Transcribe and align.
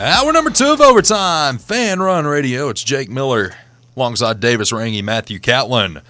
Hour 0.00 0.32
number 0.32 0.48
two 0.48 0.72
of 0.72 0.80
overtime, 0.80 1.58
fan 1.58 2.00
run 2.00 2.26
radio. 2.26 2.70
It's 2.70 2.82
Jake 2.82 3.10
Miller 3.10 3.52
alongside 3.94 4.40
Davis 4.40 4.72
Rangy, 4.72 5.02
Matthew 5.02 5.38
Catlin. 5.38 6.00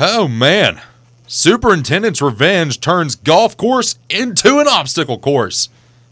Oh 0.00 0.26
man, 0.26 0.82
Superintendent's 1.28 2.20
Revenge 2.20 2.80
turns 2.80 3.14
golf 3.14 3.56
course 3.56 3.96
into 4.10 4.58
an 4.58 4.66
obstacle 4.66 5.20
course. 5.20 5.68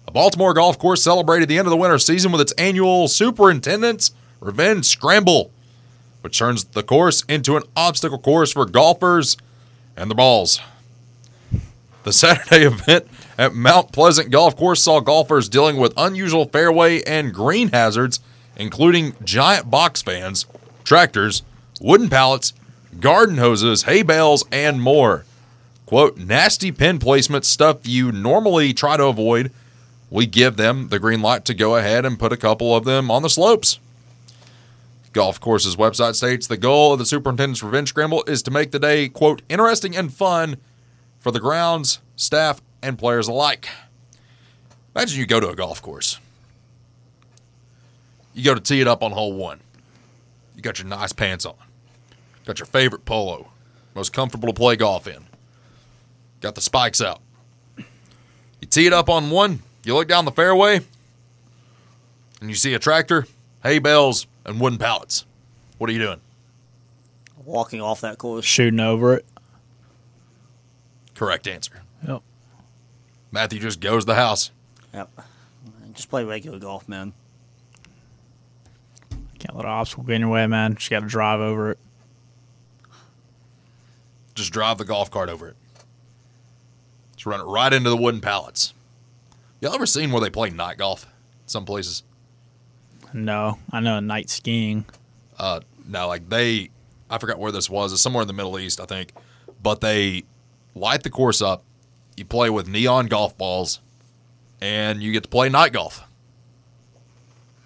A 0.07 0.13
Baltimore 0.13 0.55
golf 0.55 0.79
course 0.79 1.03
celebrated 1.03 1.49
the 1.49 1.59
end 1.59 1.67
of 1.67 1.71
the 1.71 1.77
winter 1.77 1.99
season 1.99 2.31
with 2.31 2.41
its 2.41 2.53
annual 2.53 3.09
Superintendent's 3.09 4.13
Revenge 4.39 4.87
Scramble, 4.87 5.51
which 6.21 6.39
turns 6.39 6.63
the 6.63 6.85
course 6.85 7.25
into 7.29 7.57
an 7.57 7.65
obstacle 7.75 8.21
course 8.21 8.53
for 8.53 8.67
golfers 8.67 9.37
and 9.97 10.13
their 10.13 10.17
balls. 10.17 10.61
The 12.05 12.13
Saturday 12.13 12.65
event 12.67 13.09
at 13.39 13.55
Mount 13.55 13.93
Pleasant 13.93 14.31
Golf 14.31 14.57
Course 14.57 14.83
saw 14.83 15.01
golfers 15.01 15.49
dealing 15.49 15.77
with 15.77 15.93
unusual 15.97 16.47
fairway 16.47 17.03
and 17.03 17.35
green 17.35 17.71
hazards, 17.71 18.21
including 18.57 19.15
giant 19.25 19.71
box 19.71 20.03
fans, 20.03 20.47
tractors, 20.85 21.43
wooden 21.81 22.09
pallets, 22.09 22.53
garden 23.01 23.39
hoses, 23.39 23.85
hay 23.85 24.03
bales, 24.03 24.45
and 24.53 24.81
more. 24.81 25.25
Quote, 25.87 26.17
nasty 26.17 26.73
pin 26.73 26.99
placement 26.99 27.45
stuff 27.45 27.87
you 27.87 28.11
normally 28.11 28.73
try 28.73 28.97
to 28.97 29.07
avoid. 29.07 29.51
We 30.11 30.27
give 30.27 30.57
them 30.57 30.89
the 30.89 30.99
green 30.99 31.21
light 31.21 31.45
to 31.47 31.55
go 31.55 31.77
ahead 31.77 32.07
and 32.07 32.19
put 32.19 32.33
a 32.33 32.37
couple 32.37 32.75
of 32.75 32.85
them 32.85 33.11
on 33.11 33.23
the 33.23 33.31
slopes. 33.31 33.79
Golf 35.13 35.41
course's 35.41 35.77
website 35.77 36.15
states 36.15 36.47
the 36.47 36.57
goal 36.57 36.93
of 36.93 36.99
the 36.99 37.07
superintendent's 37.07 37.63
revenge 37.63 37.91
scramble 37.91 38.25
is 38.27 38.43
to 38.43 38.51
make 38.51 38.73
the 38.73 38.81
day, 38.81 39.09
quote, 39.09 39.43
interesting 39.49 39.97
and 39.97 40.13
fun 40.13 40.57
for 41.21 41.31
the 41.31 41.41
grounds, 41.41 42.01
staff, 42.17 42.61
and 42.85 42.99
players 42.99 43.29
alike. 43.29 43.69
Imagine 44.95 45.19
you 45.19 45.27
go 45.27 45.41
to 45.41 45.49
a 45.49 45.57
golf 45.57 45.81
course. 45.81 46.21
You 48.35 48.45
go 48.45 48.55
to 48.55 48.61
tee 48.61 48.81
it 48.81 48.87
up 48.87 49.03
on 49.03 49.13
hole 49.13 49.33
one. 49.33 49.61
You 50.55 50.63
got 50.63 50.79
your 50.79 50.87
nice 50.87 51.13
pants 51.13 51.47
on. 51.47 51.55
Got 52.45 52.59
your 52.59 52.67
favorite 52.67 53.05
polo. 53.05 53.49
Most 53.95 54.13
comfortable 54.13 54.49
to 54.49 54.53
play 54.53 54.77
golf 54.77 55.09
in. 55.09 55.25
Got 56.41 56.55
the 56.55 56.61
spikes 56.61 57.01
out. 57.01 57.21
You 57.77 58.69
tee 58.69 58.87
it 58.87 58.93
up 58.93 59.09
on 59.09 59.31
one. 59.31 59.63
You 59.85 59.95
look 59.95 60.09
down 60.09 60.27
the 60.27 60.33
fairway. 60.33 60.81
And 62.41 62.51
you 62.51 62.55
see 62.55 62.75
a 62.75 62.79
tractor, 62.79 63.27
hay 63.63 63.79
bales, 63.79 64.27
and 64.45 64.61
wooden 64.61 64.79
pallets. 64.79 65.25
What 65.79 65.89
are 65.89 65.93
you 65.93 65.99
doing? 66.01 66.21
Walking 67.45 67.81
off 67.81 68.03
that 68.03 68.19
course. 68.19 68.45
Shooting 68.45 68.81
over 68.81 69.15
it. 69.15 69.25
Correct 71.15 71.47
answer. 71.47 71.81
Yep. 72.07 72.23
Matthew 73.35 73.59
just 73.59 73.81
goes 73.81 74.05
to 74.05 74.07
the 74.07 74.15
house. 74.15 74.53
Yep. 74.93 75.11
Just 75.93 76.09
play 76.09 76.23
regular 76.23 76.61
golf, 76.61 76.89
man. 76.89 77.13
Can't 79.41 79.57
let 79.57 79.65
an 79.65 79.73
obstacle 79.73 80.05
get 80.05 80.15
in 80.15 80.21
your 80.21 80.31
way, 80.31 80.47
man. 80.47 80.77
Just 80.77 80.89
got 80.89 81.01
to 81.01 81.07
drive 81.07 81.41
over 81.41 81.73
it. 81.73 81.79
Just 84.37 84.53
drive 84.53 84.79
the 84.79 84.85
golf 84.85 85.11
cart 85.11 85.29
over 85.29 85.49
it. 85.49 85.57
Just 87.17 87.27
run 87.27 87.41
it 87.41 87.45
right 87.45 87.73
into 87.73 87.91
the 87.91 87.97
wooden 87.97 88.21
pallets. 88.21 88.73
Y'all 89.61 89.75
ever 89.75 89.85
seen 89.85 90.13
where 90.13 90.21
they 90.21 90.31
play 90.31 90.51
night 90.51 90.79
golf? 90.79 91.05
Some 91.47 91.65
places. 91.65 92.05
No, 93.13 93.59
I 93.73 93.81
know 93.81 93.99
night 93.99 94.31
skiing. 94.31 94.85
Uh, 95.41 95.59
no, 95.89 96.07
like 96.07 96.29
they, 96.29 96.71
I 97.11 97.19
forgot 97.19 97.41
where 97.41 97.51
this 97.51 97.69
was. 97.69 97.93
It's 97.93 98.01
somewhere 98.01 98.23
in 98.23 98.29
the 98.29 98.33
Middle 98.33 98.61
East, 98.61 98.81
I 98.81 98.85
think. 98.85 99.13
But 99.61 99.81
they 99.81 100.23
light 100.77 101.03
the 101.03 101.11
course 101.11 101.43
up. 101.43 101.65
You 102.17 102.25
play 102.25 102.51
with 102.51 102.69
neon 102.69 103.07
golf 103.07 103.37
balls, 103.37 103.81
and 104.61 105.03
you 105.03 105.13
get 105.13 105.25
to 105.25 105.29
play 105.29 105.49
night 105.49 105.73
golf. 105.73 106.03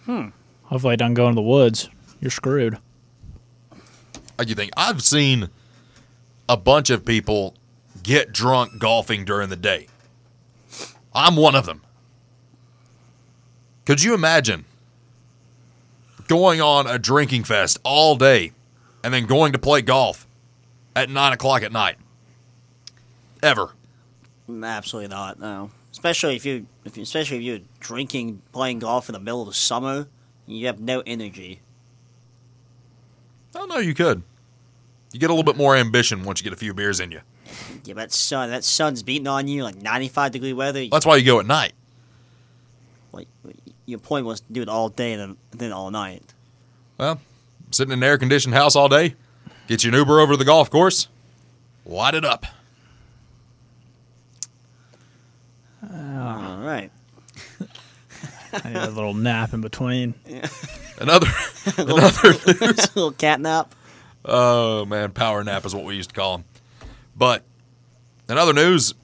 Hmm. 0.05 0.29
Hopefully, 0.65 0.95
I 0.95 0.97
don't 0.97 1.15
go 1.15 1.27
into 1.29 1.37
the 1.37 1.43
woods. 1.43 1.89
You're 2.21 2.31
screwed. 2.31 2.79
Like 4.39 4.49
you 4.49 4.55
think 4.55 4.71
I've 4.77 5.03
seen 5.03 5.51
a 6.49 6.57
bunch 6.57 6.91
of 6.91 7.05
people 7.05 7.55
get 8.03 8.33
drunk 8.33 8.79
golfing 8.79 9.25
during 9.25 9.51
the 9.51 9.57
day. 9.57 9.89
I'm 11.15 11.37
one 11.37 11.55
of 11.55 11.67
them. 11.67 11.83
Could 13.85 14.03
you 14.03 14.15
imagine 14.15 14.65
going 16.29 16.61
on 16.61 16.87
a 16.87 16.99
drinking 16.99 17.45
fest 17.45 17.79
all 17.83 18.17
day 18.17 18.53
and 19.03 19.13
then 19.13 19.27
going 19.27 19.53
to 19.53 19.59
play 19.59 19.83
golf 19.83 20.27
at 20.95 21.11
nine 21.11 21.33
o'clock 21.33 21.63
at 21.63 21.73
night? 21.73 21.97
Ever. 23.43 23.73
Absolutely 24.49 25.09
not. 25.09 25.39
No. 25.39 25.71
Especially 25.93 26.37
if 26.37 26.47
you, 26.47 26.67
if 26.85 26.97
you, 26.97 27.03
especially 27.03 27.39
if 27.39 27.43
you're 27.43 27.61
drinking, 27.81 28.43
playing 28.53 28.79
golf 28.79 29.09
in 29.09 29.13
the 29.13 29.21
middle 29.21 29.43
of 29.43 29.49
the 29.49 29.55
summer, 29.55 30.09
you 30.47 30.67
have 30.67 30.81
no 30.81 31.03
energy. 31.07 31.61
Oh 33.55 33.67
don't. 33.67 33.85
You 33.85 33.95
could. 33.95 34.23
You 35.13 35.21
get 35.21 35.31
a 35.31 35.33
little 35.33 35.51
bit 35.51 35.57
more 35.57 35.75
ambition 35.77 36.25
once 36.25 36.41
you 36.41 36.45
get 36.45 36.53
a 36.53 36.57
few 36.57 36.75
beers 36.75 37.01
in 37.01 37.11
you. 37.11 37.21
Yeah, 37.85 37.95
that 37.95 38.13
sun, 38.13 38.51
that 38.51 38.63
sun's 38.65 39.03
beating 39.03 39.27
on 39.27 39.49
you 39.49 39.65
like 39.65 39.77
95 39.77 40.33
degree 40.33 40.53
weather. 40.53 40.87
That's 40.89 41.07
why 41.07 41.17
you 41.17 41.25
go 41.25 41.41
at 41.41 41.47
night. 41.47 41.73
Like, 43.13 43.29
your 43.87 43.99
point 43.99 44.27
was 44.27 44.41
to 44.41 44.53
do 44.53 44.63
it 44.63 44.69
all 44.69 44.91
day 44.91 45.15
and 45.15 45.23
then, 45.23 45.37
then 45.51 45.73
all 45.73 45.91
night. 45.91 46.23
Well, 46.99 47.21
sitting 47.71 47.93
in 47.93 48.01
an 48.01 48.05
air 48.05 48.19
conditioned 48.19 48.55
house 48.55 48.77
all 48.77 48.89
day, 48.89 49.15
get 49.67 49.83
you 49.83 49.91
an 49.91 49.97
Uber 49.97 50.21
over 50.21 50.35
to 50.35 50.37
the 50.37 50.45
golf 50.45 50.69
course, 50.71 51.09
light 51.87 52.15
it 52.15 52.25
up. 52.25 52.45
All 55.83 56.59
right. 56.59 56.91
I 58.65 58.69
need 58.69 58.77
a 58.77 58.91
little 58.91 59.15
nap 59.15 59.53
in 59.53 59.61
between. 59.61 60.15
Another, 61.01 61.29
another 61.77 62.33
news. 62.33 62.97
little 62.97 63.13
cat 63.13 63.41
nap. 63.41 63.73
Oh 64.25 64.85
man, 64.85 65.13
power 65.13 65.45
nap 65.45 65.65
is 65.65 65.73
what 65.73 65.85
we 65.85 65.95
used 65.95 66.11
to 66.11 66.15
call 66.17 66.39
them. 66.39 66.45
But 67.17 67.45
in 68.29 68.37
other 68.37 68.53
news, 68.53 68.95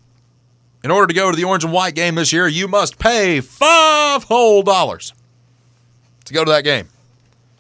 in 0.82 0.91
order 0.91 1.06
to 1.06 1.15
go 1.15 1.31
to 1.31 1.37
the 1.37 1.44
orange 1.44 1.62
and 1.62 1.72
white 1.72 1.94
game 1.94 2.16
this 2.16 2.32
year, 2.32 2.48
you 2.48 2.66
must 2.66 2.98
pay 2.98 3.41
five 3.41 4.25
whole 4.25 4.65
dollars 4.65 5.15
to 6.25 6.34
go 6.34 6.44
to 6.44 6.50
that 6.50 6.65
game. 6.65 6.88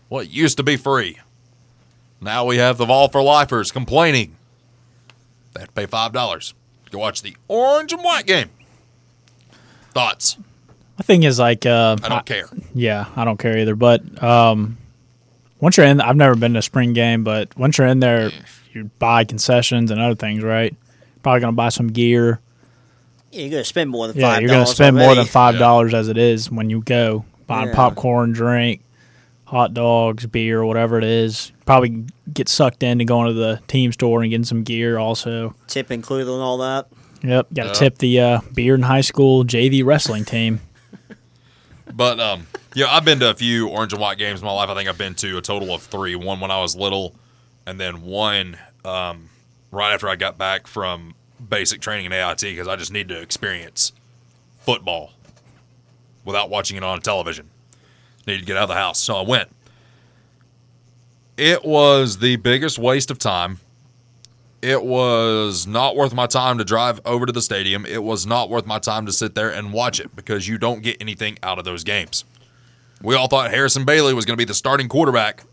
What 0.08 0.28
used 0.28 0.56
to 0.56 0.64
be 0.64 0.76
free. 0.76 1.20
Now 2.20 2.44
we 2.44 2.56
have 2.56 2.76
the 2.76 2.86
Vol 2.86 3.08
for 3.08 3.22
Lifers 3.22 3.70
complaining 3.70 4.36
they 5.54 5.60
have 5.60 5.68
to 5.68 5.74
pay 5.74 5.86
five 5.86 6.12
dollars 6.12 6.54
to 6.90 6.98
watch 6.98 7.22
the 7.22 7.36
orange 7.48 7.92
and 7.92 8.02
white 8.02 8.26
game. 8.26 8.50
Thoughts? 9.92 10.36
My 10.98 11.02
thing 11.02 11.24
is 11.24 11.38
like, 11.38 11.66
uh, 11.66 11.96
I 12.02 12.08
don't 12.08 12.26
care. 12.26 12.46
yeah, 12.74 13.06
I 13.16 13.24
don't 13.24 13.38
care 13.38 13.58
either. 13.58 13.74
But 13.74 14.22
um, 14.22 14.78
once 15.60 15.76
you're 15.76 15.86
in, 15.86 16.00
I've 16.00 16.16
never 16.16 16.36
been 16.36 16.52
to 16.52 16.60
a 16.60 16.62
spring 16.62 16.92
game, 16.92 17.24
but 17.24 17.56
once 17.58 17.78
you're 17.78 17.86
in 17.88 18.00
there, 18.00 18.30
you 18.72 18.90
buy 18.98 19.24
concessions 19.24 19.90
and 19.90 20.00
other 20.00 20.14
things, 20.14 20.42
right? 20.42 20.74
Probably 21.22 21.40
gonna 21.40 21.52
buy 21.52 21.70
some 21.70 21.88
gear. 21.88 22.40
Yeah, 23.32 23.40
you're 23.42 23.50
gonna 23.50 23.64
spend 23.64 23.90
more 23.90 24.06
than 24.06 24.16
Yeah, 24.16 24.30
five. 24.34 24.42
you're 24.42 24.50
gonna 24.50 24.66
spend 24.66 24.96
more 24.96 25.14
than 25.14 25.26
five 25.26 25.54
Yeah. 25.54 25.60
dollars 25.60 25.94
as 25.94 26.08
it 26.08 26.18
is 26.18 26.50
when 26.50 26.70
you 26.70 26.80
go 26.80 27.24
buying 27.46 27.68
Yeah. 27.68 27.74
popcorn, 27.74 28.32
drink, 28.32 28.82
hot 29.46 29.74
dogs, 29.74 30.26
beer, 30.26 30.64
whatever 30.64 30.98
it 30.98 31.04
is. 31.04 31.50
Probably 31.66 32.04
get 32.32 32.48
sucked 32.48 32.82
into 32.82 33.04
going 33.04 33.26
to 33.28 33.32
the 33.32 33.60
team 33.66 33.90
store 33.92 34.22
and 34.22 34.30
getting 34.30 34.44
some 34.44 34.62
gear 34.62 34.98
also. 34.98 35.54
Tip 35.66 35.90
included 35.90 36.30
and 36.32 36.40
all 36.42 36.58
that. 36.58 36.86
Yep, 37.22 37.48
got 37.54 37.62
to 37.64 37.68
Yeah. 37.70 37.72
tip 37.74 37.98
the 37.98 38.20
uh, 38.20 38.40
beer 38.54 38.74
and 38.74 38.84
high 38.84 39.00
school 39.00 39.44
JV 39.44 39.82
wrestling 39.82 40.24
team. 40.24 40.60
But 41.92 42.20
um, 42.20 42.46
yeah, 42.74 42.86
I've 42.88 43.04
been 43.04 43.20
to 43.20 43.30
a 43.30 43.34
few 43.34 43.68
orange 43.68 43.92
and 43.92 44.00
white 44.00 44.18
games 44.18 44.40
in 44.40 44.46
my 44.46 44.52
life. 44.52 44.68
I 44.68 44.74
think 44.74 44.88
I've 44.88 44.98
been 44.98 45.14
to 45.16 45.38
a 45.38 45.42
total 45.42 45.74
of 45.74 45.82
three. 45.82 46.16
One 46.16 46.40
when 46.40 46.50
I 46.50 46.60
was 46.60 46.76
little, 46.76 47.14
and 47.66 47.78
then 47.78 48.02
one 48.02 48.56
um, 48.84 49.28
right 49.70 49.92
after 49.92 50.08
I 50.08 50.16
got 50.16 50.38
back 50.38 50.66
from 50.66 51.14
basic 51.48 51.80
training 51.80 52.06
in 52.06 52.12
AIT 52.12 52.40
because 52.40 52.68
I 52.68 52.76
just 52.76 52.92
need 52.92 53.08
to 53.08 53.20
experience 53.20 53.92
football 54.60 55.12
without 56.24 56.50
watching 56.50 56.76
it 56.76 56.82
on 56.82 57.00
television. 57.00 57.50
Needed 58.26 58.40
to 58.40 58.46
get 58.46 58.56
out 58.56 58.64
of 58.64 58.68
the 58.70 58.74
house, 58.74 58.98
so 58.98 59.16
I 59.16 59.22
went. 59.22 59.50
It 61.36 61.64
was 61.64 62.18
the 62.18 62.36
biggest 62.36 62.78
waste 62.78 63.10
of 63.10 63.18
time. 63.18 63.58
It 64.64 64.82
was 64.82 65.66
not 65.66 65.94
worth 65.94 66.14
my 66.14 66.26
time 66.26 66.56
to 66.56 66.64
drive 66.64 66.98
over 67.04 67.26
to 67.26 67.32
the 67.32 67.42
stadium. 67.42 67.84
It 67.84 68.02
was 68.02 68.24
not 68.24 68.48
worth 68.48 68.64
my 68.64 68.78
time 68.78 69.04
to 69.04 69.12
sit 69.12 69.34
there 69.34 69.50
and 69.50 69.74
watch 69.74 70.00
it 70.00 70.16
because 70.16 70.48
you 70.48 70.56
don't 70.56 70.82
get 70.82 70.96
anything 71.02 71.38
out 71.42 71.58
of 71.58 71.66
those 71.66 71.84
games. 71.84 72.24
We 73.02 73.14
all 73.14 73.28
thought 73.28 73.50
Harrison 73.50 73.84
Bailey 73.84 74.14
was 74.14 74.24
going 74.24 74.38
to 74.38 74.40
be 74.40 74.46
the 74.46 74.54
starting 74.54 74.88
quarterback 74.88 75.44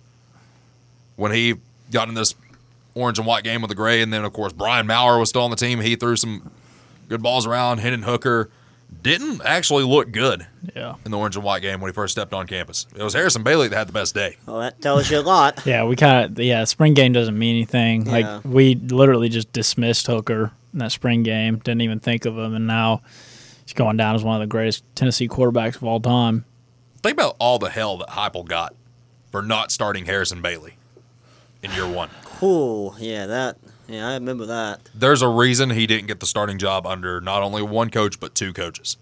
when 1.17 1.33
he 1.33 1.55
got 1.91 2.07
in 2.07 2.13
this 2.13 2.35
orange 2.95 3.17
and 3.17 3.27
white 3.27 3.43
game 3.43 3.61
with 3.61 3.67
the 3.67 3.75
gray. 3.75 4.01
And 4.01 4.13
then, 4.13 4.23
of 4.23 4.31
course, 4.31 4.53
Brian 4.53 4.87
Maurer 4.87 5.19
was 5.19 5.27
still 5.27 5.41
on 5.41 5.49
the 5.49 5.57
team. 5.57 5.81
He 5.81 5.97
threw 5.97 6.15
some 6.15 6.49
good 7.09 7.21
balls 7.21 7.45
around. 7.45 7.79
Hendon 7.79 8.03
Hooker 8.03 8.49
didn't 9.01 9.41
actually 9.43 9.83
look 9.83 10.11
good 10.11 10.45
Yeah. 10.75 10.95
in 11.05 11.11
the 11.11 11.17
orange 11.17 11.35
and 11.35 11.43
white 11.43 11.61
game 11.61 11.81
when 11.81 11.89
he 11.89 11.93
first 11.93 12.11
stepped 12.11 12.33
on 12.33 12.45
campus. 12.47 12.85
It 12.95 13.01
was 13.03 13.13
Harrison 13.13 13.41
Bailey 13.43 13.67
that 13.67 13.75
had 13.75 13.87
the 13.87 13.93
best 13.93 14.13
day. 14.13 14.37
Well, 14.45 14.59
that 14.59 14.81
tells 14.81 15.09
you 15.09 15.19
a 15.19 15.21
lot. 15.21 15.61
Yeah, 15.65 15.85
we 15.85 15.95
kind 15.95 16.37
of 16.37 16.43
yeah. 16.43 16.63
Spring 16.65 16.93
game 16.93 17.13
doesn't 17.13 17.37
mean 17.37 17.55
anything. 17.55 18.05
Yeah. 18.05 18.11
Like 18.11 18.45
we 18.45 18.75
literally 18.75 19.29
just 19.29 19.51
dismissed 19.53 20.07
Hooker 20.07 20.51
in 20.73 20.79
that 20.79 20.91
spring 20.91 21.23
game. 21.23 21.57
Didn't 21.57 21.81
even 21.81 21.99
think 21.99 22.25
of 22.25 22.37
him, 22.37 22.53
and 22.53 22.67
now 22.67 23.01
he's 23.65 23.73
going 23.73 23.97
down 23.97 24.15
as 24.15 24.23
one 24.23 24.35
of 24.35 24.41
the 24.41 24.51
greatest 24.51 24.83
Tennessee 24.95 25.27
quarterbacks 25.27 25.75
of 25.75 25.83
all 25.83 25.99
time. 25.99 26.45
Think 27.01 27.13
about 27.13 27.35
all 27.39 27.57
the 27.57 27.69
hell 27.69 27.97
that 27.97 28.09
Heupel 28.09 28.45
got 28.45 28.75
for 29.31 29.41
not 29.41 29.71
starting 29.71 30.05
Harrison 30.05 30.41
Bailey 30.41 30.75
in 31.63 31.71
year 31.71 31.87
one. 31.87 32.09
Cool. 32.23 32.95
Yeah, 32.99 33.25
that. 33.25 33.57
Yeah, 33.87 34.09
I 34.09 34.13
remember 34.13 34.45
that. 34.45 34.89
There's 34.95 35.21
a 35.21 35.27
reason 35.27 35.69
he 35.71 35.85
didn't 35.87 36.07
get 36.07 36.19
the 36.19 36.25
starting 36.25 36.57
job 36.57 36.85
under 36.87 37.19
not 37.19 37.41
only 37.43 37.61
one 37.61 37.89
coach 37.89 38.19
but 38.19 38.33
two 38.35 38.53
coaches. 38.53 38.97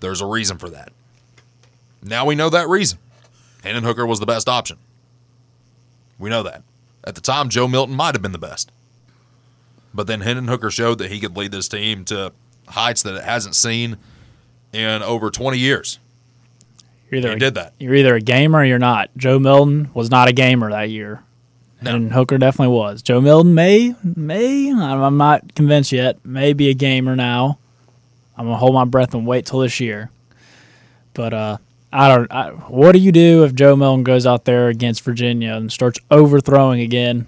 There's 0.00 0.20
a 0.20 0.26
reason 0.26 0.58
for 0.58 0.68
that. 0.70 0.92
Now 2.02 2.24
we 2.24 2.34
know 2.34 2.50
that 2.50 2.68
reason. 2.68 2.98
Hendon 3.62 3.84
Hooker 3.84 4.06
was 4.06 4.20
the 4.20 4.26
best 4.26 4.48
option. 4.48 4.78
We 6.18 6.30
know 6.30 6.42
that. 6.42 6.62
At 7.04 7.14
the 7.14 7.20
time, 7.20 7.48
Joe 7.48 7.68
Milton 7.68 7.94
might 7.94 8.14
have 8.14 8.22
been 8.22 8.32
the 8.32 8.38
best. 8.38 8.70
But 9.94 10.06
then 10.06 10.20
Hendon 10.20 10.48
Hooker 10.48 10.70
showed 10.70 10.98
that 10.98 11.10
he 11.10 11.18
could 11.20 11.36
lead 11.36 11.52
this 11.52 11.68
team 11.68 12.04
to 12.06 12.32
heights 12.68 13.02
that 13.02 13.14
it 13.14 13.24
hasn't 13.24 13.54
seen 13.56 13.96
in 14.72 15.02
over 15.02 15.30
20 15.30 15.58
years. 15.58 15.98
You're 17.10 17.18
either 17.20 17.30
He 17.30 17.36
a- 17.36 17.38
did 17.38 17.54
that. 17.54 17.72
You're 17.78 17.94
either 17.94 18.14
a 18.16 18.20
gamer 18.20 18.58
or 18.58 18.64
you're 18.64 18.78
not. 18.78 19.10
Joe 19.16 19.38
Milton 19.38 19.90
was 19.94 20.10
not 20.10 20.28
a 20.28 20.32
gamer 20.32 20.70
that 20.70 20.90
year, 20.90 21.22
No. 21.80 21.94
and 21.94 22.12
Hooker 22.12 22.38
definitely 22.38 22.74
was. 22.74 23.02
Joe 23.02 23.20
Milton 23.20 23.54
may, 23.54 23.94
may 24.02 24.72
I'm 24.72 25.16
not 25.16 25.54
convinced 25.54 25.92
yet. 25.92 26.24
May 26.24 26.52
be 26.52 26.70
a 26.70 26.74
gamer 26.74 27.14
now. 27.14 27.58
I'm 28.36 28.46
gonna 28.46 28.56
hold 28.56 28.74
my 28.74 28.84
breath 28.84 29.14
and 29.14 29.26
wait 29.26 29.46
till 29.46 29.60
this 29.60 29.80
year. 29.80 30.10
But 31.14 31.34
uh, 31.34 31.58
I 31.92 32.08
don't. 32.08 32.32
I, 32.32 32.50
what 32.50 32.92
do 32.92 32.98
you 32.98 33.12
do 33.12 33.44
if 33.44 33.54
Joe 33.54 33.74
Milton 33.76 34.04
goes 34.04 34.26
out 34.26 34.44
there 34.44 34.68
against 34.68 35.02
Virginia 35.02 35.54
and 35.54 35.72
starts 35.72 35.98
overthrowing 36.10 36.80
again? 36.80 37.26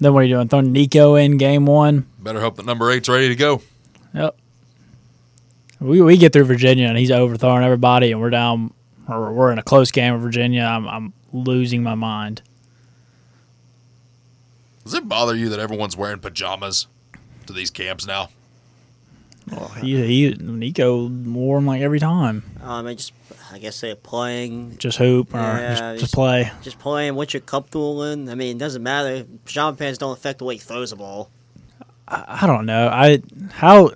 Then 0.00 0.14
what 0.14 0.20
are 0.20 0.24
you 0.24 0.34
doing? 0.34 0.48
Throwing 0.48 0.72
Nico 0.72 1.14
in 1.14 1.36
game 1.36 1.66
one? 1.66 2.06
Better 2.18 2.40
hope 2.40 2.56
that 2.56 2.66
number 2.66 2.90
eight's 2.90 3.08
ready 3.08 3.28
to 3.28 3.36
go. 3.36 3.62
Yep. 4.14 4.36
We 5.80 6.00
we 6.00 6.16
get 6.16 6.32
through 6.32 6.44
Virginia 6.44 6.86
and 6.88 6.98
he's 6.98 7.10
overthrowing 7.10 7.64
everybody, 7.64 8.12
and 8.12 8.20
we're 8.20 8.30
down, 8.30 8.72
or 9.08 9.32
we're 9.32 9.52
in 9.52 9.58
a 9.58 9.62
close 9.62 9.90
game 9.90 10.14
with 10.14 10.22
Virginia. 10.22 10.62
I'm 10.62 10.88
I'm 10.88 11.12
losing 11.32 11.82
my 11.82 11.94
mind. 11.94 12.42
Does 14.84 14.94
it 14.94 15.08
bother 15.08 15.34
you 15.34 15.48
that 15.50 15.60
everyone's 15.60 15.96
wearing 15.96 16.18
pajamas 16.18 16.86
to 17.46 17.52
these 17.52 17.70
camps 17.70 18.06
now? 18.06 18.28
He, 19.80 19.96
he 20.06 20.34
Nico 20.38 21.08
wore 21.08 21.56
them 21.58 21.66
like 21.66 21.82
every 21.82 21.98
time. 21.98 22.44
Um, 22.62 22.86
I 22.86 22.94
just, 22.94 23.12
I 23.52 23.58
guess 23.58 23.80
they're 23.80 23.96
playing, 23.96 24.76
Just 24.78 24.98
hoop 24.98 25.34
or 25.34 25.38
Yeah, 25.38 25.68
just, 25.70 25.80
just 25.82 26.00
just- 26.00 26.14
play. 26.14 26.50
just 26.62 26.78
playing 26.78 27.16
what 27.16 27.34
you're 27.34 27.40
comfortable 27.40 28.04
in. 28.04 28.28
I 28.28 28.36
mean, 28.36 28.56
it 28.56 28.60
doesn't 28.60 28.82
matter. 28.82 29.24
Pajama 29.44 29.76
pants 29.76 29.98
don't 29.98 30.12
affect 30.12 30.38
the 30.38 30.44
way 30.44 30.54
he 30.54 30.60
throws 30.60 30.90
the 30.90 30.96
ball. 30.96 31.28
I, 32.06 32.38
I 32.42 32.46
don't 32.46 32.66
know. 32.66 32.86
I 32.88 33.20
how 33.50 33.90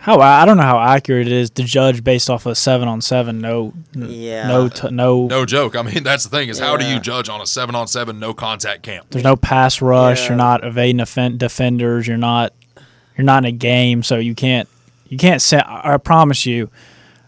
how 0.00 0.18
I 0.20 0.44
don't 0.46 0.56
know 0.56 0.62
how 0.62 0.80
accurate 0.80 1.26
it 1.26 1.32
is 1.32 1.50
to 1.50 1.62
judge 1.64 2.02
based 2.02 2.30
off 2.30 2.46
of 2.46 2.56
seven 2.56 2.88
on 2.88 3.00
seven. 3.00 3.40
No, 3.40 3.72
Yeah. 3.94 4.48
no, 4.48 4.68
t- 4.68 4.88
no. 4.90 5.26
No 5.26 5.44
joke. 5.44 5.76
I 5.76 5.82
mean, 5.82 6.02
that's 6.02 6.24
the 6.24 6.30
thing 6.30 6.48
is 6.48 6.58
how 6.58 6.76
do 6.76 6.86
you 6.86 6.98
judge 7.00 7.28
on 7.28 7.40
a 7.40 7.46
seven 7.46 7.74
on 7.74 7.86
seven 7.86 8.18
no 8.18 8.32
contact 8.34 8.82
camp? 8.82 9.06
There's 9.10 9.24
no 9.24 9.36
pass 9.36 9.80
rush. 9.82 10.22
Yeah. 10.22 10.28
You're 10.30 10.36
not 10.38 10.64
evading 10.64 11.00
offen- 11.00 11.36
defenders. 11.38 12.06
You're 12.06 12.16
not 12.16 12.52
you're 13.16 13.24
not 13.24 13.44
in 13.44 13.46
a 13.46 13.52
game, 13.52 14.02
so 14.02 14.16
you 14.18 14.34
can't 14.34 14.68
you 15.08 15.18
can't. 15.18 15.42
Sim- 15.42 15.62
I 15.66 15.94
I 15.94 15.96
promise 15.98 16.46
you, 16.46 16.70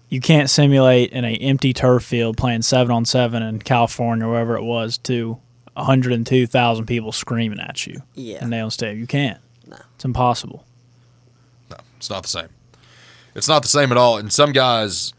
you 0.08 0.20
can't 0.20 0.48
simulate 0.48 1.10
in 1.12 1.24
an 1.24 1.34
empty 1.36 1.72
turf 1.72 2.04
field 2.04 2.36
playing 2.36 2.62
seven 2.62 2.94
on 2.94 3.04
seven 3.04 3.42
in 3.42 3.58
California, 3.60 4.26
or 4.26 4.30
wherever 4.30 4.56
it 4.56 4.62
was, 4.64 4.96
to 4.98 5.38
102,000 5.74 6.86
people 6.86 7.12
screaming 7.12 7.58
at 7.60 7.86
you 7.86 8.02
Yeah. 8.14 8.42
in 8.44 8.50
Neyland 8.50 8.72
Stadium. 8.72 9.00
You 9.00 9.06
can't. 9.06 9.38
No. 9.66 9.76
It's 9.96 10.04
impossible. 10.04 10.64
No, 11.70 11.76
it's 11.96 12.10
not 12.10 12.22
the 12.22 12.28
same. 12.28 12.48
It's 13.34 13.48
not 13.48 13.62
the 13.62 13.68
same 13.68 13.90
at 13.92 13.98
all. 13.98 14.18
And 14.18 14.32
some 14.32 14.52
guys, 14.52 15.14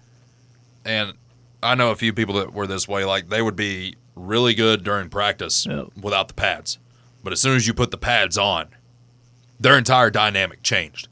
and 0.86 1.14
I 1.62 1.76
know 1.76 1.92
a 1.92 1.96
few 1.96 2.14
people 2.14 2.36
that 2.36 2.54
were 2.54 2.68
this 2.68 2.88
way, 2.88 3.06
like 3.06 3.30
they 3.30 3.42
would 3.42 3.56
be 3.56 3.96
really 4.16 4.54
good 4.54 4.84
during 4.84 5.10
practice 5.10 5.66
Yep. 5.66 5.88
without 6.02 6.28
the 6.28 6.34
pads. 6.36 6.78
But 7.24 7.34
as 7.34 7.42
soon 7.42 7.56
as 7.56 7.66
you 7.68 7.74
put 7.74 7.90
the 7.92 7.98
pads 7.98 8.38
on, 8.38 8.68
their 9.60 9.78
entire 9.78 10.10
dynamic 10.10 10.62
changed. 10.62 11.08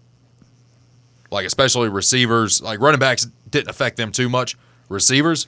Like, 1.31 1.45
especially 1.45 1.88
receivers, 1.89 2.62
like 2.62 2.80
running 2.81 3.00
backs 3.00 3.27
didn't 3.50 3.69
affect 3.69 3.98
them 3.98 4.12
too 4.12 4.27
much. 4.30 4.57
Receivers, 4.89 5.48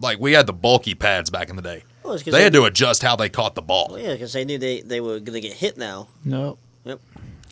like 0.00 0.18
we 0.20 0.32
had 0.32 0.46
the 0.46 0.52
bulky 0.52 0.94
pads 0.94 1.28
back 1.30 1.50
in 1.50 1.56
the 1.56 1.62
day. 1.62 1.82
Well, 2.04 2.14
it's 2.14 2.22
'cause 2.22 2.32
They 2.32 2.42
had 2.44 2.52
to 2.52 2.64
adjust 2.64 3.02
how 3.02 3.16
they 3.16 3.28
caught 3.28 3.54
the 3.56 3.62
ball. 3.62 3.88
Well, 3.90 3.98
yeah, 3.98 4.12
because 4.12 4.32
they 4.32 4.44
knew 4.44 4.58
they, 4.58 4.80
they 4.82 5.00
were 5.00 5.18
going 5.20 5.34
to 5.34 5.40
get 5.40 5.54
hit 5.54 5.76
now. 5.76 6.08
Nope. 6.24 6.58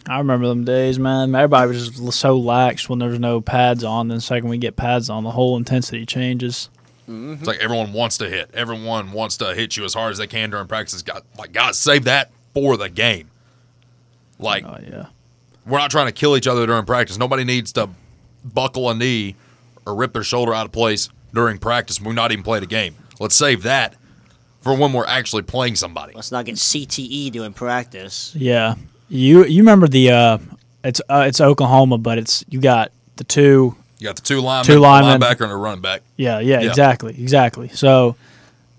Yep. 0.06 0.14
I 0.14 0.19
remember 0.19 0.49
them 0.49 0.64
days, 0.64 0.99
man. 0.99 1.34
Everybody 1.34 1.69
was 1.69 1.90
just 1.90 2.19
so 2.19 2.37
lax 2.38 2.88
when 2.88 2.99
there's 2.99 3.19
no 3.19 3.40
pads 3.40 3.84
on. 3.84 4.08
Then 4.08 4.19
the 4.19 4.22
second 4.22 4.49
we 4.49 4.58
get 4.58 4.76
pads 4.76 5.08
on, 5.10 5.25
the 5.25 5.31
whole 5.31 5.56
intensity 5.56 6.04
changes. 6.06 6.70
Mm-hmm. 7.08 7.34
It's 7.34 7.46
like 7.46 7.58
everyone 7.58 7.93
wants 7.93 8.19
to 8.19 8.28
hit. 8.28 8.50
Everyone 8.54 9.12
wants 9.12 9.37
to 9.38 9.54
hit 9.54 9.76
you 9.76 9.84
as 9.84 9.94
hard 9.94 10.12
as 10.12 10.19
they 10.19 10.26
can 10.26 10.50
during 10.50 10.66
practice. 10.66 11.02
God, 11.02 11.22
like 11.38 11.52
guys, 11.52 11.78
save 11.78 12.04
that 12.04 12.31
for 12.54 12.76
the 12.76 12.88
game. 12.88 13.31
Like 14.38 14.64
Oh 14.64 14.78
yeah. 14.82 15.06
we're 15.66 15.78
not 15.78 15.90
trying 15.90 16.06
to 16.06 16.12
kill 16.12 16.37
each 16.37 16.46
other 16.46 16.66
during 16.66 16.84
practice. 16.84 17.19
Nobody 17.19 17.44
needs 17.44 17.72
to 17.72 17.90
buckle 18.44 18.90
a 18.90 18.94
knee 18.94 19.37
or 19.87 19.94
rip 19.94 20.12
their 20.12 20.22
shoulder 20.25 20.55
out 20.55 20.66
of 20.66 20.72
place 20.72 21.08
during 21.34 21.58
practice. 21.58 22.00
We're 22.00 22.12
not 22.12 22.32
even 22.32 22.43
playing 22.44 22.64
a 22.64 22.69
game. 22.69 22.94
Let's 23.20 23.37
save 23.37 23.62
that 23.64 23.94
for 24.60 24.76
when 24.76 24.93
we're 24.93 25.06
actually 25.06 25.43
playing 25.43 25.76
somebody. 25.76 26.12
Let's 26.14 26.32
not 26.32 26.44
get 26.44 26.55
CTE 26.56 27.31
doing 27.32 27.52
practice. 27.52 28.34
Yeah, 28.37 28.75
you 29.12 29.44
you 29.44 29.62
remember 29.62 29.86
the 29.88 30.10
uh, 30.10 30.38
it's 30.84 31.00
uh, 31.08 31.24
it's 31.26 31.40
Oklahoma, 31.40 31.98
but 31.98 32.18
it's 32.18 32.44
you 32.48 32.60
got 32.60 32.90
the 33.16 33.24
two. 33.24 33.76
You 33.98 34.08
got 34.08 34.16
the 34.16 34.22
two 34.22 34.40
linemen, 34.40 34.66
Two 34.66 34.78
a 34.78 34.80
linemen. 34.80 35.20
linebacker, 35.20 35.42
and 35.42 35.52
a 35.52 35.56
running 35.56 35.80
back. 35.80 36.02
Yeah, 36.16 36.40
yeah, 36.40 36.60
Yeah. 36.60 36.68
exactly, 36.68 37.12
exactly. 37.12 37.68
So 37.68 38.16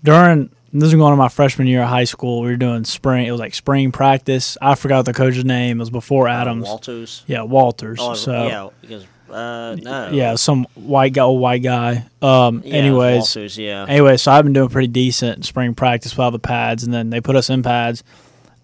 during 0.02 0.50
this 0.72 0.88
is 0.88 0.94
going 0.94 1.12
on 1.12 1.18
my 1.18 1.28
freshman 1.28 1.68
year 1.68 1.82
of 1.82 1.88
high 1.88 2.04
school. 2.04 2.40
We 2.42 2.48
were 2.48 2.56
doing 2.56 2.84
spring. 2.84 3.26
It 3.26 3.30
was 3.30 3.38
like 3.40 3.54
spring 3.54 3.92
practice. 3.92 4.58
I 4.60 4.74
forgot 4.74 5.04
the 5.04 5.14
coach's 5.14 5.44
name. 5.44 5.78
It 5.78 5.80
was 5.80 5.88
before 5.90 6.26
Adams. 6.28 6.64
Walters. 6.64 7.22
yeah, 7.28 7.42
Walters. 7.42 7.98
Oh, 8.02 8.14
so 8.14 8.46
yeah, 8.46 8.68
because 8.80 9.06
uh, 9.30 9.76
no. 9.80 10.10
yeah, 10.12 10.34
some 10.34 10.66
white 10.74 11.12
guy, 11.12 11.22
old 11.22 11.40
white 11.40 11.62
guy. 11.62 12.04
Um, 12.20 12.62
Yeah, 12.64 12.74
anyways, 12.74 13.18
Walters. 13.18 13.56
Yeah. 13.56 13.86
anyway, 13.88 14.16
so 14.16 14.32
I've 14.32 14.44
been 14.44 14.52
doing 14.52 14.68
pretty 14.68 14.88
decent 14.88 15.36
in 15.38 15.42
spring 15.44 15.74
practice 15.74 16.12
with 16.12 16.18
all 16.24 16.30
the 16.32 16.38
pads, 16.40 16.82
and 16.84 16.92
then 16.92 17.08
they 17.10 17.20
put 17.20 17.36
us 17.36 17.48
in 17.50 17.62
pads, 17.62 18.02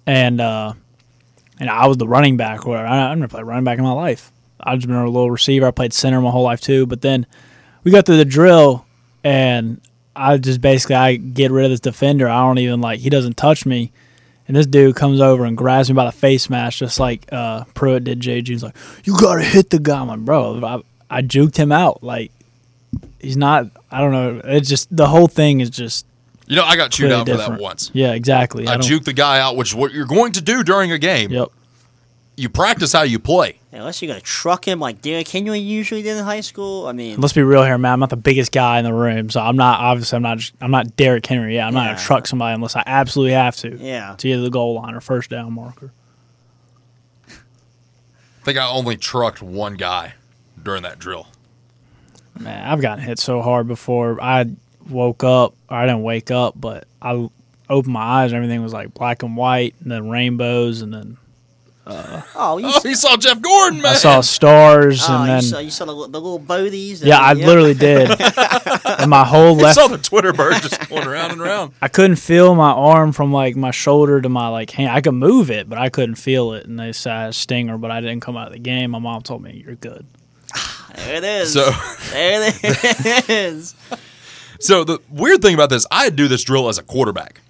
and 0.07 0.41
uh, 0.41 0.73
and 1.61 1.71
I 1.71 1.87
was 1.87 1.99
the 1.99 2.09
running 2.09 2.37
back. 2.37 2.67
Where 2.67 2.85
I, 2.85 3.13
I've 3.13 3.19
never 3.19 3.29
played 3.31 3.45
running 3.47 3.65
back 3.65 3.79
in 3.79 3.85
my 3.85 3.93
life. 3.93 4.33
I've 4.63 4.79
just 4.79 4.89
been 4.89 4.97
a 4.97 5.05
little 5.07 5.31
receiver. 5.31 5.67
I 5.67 5.71
played 5.71 5.93
center 5.93 6.21
my 6.21 6.31
whole 6.31 6.43
life 6.43 6.61
too. 6.61 6.87
But 6.87 7.01
then 7.03 7.27
we 7.85 7.91
got 7.93 8.05
through 8.07 8.17
the 8.19 8.25
drill, 8.25 8.85
and 9.25 9.81
I 10.17 10.37
just 10.39 10.61
basically 10.61 10.97
I 10.97 11.17
get 11.17 11.51
rid 11.51 11.67
of 11.67 11.71
this 11.71 11.81
defender. 11.81 12.29
I 12.29 12.41
don't 12.41 12.59
even 12.59 12.81
like 12.81 13.01
he 13.01 13.09
doesn't 13.11 13.37
touch 13.37 13.65
me. 13.65 13.93
And 14.49 14.57
this 14.57 14.67
dude 14.67 14.97
comes 14.97 15.21
over 15.21 15.45
and 15.45 15.57
grabs 15.57 15.89
me 15.89 15.95
by 15.95 16.07
the 16.07 16.11
face 16.13 16.51
mask, 16.51 16.79
just 16.79 16.99
like 16.99 17.29
uh, 17.33 17.63
Pruitt 17.75 18.03
did. 18.03 18.19
JG. 18.19 18.49
He's 18.49 18.65
like, 18.65 18.75
"You 19.05 19.17
gotta 19.17 19.45
hit 19.45 19.71
the 19.71 19.79
guy." 19.79 20.01
I'm 20.01 20.09
like, 20.09 20.19
"Bro, 20.21 20.61
I, 20.65 21.19
I 21.19 21.23
juked 21.23 21.57
him 21.57 21.71
out. 21.71 22.03
Like, 22.03 22.33
he's 23.21 23.37
not. 23.37 23.67
I 23.93 24.01
don't 24.01 24.11
know. 24.11 24.41
It's 24.45 24.69
just 24.69 24.95
the 24.95 25.07
whole 25.07 25.29
thing 25.29 25.61
is 25.61 25.71
just 25.71 26.05
You 26.49 26.57
know, 26.57 26.65
I 26.65 26.75
got 26.75 26.91
chewed 26.91 27.13
out 27.13 27.29
for 27.29 27.37
that 27.37 27.61
once. 27.61 27.93
yeah, 27.95 28.13
exactly. 28.13 28.67
I 28.67 28.73
don't- 28.77 28.83
juked 28.83 29.05
the 29.05 29.13
guy 29.13 29.39
out, 29.39 29.57
which 29.57 29.69
is 29.69 29.75
what 29.77 29.93
you're 29.93 30.05
going 30.07 30.33
to 30.33 30.41
do 30.41 30.65
during 30.65 30.91
a 30.91 30.99
game. 30.99 31.31
Yep. 31.31 31.49
You 32.41 32.49
practice 32.49 32.93
how 32.95 33.03
you 33.03 33.19
play. 33.19 33.59
Unless 33.71 34.01
you're 34.01 34.09
gonna 34.09 34.21
truck 34.23 34.67
him 34.67 34.81
like 34.81 35.03
Derrick 35.03 35.29
Henry 35.29 35.59
usually 35.59 36.01
did 36.03 36.17
in 36.17 36.25
high 36.25 36.41
school. 36.41 36.87
I 36.87 36.93
mean, 36.93 37.21
Let's 37.21 37.35
be 37.35 37.43
real 37.43 37.63
here, 37.65 37.77
man. 37.77 37.93
I'm 37.93 38.01
not 38.01 38.09
the 38.09 38.17
biggest 38.17 38.51
guy 38.51 38.79
in 38.79 38.85
the 38.87 38.95
room, 38.95 39.29
so 39.29 39.41
I'm 39.41 39.57
not. 39.57 39.79
Obviously, 39.81 40.17
I'm 40.17 40.23
not. 40.23 40.39
just- 40.39 40.55
I'm 40.61 40.71
not 40.71 40.97
Derrick 40.97 41.27
Henry. 41.27 41.55
Yeah, 41.57 41.67
I'm 41.67 41.75
not 41.75 41.87
gonna 41.89 41.99
truck 41.99 42.27
somebody 42.27 42.55
unless 42.55 42.77
I 42.77 42.83
absolutely 42.87 43.35
have 43.35 43.57
to. 43.57 43.77
yeah. 43.77 44.15
To 44.17 44.29
either 44.29 44.41
the 44.43 44.51
goal 44.51 44.75
line 44.77 44.95
or 44.95 45.03
first 45.03 45.29
down 45.29 45.53
marker. 45.53 45.93
I 47.29 47.33
think 48.45 48.57
I 48.57 48.67
only 48.69 48.97
trucked 48.97 49.43
one 49.43 49.75
guy 49.75 50.15
during 50.63 50.83
that 50.85 50.99
drill. 50.99 51.27
Man, 52.39 52.67
I've 52.67 52.81
gotten 52.81 53.05
hit 53.05 53.19
so 53.19 53.43
hard 53.43 53.69
before. 53.69 54.19
I 54.21 54.47
woke 54.89 55.23
up, 55.25 55.55
or 55.69 55.77
I 55.77 55.85
didn't 55.85 56.03
wake 56.05 56.31
up, 56.31 56.55
but 56.59 56.87
I 57.03 57.29
opened 57.69 57.93
my 57.93 58.01
eyes 58.01 58.33
and 58.33 58.37
everything 58.43 58.63
was 58.63 58.73
like 58.73 58.95
black 58.95 59.23
and 59.23 59.37
white, 59.37 59.75
and 59.83 59.93
then 59.93 60.09
rainbows, 60.09 60.81
and 60.81 60.95
then 60.95 61.19
Oh, 62.35 62.59
you, 62.59 62.67
Oh, 62.69 62.81
he 62.83 62.95
saw 62.95 63.17
Jeff 63.17 63.41
Gordon, 63.41 63.83
man. 63.83 63.93
I 63.93 63.95
saw 63.95 64.21
stars, 64.21 65.05
oh, 65.09 65.13
and 65.13 65.27
you 65.27 65.33
then 65.33 65.43
saw 65.43 65.59
you 65.59 65.71
saw 65.71 65.85
the, 65.85 65.93
the 66.09 66.21
little 66.21 66.41
boaties. 66.41 67.05
yeah, 67.05 67.19
I 67.19 67.33
literally 67.35 67.75
did. 67.75 68.11
and 69.01 69.11
my 69.11 69.25
whole 69.25 69.55
left. 69.55 69.77
left 69.77 69.79
saw 69.79 69.87
the 69.89 69.99
Twitter 69.99 70.33
bird 70.33 70.55
just 70.63 70.89
going 70.89 71.07
around 71.07 71.33
and 71.33 71.41
around. 71.41 71.73
I 71.83 71.89
couldn't 71.89 72.17
feel 72.17 72.55
my 72.55 72.71
arm 72.71 73.13
from 73.13 73.33
like 73.33 73.57
my 73.57 73.71
shoulder 73.71 74.21
to 74.21 74.29
my 74.29 74.49
like 74.49 74.71
hand. 74.71 74.91
I 74.93 75.01
could 75.01 75.15
move 75.15 75.51
it, 75.51 75.69
but 75.69 75.79
I 75.79 75.89
couldn't 75.89 76.17
feel 76.17 76.53
it. 76.53 76.67
And 76.67 76.79
they 76.79 76.93
said 76.93 77.13
I 77.13 77.31
stinger, 77.31 77.79
but 77.79 77.91
I 77.91 78.01
didn't 78.01 78.21
come 78.21 78.37
out 78.37 78.47
of 78.49 78.53
the 78.53 78.59
game. 78.59 78.93
My 78.93 78.99
mom 78.99 79.23
told 79.23 79.43
me 79.43 79.63
you're 79.65 79.75
good. 79.77 80.07
There 80.97 81.17
it 81.17 81.25
is. 81.25 81.53
So, 81.53 81.71
there 82.11 82.53
it 82.63 83.31
is. 83.31 83.75
so 84.61 84.83
the 84.83 84.99
weird 85.09 85.41
thing 85.41 85.55
about 85.55 85.71
this, 85.71 85.87
I 85.91 86.11
do 86.11 86.27
this 86.27 86.43
drill 86.43 86.69
as 86.69 86.79
a 86.79 86.83
quarterback. 86.83 87.41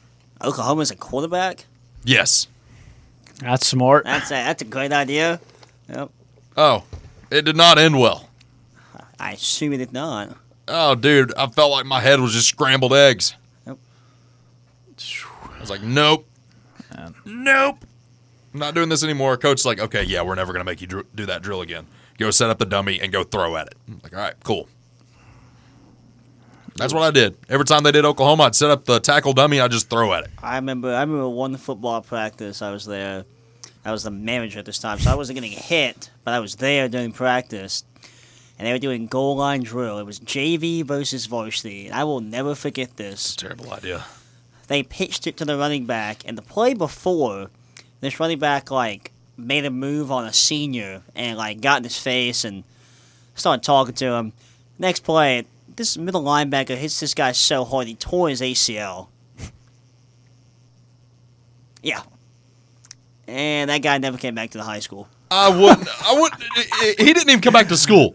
Oklahoma's 0.42 0.90
a 0.90 0.97
quarterback. 0.97 1.64
Yes. 2.04 2.49
That's 3.40 3.66
smart. 3.66 4.04
That's 4.04 4.30
a, 4.30 4.35
that's 4.35 4.62
a 4.62 4.66
great 4.66 4.92
idea. 4.92 5.40
Yep. 5.88 6.11
Oh, 6.56 6.85
it 7.30 7.44
did 7.44 7.56
not 7.56 7.78
end 7.78 7.99
well. 7.99 8.28
I 9.18 9.32
assume 9.32 9.73
it 9.73 9.78
did 9.78 9.92
not. 9.92 10.37
Oh, 10.68 10.94
dude, 10.94 11.32
I 11.37 11.47
felt 11.49 11.70
like 11.73 11.87
my 11.87 12.00
head 12.00 12.20
was 12.20 12.32
just 12.32 12.49
scrambled 12.49 12.94
eggs. 12.94 13.35
Yep. 13.66 13.78
I 15.56 15.61
was 15.61 15.70
like, 15.70 15.82
nope, 15.82 16.26
nope, 17.25 17.85
I'm 18.52 18.61
not 18.61 18.75
doing 18.75 18.88
this 18.88 19.04
anymore. 19.04 19.37
Coach's 19.37 19.66
like, 19.66 19.78
okay, 19.78 20.02
yeah, 20.02 20.23
we're 20.23 20.35
never 20.35 20.52
gonna 20.52 20.64
make 20.64 20.80
you 20.80 20.87
dr- 20.87 21.06
do 21.14 21.26
that 21.26 21.42
drill 21.42 21.61
again. 21.61 21.87
Go 22.18 22.30
set 22.30 22.50
up 22.50 22.59
the 22.59 22.66
dummy 22.66 23.00
and 23.00 23.12
go 23.12 23.25
throw 23.25 23.56
at 23.56 23.68
it. 23.68 23.75
I'm 23.88 24.00
like, 24.02 24.14
all 24.14 24.20
right, 24.20 24.35
cool. 24.44 24.68
That's 26.76 26.92
what 26.94 27.02
I 27.02 27.10
did. 27.10 27.36
Every 27.48 27.64
time 27.64 27.82
they 27.82 27.92
did 27.92 28.04
Oklahoma, 28.04 28.44
I'd 28.44 28.54
set 28.54 28.70
up 28.70 28.84
the 28.84 29.00
tackle 29.00 29.32
dummy. 29.32 29.60
I'd 29.60 29.70
just 29.70 29.90
throw 29.90 30.12
at 30.14 30.24
it. 30.24 30.30
I 30.42 30.56
remember. 30.56 30.94
I 30.94 31.00
remember 31.00 31.28
one 31.28 31.56
football 31.56 32.00
practice. 32.00 32.62
I 32.62 32.70
was 32.70 32.86
there. 32.86 33.24
I 33.84 33.92
was 33.92 34.02
the 34.02 34.10
manager 34.10 34.58
at 34.58 34.66
this 34.66 34.78
time, 34.78 34.98
so 34.98 35.10
I 35.10 35.14
wasn't 35.14 35.36
getting 35.36 35.52
hit, 35.52 36.10
but 36.24 36.34
I 36.34 36.40
was 36.40 36.56
there 36.56 36.88
during 36.88 37.12
practice, 37.12 37.82
and 38.58 38.66
they 38.66 38.72
were 38.72 38.78
doing 38.78 39.06
goal 39.06 39.36
line 39.36 39.62
drill. 39.62 39.98
It 39.98 40.04
was 40.04 40.20
JV 40.20 40.84
versus 40.84 41.26
varsity. 41.26 41.86
And 41.86 41.94
I 41.94 42.04
will 42.04 42.20
never 42.20 42.54
forget 42.54 42.96
this. 42.96 43.34
Terrible 43.36 43.72
idea. 43.72 44.04
They 44.68 44.82
pitched 44.82 45.26
it 45.26 45.36
to 45.38 45.44
the 45.44 45.56
running 45.56 45.86
back, 45.86 46.22
and 46.26 46.36
the 46.36 46.42
play 46.42 46.74
before, 46.74 47.50
this 48.00 48.20
running 48.20 48.38
back 48.38 48.70
like 48.70 49.12
made 49.36 49.64
a 49.64 49.70
move 49.70 50.12
on 50.12 50.26
a 50.26 50.32
senior 50.32 51.02
and 51.14 51.38
like 51.38 51.60
got 51.60 51.78
in 51.78 51.84
his 51.84 51.98
face 51.98 52.44
and 52.44 52.64
started 53.34 53.62
talking 53.62 53.94
to 53.94 54.12
him. 54.12 54.32
Next 54.78 55.00
play, 55.00 55.46
this 55.80 55.96
middle 55.96 56.22
linebacker 56.22 56.76
hits 56.76 57.00
this 57.00 57.14
guy 57.14 57.32
so 57.32 57.64
hard 57.64 57.87
he 57.87 57.94
tore 57.94 58.28
his 58.28 58.42
ACL. 58.42 59.08
yeah. 61.82 62.02
And 63.26 63.70
that 63.70 63.78
guy 63.78 63.96
never 63.96 64.18
came 64.18 64.34
back 64.34 64.50
to 64.50 64.58
the 64.58 64.64
high 64.64 64.80
school. 64.80 65.08
I 65.30 65.49
wouldn't. 65.49 65.88
I 66.04 66.12
wouldn't. 66.12 66.42
He 66.99 67.14
didn't 67.14 67.30
even 67.30 67.40
come 67.40 67.54
back 67.54 67.68
to 67.68 67.78
school. 67.78 68.10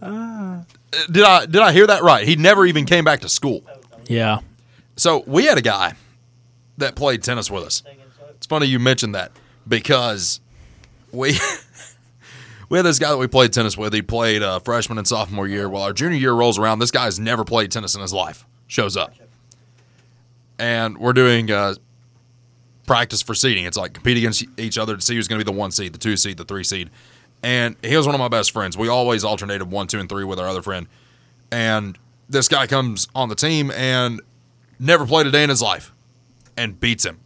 Did 1.09 1.23
I? 1.23 1.45
Did 1.45 1.61
I 1.61 1.71
hear 1.71 1.87
that 1.87 2.03
right? 2.03 2.27
He 2.27 2.35
never 2.35 2.65
even 2.65 2.85
came 2.85 3.03
back 3.03 3.21
to 3.21 3.29
school. 3.29 3.63
Yeah. 4.05 4.41
So 4.95 5.23
we 5.25 5.45
had 5.45 5.57
a 5.57 5.61
guy 5.61 5.93
that 6.77 6.95
played 6.95 7.23
tennis 7.23 7.49
with 7.49 7.63
us. 7.63 7.81
It's 8.31 8.45
funny 8.45 8.67
you 8.67 8.77
mentioned 8.77 9.15
that 9.15 9.31
because 9.67 10.39
we 11.11 11.31
we 12.69 12.77
had 12.77 12.85
this 12.85 12.99
guy 12.99 13.09
that 13.09 13.17
we 13.17 13.27
played 13.27 13.53
tennis 13.53 13.77
with. 13.77 13.93
He 13.93 14.01
played 14.01 14.41
uh, 14.41 14.59
freshman 14.59 14.97
and 14.97 15.07
sophomore 15.07 15.47
year. 15.47 15.69
Well, 15.69 15.83
our 15.83 15.93
junior 15.93 16.17
year 16.17 16.33
rolls 16.33 16.57
around. 16.57 16.79
This 16.79 16.91
guy's 16.91 17.19
never 17.19 17.43
played 17.43 17.71
tennis 17.71 17.95
in 17.95 18.01
his 18.01 18.13
life. 18.13 18.45
Shows 18.67 18.97
up, 18.97 19.13
and 20.57 20.97
we're 20.97 21.13
doing 21.13 21.51
uh, 21.51 21.75
practice 22.85 23.21
for 23.21 23.35
seeding. 23.35 23.65
It's 23.65 23.77
like 23.77 23.93
compete 23.93 24.17
against 24.17 24.45
each 24.57 24.77
other 24.77 24.95
to 24.95 25.01
see 25.01 25.15
who's 25.15 25.27
going 25.27 25.39
to 25.39 25.45
be 25.45 25.51
the 25.51 25.57
one 25.57 25.71
seed, 25.71 25.93
the 25.93 25.99
two 25.99 26.17
seed, 26.17 26.37
the 26.37 26.45
three 26.45 26.63
seed. 26.63 26.89
And 27.43 27.75
he 27.83 27.95
was 27.95 28.07
one 28.07 28.15
of 28.15 28.19
my 28.19 28.27
best 28.27 28.51
friends. 28.51 28.77
We 28.77 28.87
always 28.87 29.23
alternated 29.23 29.69
one, 29.69 29.87
two, 29.87 29.99
and 29.99 30.09
three 30.09 30.23
with 30.23 30.39
our 30.39 30.47
other 30.47 30.63
friend. 30.63 30.87
And 31.51 31.97
this 32.27 32.47
guy 32.47 32.65
comes 32.65 33.07
on 33.13 33.29
the 33.29 33.35
team 33.35 33.69
and 33.71 34.21
never 34.79 35.05
played 35.05 35.27
a 35.27 35.31
day 35.31 35.43
in 35.43 35.49
his 35.49 35.61
life 35.61 35.91
and 36.57 36.79
beats 36.79 37.05
him. 37.05 37.19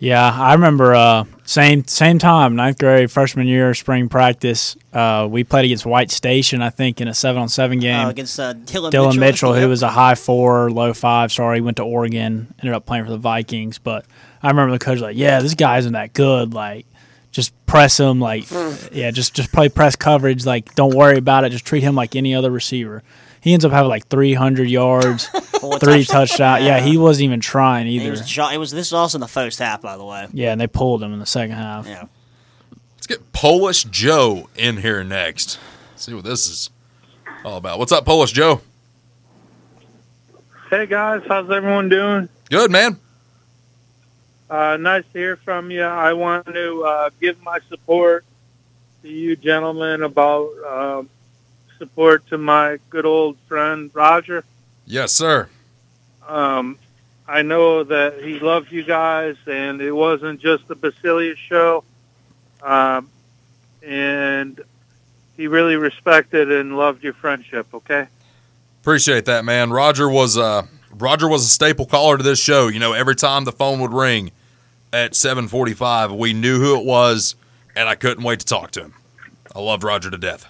Yeah, 0.00 0.30
I 0.32 0.54
remember 0.54 0.94
uh, 0.94 1.24
same 1.44 1.86
same 1.86 2.18
time, 2.18 2.56
ninth 2.56 2.78
grade, 2.78 3.10
freshman 3.10 3.46
year, 3.46 3.74
spring 3.74 4.08
practice. 4.08 4.74
Uh, 4.94 5.28
we 5.30 5.44
played 5.44 5.66
against 5.66 5.84
White 5.84 6.10
Station, 6.10 6.62
I 6.62 6.70
think, 6.70 7.02
in 7.02 7.08
a 7.08 7.12
seven 7.12 7.42
on 7.42 7.50
seven 7.50 7.80
game. 7.80 8.06
Uh, 8.06 8.08
against 8.08 8.40
uh, 8.40 8.54
Dylan, 8.54 8.90
Dylan 8.90 9.18
Mitchell, 9.18 9.52
who 9.52 9.68
was 9.68 9.82
a 9.82 9.90
high 9.90 10.14
four, 10.14 10.70
low 10.70 10.94
five. 10.94 11.30
Sorry, 11.30 11.58
he 11.58 11.60
went 11.60 11.76
to 11.76 11.82
Oregon, 11.84 12.54
ended 12.60 12.72
up 12.72 12.86
playing 12.86 13.04
for 13.04 13.10
the 13.10 13.18
Vikings. 13.18 13.76
But 13.78 14.06
I 14.42 14.48
remember 14.48 14.72
the 14.72 14.82
coach 14.82 14.94
was 14.94 15.02
like, 15.02 15.18
"Yeah, 15.18 15.40
this 15.40 15.54
guy 15.54 15.76
isn't 15.76 15.92
that 15.92 16.14
good. 16.14 16.54
Like, 16.54 16.86
just 17.30 17.52
press 17.66 18.00
him. 18.00 18.20
Like, 18.20 18.50
yeah, 18.92 19.10
just 19.10 19.34
just 19.34 19.52
play 19.52 19.68
press 19.68 19.96
coverage. 19.96 20.46
Like, 20.46 20.74
don't 20.76 20.94
worry 20.94 21.18
about 21.18 21.44
it. 21.44 21.50
Just 21.50 21.66
treat 21.66 21.82
him 21.82 21.94
like 21.94 22.16
any 22.16 22.34
other 22.34 22.50
receiver." 22.50 23.02
He 23.42 23.54
ends 23.54 23.64
up 23.64 23.72
having 23.72 23.88
like 23.88 24.06
300 24.08 24.68
yards, 24.68 25.30
Four 25.60 25.78
three 25.78 26.04
touchdowns. 26.04 26.30
touchdowns. 26.30 26.64
Yeah, 26.64 26.80
he 26.80 26.96
wasn't 26.96 27.24
even 27.24 27.40
trying 27.40 27.86
It 27.86 27.90
either. 27.90 28.10
was, 28.12 28.22
jo- 28.26 28.48
it 28.48 28.56
was. 28.58 28.70
This 28.70 28.92
was 28.92 28.94
also 28.94 29.18
in 29.18 29.20
the 29.20 29.28
first 29.28 29.58
half, 29.58 29.82
by 29.82 29.96
the 29.96 30.04
way. 30.04 30.26
Yeah, 30.32 30.52
and 30.52 30.60
they 30.60 30.66
pulled 30.66 31.02
him 31.02 31.12
in 31.12 31.18
the 31.18 31.26
second 31.26 31.56
half. 31.56 31.86
Yeah. 31.86 32.04
Let's 32.96 33.06
get 33.06 33.32
Polish 33.32 33.84
Joe 33.84 34.48
in 34.56 34.78
here 34.78 35.04
next. 35.04 35.58
See 35.96 36.14
what 36.14 36.24
this 36.24 36.48
is 36.48 36.70
all 37.44 37.56
about. 37.58 37.78
What's 37.78 37.92
up, 37.92 38.04
Polish 38.06 38.32
Joe? 38.32 38.60
Hey 40.70 40.86
guys, 40.86 41.22
how's 41.26 41.50
everyone 41.50 41.88
doing? 41.88 42.28
Good, 42.48 42.70
man. 42.70 42.98
Uh, 44.48 44.76
nice 44.80 45.04
to 45.12 45.18
hear 45.18 45.36
from 45.36 45.70
you. 45.70 45.82
I 45.82 46.12
want 46.12 46.46
to 46.46 46.84
uh, 46.84 47.10
give 47.20 47.42
my 47.42 47.58
support 47.68 48.24
to 49.02 49.08
you 49.08 49.34
gentlemen 49.36 50.02
about 50.02 50.48
um 50.66 51.10
support 51.78 52.26
to 52.28 52.38
my 52.38 52.78
good 52.90 53.06
old 53.06 53.36
friend 53.48 53.90
Roger. 53.94 54.44
Yes, 54.90 55.12
sir. 55.12 55.48
Um, 56.26 56.76
I 57.28 57.42
know 57.42 57.84
that 57.84 58.24
he 58.24 58.40
loved 58.40 58.72
you 58.72 58.82
guys, 58.82 59.36
and 59.46 59.80
it 59.80 59.92
wasn't 59.92 60.40
just 60.40 60.66
the 60.66 60.74
Basilio's 60.74 61.38
show. 61.38 61.84
Um, 62.60 63.08
and 63.86 64.60
he 65.36 65.46
really 65.46 65.76
respected 65.76 66.50
and 66.50 66.76
loved 66.76 67.04
your 67.04 67.12
friendship. 67.12 67.68
Okay. 67.72 68.08
Appreciate 68.80 69.26
that, 69.26 69.44
man. 69.44 69.70
Roger 69.70 70.08
was 70.08 70.36
uh 70.36 70.66
Roger 70.92 71.28
was 71.28 71.44
a 71.44 71.48
staple 71.48 71.86
caller 71.86 72.16
to 72.16 72.24
this 72.24 72.40
show. 72.40 72.66
You 72.66 72.80
know, 72.80 72.92
every 72.92 73.14
time 73.14 73.44
the 73.44 73.52
phone 73.52 73.78
would 73.80 73.92
ring 73.92 74.32
at 74.92 75.12
7:45, 75.12 76.10
we 76.16 76.32
knew 76.32 76.58
who 76.58 76.76
it 76.76 76.84
was, 76.84 77.36
and 77.76 77.88
I 77.88 77.94
couldn't 77.94 78.24
wait 78.24 78.40
to 78.40 78.46
talk 78.46 78.72
to 78.72 78.80
him. 78.80 78.94
I 79.54 79.60
loved 79.60 79.84
Roger 79.84 80.10
to 80.10 80.18
death. 80.18 80.46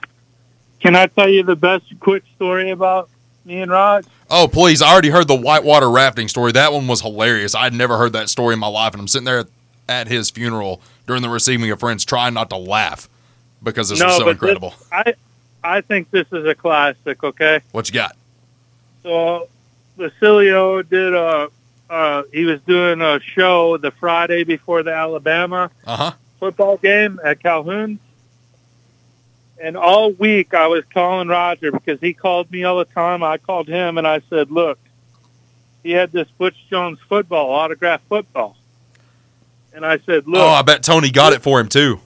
Can 0.80 0.97
I 0.97 1.09
tell 1.09 1.28
you 1.28 1.42
the 1.42 1.56
best 1.56 1.85
quick 2.00 2.25
story 2.37 2.70
about 2.70 3.10
me 3.44 3.61
and 3.62 3.70
Rod? 3.70 4.06
Oh, 4.30 4.49
please! 4.50 4.82
I 4.82 4.90
already 4.92 5.11
heard 5.11 5.28
the 5.28 5.35
whitewater 5.35 5.90
rafting 5.90 6.28
story. 6.28 6.52
That 6.52 6.73
one 6.73 6.87
was 6.87 7.00
hilarious. 7.00 7.54
I'd 7.54 7.73
never 7.75 7.97
heard 7.99 8.12
that 8.12 8.28
story 8.28 8.54
in 8.54 8.59
my 8.61 8.68
life, 8.68 8.92
and 8.92 9.00
I'm 9.00 9.09
sitting 9.09 9.25
there 9.25 9.44
at 9.88 10.06
his 10.09 10.30
funeral 10.30 10.80
during 11.06 11.23
the 11.23 11.28
receiving 11.28 11.70
of 11.70 11.80
friends, 11.80 12.04
trying 12.04 12.35
not 12.35 12.49
to 12.50 12.56
laugh 12.56 13.09
because 13.62 13.88
this 13.88 14.02
was 14.02 14.16
so 14.16 14.28
incredible. 14.28 14.70
This, 14.70 14.88
I 14.92 15.14
I 15.62 15.80
think 15.80 16.11
this 16.11 16.26
is 16.32 16.44
a 16.47 16.54
classic. 16.54 17.23
Okay, 17.25 17.61
what 17.73 17.88
you 17.88 17.94
got? 17.94 18.16
so 19.02 19.49
Basilio 19.97 20.82
did 20.82 21.14
a. 21.14 21.49
Uh, 21.88 22.23
he 22.32 22.44
was 22.44 22.61
doing 22.68 23.00
a 23.00 23.18
show 23.18 23.76
the 23.76 23.90
Friday 23.90 24.44
before 24.44 24.85
the 24.85 24.92
Alabama 24.94 25.70
Uh 25.85 25.97
huh. 25.97 26.12
football 26.38 26.76
game 26.76 27.18
at 27.25 27.42
Calhoun. 27.42 27.99
And 29.62 29.76
all 29.76 30.12
week 30.12 30.55
I 30.55 30.69
was 30.69 30.85
calling 30.93 31.29
Roger 31.29 31.71
because 31.71 32.00
he 32.00 32.14
called 32.14 32.50
me 32.50 32.64
all 32.64 32.79
the 32.79 32.87
time. 32.87 33.23
I 33.23 33.37
called 33.38 33.69
him 33.69 33.99
and 33.99 34.07
I 34.07 34.21
said, 34.31 34.50
"Look, 34.50 34.79
he 35.83 35.90
had 35.93 36.12
this 36.12 36.29
Butch 36.38 36.57
Jones 36.71 36.99
football, 37.09 37.50
autograph 37.50 38.00
football." 38.09 38.57
And 39.75 39.85
I 39.85 39.99
said, 39.99 40.26
"Look, 40.26 40.40
Oh, 40.40 40.49
I 40.49 40.62
bet 40.62 40.83
Tony 40.83 41.11
got 41.11 41.33
it 41.35 41.43
for 41.43 41.61
him 41.61 41.69
too. 41.69 42.00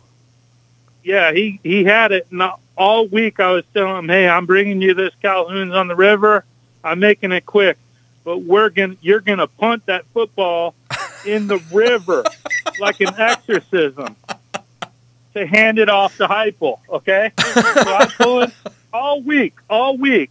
yeah, 1.04 1.32
he 1.32 1.61
he 1.62 1.84
had 1.84 2.11
it. 2.12 2.26
And 2.30 2.42
all 2.76 3.06
week 3.06 3.38
I 3.38 3.52
was 3.52 3.64
telling 3.73 3.99
him, 3.99 4.08
"Hey, 4.08 4.28
I'm 4.28 4.46
bringing 4.46 4.82
you 4.82 4.94
this 4.94 5.12
Calhoun's 5.23 5.73
on 5.75 5.87
the 5.88 5.94
river. 5.96 6.44
I'm 6.82 6.99
making 6.99 7.30
it 7.32 7.46
quick, 7.46 7.78
but 8.25 8.38
we're 8.38 8.68
gonna 8.70 8.96
you're 9.00 9.20
gonna 9.20 9.46
punt 9.46 9.87
that 9.87 10.04
football 10.12 10.75
in 11.25 11.46
the 11.46 11.58
river 11.73 12.25
like 12.80 13.00
an 13.00 13.14
exorcism 13.16 14.16
to 15.34 15.46
hand 15.46 15.78
it 15.78 15.88
off 15.88 16.16
to 16.18 16.26
Heupel. 16.26 16.78
Okay, 16.88 17.32
so 17.38 17.52
I 17.54 18.08
pull 18.18 18.42
in 18.42 18.52
all 18.92 19.20
week, 19.22 19.54
all 19.68 19.96
week. 19.96 20.30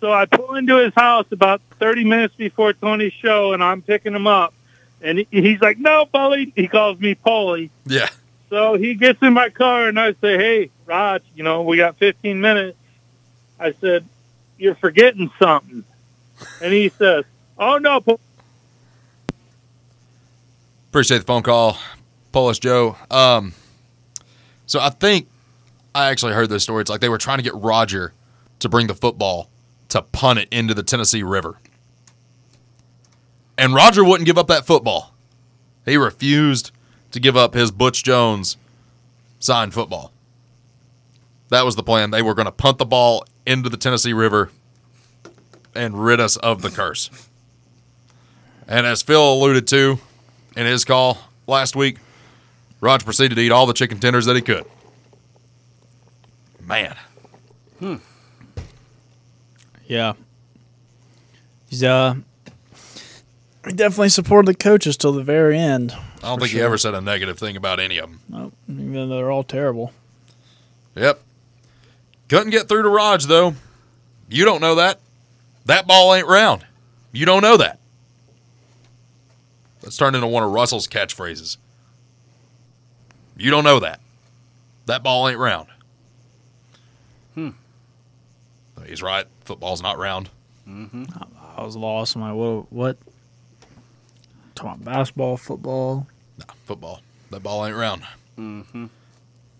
So 0.00 0.12
I 0.12 0.26
pull 0.26 0.56
into 0.56 0.76
his 0.78 0.92
house 0.94 1.26
about 1.30 1.60
30 1.78 2.04
minutes 2.04 2.34
before 2.34 2.72
Tony's 2.72 3.12
show, 3.12 3.52
and 3.52 3.62
I'm 3.62 3.82
picking 3.82 4.14
him 4.14 4.26
up, 4.26 4.52
and 5.00 5.18
he, 5.18 5.26
he's 5.30 5.60
like, 5.60 5.78
"No, 5.78 6.06
Polly." 6.06 6.52
He 6.56 6.66
calls 6.68 6.98
me 6.98 7.14
Polly. 7.14 7.70
Yeah. 7.86 8.08
So 8.50 8.74
he 8.74 8.94
gets 8.94 9.22
in 9.22 9.32
my 9.32 9.48
car 9.48 9.88
and 9.88 9.98
I 9.98 10.12
say, 10.20 10.36
"Hey, 10.36 10.70
Raj, 10.86 11.22
you 11.36 11.44
know 11.44 11.62
we 11.62 11.76
got 11.76 11.96
15 11.98 12.40
minutes." 12.40 12.76
I 13.60 13.72
said, 13.80 14.04
"You're 14.58 14.74
forgetting 14.74 15.30
something," 15.38 15.84
and 16.60 16.72
he 16.72 16.88
says, 16.88 17.24
"Oh 17.58 17.78
no, 17.78 18.00
Po- 18.00 18.18
Appreciate 20.90 21.18
the 21.18 21.24
phone 21.24 21.42
call, 21.42 21.78
Polish 22.32 22.58
Joe. 22.58 22.96
Um, 23.10 23.54
so 24.72 24.80
I 24.80 24.88
think 24.88 25.28
I 25.94 26.08
actually 26.08 26.32
heard 26.32 26.48
this 26.48 26.62
story. 26.62 26.80
It's 26.80 26.88
like 26.88 27.02
they 27.02 27.10
were 27.10 27.18
trying 27.18 27.36
to 27.36 27.44
get 27.44 27.54
Roger 27.54 28.14
to 28.60 28.70
bring 28.70 28.86
the 28.86 28.94
football 28.94 29.50
to 29.90 30.00
punt 30.00 30.38
it 30.38 30.48
into 30.50 30.72
the 30.72 30.82
Tennessee 30.82 31.22
River. 31.22 31.58
And 33.58 33.74
Roger 33.74 34.02
wouldn't 34.02 34.24
give 34.24 34.38
up 34.38 34.46
that 34.46 34.64
football. 34.64 35.12
He 35.84 35.98
refused 35.98 36.70
to 37.10 37.20
give 37.20 37.36
up 37.36 37.52
his 37.52 37.70
Butch 37.70 38.02
Jones 38.02 38.56
signed 39.40 39.74
football. 39.74 40.10
That 41.50 41.66
was 41.66 41.76
the 41.76 41.82
plan. 41.82 42.10
They 42.10 42.22
were 42.22 42.32
going 42.32 42.46
to 42.46 42.50
punt 42.50 42.78
the 42.78 42.86
ball 42.86 43.26
into 43.44 43.68
the 43.68 43.76
Tennessee 43.76 44.14
River 44.14 44.50
and 45.74 46.02
rid 46.02 46.18
us 46.18 46.38
of 46.38 46.62
the 46.62 46.70
curse. 46.70 47.10
And 48.66 48.86
as 48.86 49.02
Phil 49.02 49.34
alluded 49.34 49.66
to, 49.66 49.98
in 50.56 50.64
his 50.64 50.86
call 50.86 51.18
last 51.46 51.76
week, 51.76 51.98
Roger 52.82 53.04
proceeded 53.04 53.36
to 53.36 53.40
eat 53.40 53.52
all 53.52 53.64
the 53.64 53.72
chicken 53.72 54.00
tenders 54.00 54.26
that 54.26 54.34
he 54.34 54.42
could. 54.42 54.66
Man. 56.60 56.96
Hmm. 57.78 57.96
Yeah. 59.86 60.14
He's 61.68 61.82
uh 61.84 62.16
he 63.64 63.72
definitely 63.72 64.08
supported 64.08 64.48
the 64.48 64.56
coaches 64.56 64.96
till 64.96 65.12
the 65.12 65.22
very 65.22 65.56
end. 65.56 65.92
I 65.92 66.28
don't 66.28 66.38
For 66.38 66.46
think 66.46 66.54
he 66.54 66.60
ever 66.60 66.76
said 66.76 66.94
a 66.94 67.00
negative 67.00 67.38
thing 67.38 67.56
about 67.56 67.78
any 67.78 67.98
of 67.98 68.10
them. 68.10 68.20
Nope. 68.28 68.52
Even 68.68 68.92
though 68.92 69.06
they're 69.16 69.30
all 69.30 69.44
terrible. 69.44 69.92
Yep. 70.96 71.20
Couldn't 72.28 72.50
get 72.50 72.68
through 72.68 72.82
to 72.82 72.88
Raj, 72.88 73.26
though. 73.26 73.54
You 74.28 74.44
don't 74.44 74.60
know 74.60 74.74
that. 74.76 74.98
That 75.66 75.86
ball 75.86 76.14
ain't 76.14 76.26
round. 76.26 76.66
You 77.12 77.26
don't 77.26 77.42
know 77.42 77.56
that. 77.58 77.78
Let's 79.82 79.96
turn 79.96 80.14
into 80.14 80.26
one 80.26 80.42
of 80.42 80.50
Russell's 80.50 80.88
catchphrases. 80.88 81.58
You 83.36 83.50
don't 83.50 83.64
know 83.64 83.80
that. 83.80 84.00
That 84.86 85.02
ball 85.02 85.28
ain't 85.28 85.38
round. 85.38 85.68
Hmm. 87.34 87.50
He's 88.86 89.02
right. 89.02 89.26
Football's 89.44 89.82
not 89.82 89.98
round. 89.98 90.28
Mm-hmm. 90.68 91.04
I 91.56 91.62
was 91.62 91.76
lost. 91.76 92.16
I'm 92.16 92.22
like, 92.22 92.34
what? 92.34 92.72
What? 92.72 92.96
Talking 94.54 94.82
about 94.82 94.84
basketball, 94.84 95.36
football. 95.36 96.06
Nah, 96.38 96.54
football. 96.64 97.00
That 97.30 97.42
ball 97.42 97.66
ain't 97.66 97.76
round. 97.76 98.02
Mm-hmm. 98.38 98.86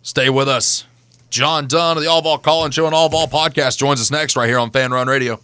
Stay 0.02 0.28
with 0.30 0.48
us. 0.48 0.84
John 1.30 1.66
Dunn 1.66 1.96
of 1.96 2.02
the 2.02 2.10
All 2.10 2.20
Ball 2.20 2.38
Call 2.38 2.64
and 2.64 2.74
Show 2.74 2.86
and 2.86 2.94
All 2.94 3.08
Ball 3.08 3.26
Podcast 3.26 3.78
joins 3.78 4.00
us 4.00 4.10
next 4.10 4.36
right 4.36 4.48
here 4.48 4.58
on 4.58 4.70
Fan 4.70 4.90
Run 4.92 5.06
Radio. 5.06 5.40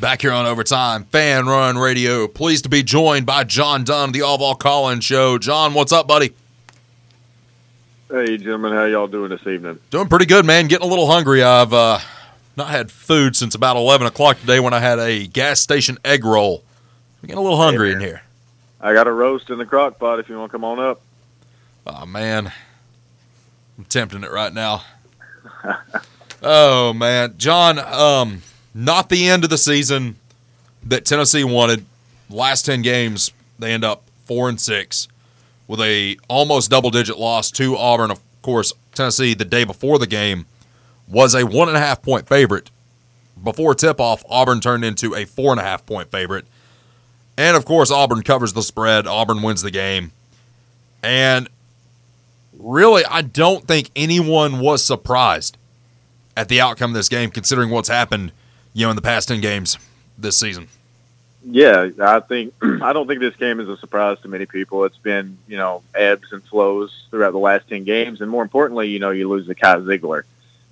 Back 0.00 0.22
here 0.22 0.32
on 0.32 0.46
Overtime, 0.46 1.04
Fan 1.04 1.44
Run 1.44 1.76
Radio. 1.76 2.26
Pleased 2.26 2.64
to 2.64 2.70
be 2.70 2.82
joined 2.82 3.26
by 3.26 3.44
John 3.44 3.84
Dunn 3.84 4.12
the 4.12 4.22
All 4.22 4.54
Call-In 4.54 5.00
Show. 5.00 5.36
John, 5.36 5.74
what's 5.74 5.92
up, 5.92 6.08
buddy? 6.08 6.32
Hey, 8.10 8.38
gentlemen, 8.38 8.72
how 8.72 8.86
y'all 8.86 9.08
doing 9.08 9.28
this 9.28 9.46
evening? 9.46 9.78
Doing 9.90 10.08
pretty 10.08 10.24
good, 10.24 10.46
man. 10.46 10.68
Getting 10.68 10.86
a 10.86 10.88
little 10.88 11.06
hungry. 11.06 11.42
I've 11.42 11.74
uh, 11.74 11.98
not 12.56 12.70
had 12.70 12.90
food 12.90 13.36
since 13.36 13.54
about 13.54 13.76
11 13.76 14.06
o'clock 14.06 14.40
today 14.40 14.58
when 14.58 14.72
I 14.72 14.80
had 14.80 14.98
a 14.98 15.26
gas 15.26 15.60
station 15.60 15.98
egg 16.02 16.24
roll. 16.24 16.64
I'm 17.22 17.26
getting 17.26 17.38
a 17.38 17.42
little 17.42 17.58
hungry 17.58 17.92
in 17.92 18.00
here. 18.00 18.22
I 18.80 18.94
got 18.94 19.06
a 19.06 19.12
roast 19.12 19.50
in 19.50 19.58
the 19.58 19.66
crock 19.66 19.98
pot 19.98 20.18
if 20.18 20.30
you 20.30 20.38
want 20.38 20.50
to 20.50 20.52
come 20.52 20.64
on 20.64 20.78
up. 20.78 21.02
Oh, 21.86 22.06
man. 22.06 22.50
I'm 23.76 23.84
tempting 23.84 24.24
it 24.24 24.30
right 24.30 24.54
now. 24.54 24.82
oh, 26.42 26.94
man. 26.94 27.34
John, 27.36 27.78
um, 27.78 28.40
not 28.84 29.10
the 29.10 29.28
end 29.28 29.44
of 29.44 29.50
the 29.50 29.58
season 29.58 30.16
that 30.82 31.04
Tennessee 31.04 31.44
wanted. 31.44 31.84
Last 32.30 32.64
10 32.64 32.82
games, 32.82 33.32
they 33.58 33.72
end 33.72 33.84
up 33.84 34.04
4 34.24 34.48
and 34.48 34.60
6 34.60 35.08
with 35.68 35.80
a 35.80 36.16
almost 36.28 36.70
double 36.70 36.90
digit 36.90 37.18
loss 37.18 37.50
to 37.52 37.76
Auburn. 37.76 38.10
Of 38.10 38.20
course, 38.42 38.72
Tennessee 38.94 39.34
the 39.34 39.44
day 39.44 39.64
before 39.64 39.98
the 39.98 40.06
game 40.06 40.46
was 41.06 41.34
a 41.34 41.44
one 41.44 41.68
and 41.68 41.76
a 41.76 41.80
half 41.80 42.02
point 42.02 42.26
favorite. 42.26 42.70
Before 43.42 43.74
tip 43.74 44.00
off, 44.00 44.24
Auburn 44.28 44.60
turned 44.60 44.84
into 44.84 45.14
a 45.14 45.24
four 45.24 45.52
and 45.52 45.60
a 45.60 45.64
half 45.64 45.84
point 45.84 46.10
favorite. 46.10 46.46
And 47.36 47.56
of 47.56 47.64
course, 47.64 47.90
Auburn 47.90 48.22
covers 48.22 48.52
the 48.52 48.62
spread. 48.62 49.06
Auburn 49.06 49.42
wins 49.42 49.62
the 49.62 49.70
game. 49.70 50.12
And 51.02 51.48
really, 52.58 53.04
I 53.04 53.22
don't 53.22 53.66
think 53.66 53.90
anyone 53.94 54.60
was 54.60 54.84
surprised 54.84 55.56
at 56.36 56.48
the 56.48 56.60
outcome 56.60 56.92
of 56.92 56.94
this 56.94 57.08
game, 57.08 57.30
considering 57.30 57.70
what's 57.70 57.88
happened, 57.88 58.32
you 58.72 58.86
know, 58.86 58.90
in 58.90 58.96
the 58.96 59.02
past 59.02 59.28
10 59.28 59.40
games 59.40 59.78
this 60.18 60.36
season. 60.36 60.68
Yeah, 61.44 61.90
I 62.00 62.20
think 62.20 62.54
I 62.62 62.92
don't 62.92 63.06
think 63.06 63.20
this 63.20 63.36
game 63.36 63.60
is 63.60 63.68
a 63.68 63.76
surprise 63.76 64.18
to 64.20 64.28
many 64.28 64.46
people. 64.46 64.84
It's 64.84 64.98
been 64.98 65.38
you 65.48 65.56
know 65.56 65.82
ebbs 65.94 66.32
and 66.32 66.44
flows 66.44 67.06
throughout 67.10 67.32
the 67.32 67.38
last 67.38 67.68
ten 67.68 67.84
games, 67.84 68.20
and 68.20 68.30
more 68.30 68.42
importantly, 68.42 68.88
you 68.88 68.98
know 68.98 69.10
you 69.10 69.28
lose 69.28 69.46
Zakai 69.46 69.82
Zeigler, 69.84 70.24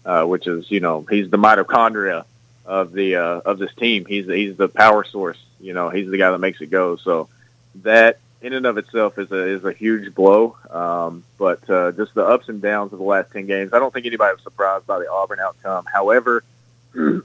uh, 0.04 0.26
which 0.26 0.46
is 0.46 0.70
you 0.70 0.80
know 0.80 1.06
he's 1.08 1.30
the 1.30 1.38
mitochondria 1.38 2.24
of 2.66 2.92
the 2.92 3.16
uh, 3.16 3.40
of 3.46 3.58
this 3.58 3.74
team. 3.74 4.04
He's 4.04 4.26
he's 4.26 4.56
the 4.56 4.68
power 4.68 5.04
source. 5.04 5.38
You 5.58 5.72
know 5.72 5.88
he's 5.88 6.10
the 6.10 6.18
guy 6.18 6.30
that 6.30 6.38
makes 6.38 6.60
it 6.60 6.70
go. 6.70 6.96
So 6.96 7.28
that 7.76 8.18
in 8.42 8.52
and 8.52 8.66
of 8.66 8.76
itself 8.76 9.18
is 9.18 9.32
a 9.32 9.48
is 9.48 9.64
a 9.64 9.72
huge 9.72 10.14
blow. 10.14 10.56
Um, 10.70 11.24
but 11.38 11.68
uh, 11.70 11.92
just 11.92 12.14
the 12.14 12.26
ups 12.26 12.50
and 12.50 12.60
downs 12.60 12.92
of 12.92 12.98
the 12.98 13.04
last 13.06 13.32
ten 13.32 13.46
games, 13.46 13.72
I 13.72 13.78
don't 13.78 13.92
think 13.92 14.04
anybody 14.04 14.34
was 14.34 14.42
surprised 14.42 14.86
by 14.86 14.98
the 14.98 15.10
Auburn 15.10 15.40
outcome. 15.40 15.86
However, 15.90 16.44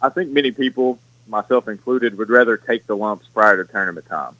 I 0.02 0.10
think 0.10 0.32
many 0.32 0.52
people 0.52 1.00
myself 1.28 1.68
included, 1.68 2.18
would 2.18 2.30
rather 2.30 2.58
take 2.58 2.86
the 2.86 2.96
lumps 2.96 3.28
prior 3.34 3.64
to 3.64 3.72
tournament 3.72 4.06
time 4.08 4.36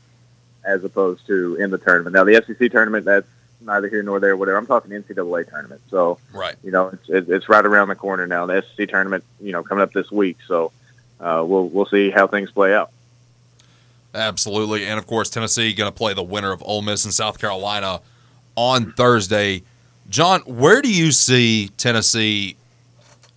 as 0.66 0.84
opposed 0.84 1.26
to 1.28 1.56
in 1.56 1.72
the 1.72 1.78
tournament. 1.78 2.14
Now, 2.14 2.24
the 2.24 2.42
SEC 2.46 2.72
tournament, 2.72 3.06
that's 3.06 3.28
neither 3.62 3.88
here 3.88 4.04
nor 4.04 4.20
there, 4.20 4.36
whatever. 4.36 4.58
I'm 4.58 4.66
talking 4.66 4.92
NCAA 4.92 5.50
tournament. 5.50 5.82
So, 5.90 6.20
Right. 6.34 6.56
you 6.64 6.72
know, 6.72 6.88
it's, 7.08 7.30
it's 7.30 7.50
right 7.50 7.66
around 7.66 7.90
the 7.90 7.96
corner 7.96 8.28
now. 8.28 8.46
The 8.46 8.62
SEC 8.76 8.90
tournament, 8.90 9.24
you 9.42 9.52
know, 9.52 9.64
coming 9.64 9.82
up 9.82 9.94
this 9.94 10.12
week. 10.12 10.38
So, 10.48 10.72
uh, 11.20 11.44
we'll 11.48 11.68
we'll 11.70 11.86
see 11.86 12.10
how 12.10 12.28
things 12.28 12.52
play 12.52 12.74
out. 12.74 12.92
Absolutely. 14.14 14.86
And 14.86 15.00
of 15.00 15.08
course, 15.08 15.30
Tennessee 15.30 15.74
going 15.74 15.90
to 15.92 15.96
play 15.96 16.14
the 16.14 16.24
winner 16.24 16.52
of 16.52 16.62
Ole 16.66 16.82
Miss 16.82 17.06
and 17.06 17.14
South 17.14 17.40
Carolina 17.40 18.02
on 18.56 18.92
Thursday. 18.94 19.64
John, 20.10 20.42
where 20.42 20.82
do 20.82 20.94
you 20.94 21.12
see 21.12 21.70
Tennessee 21.78 22.58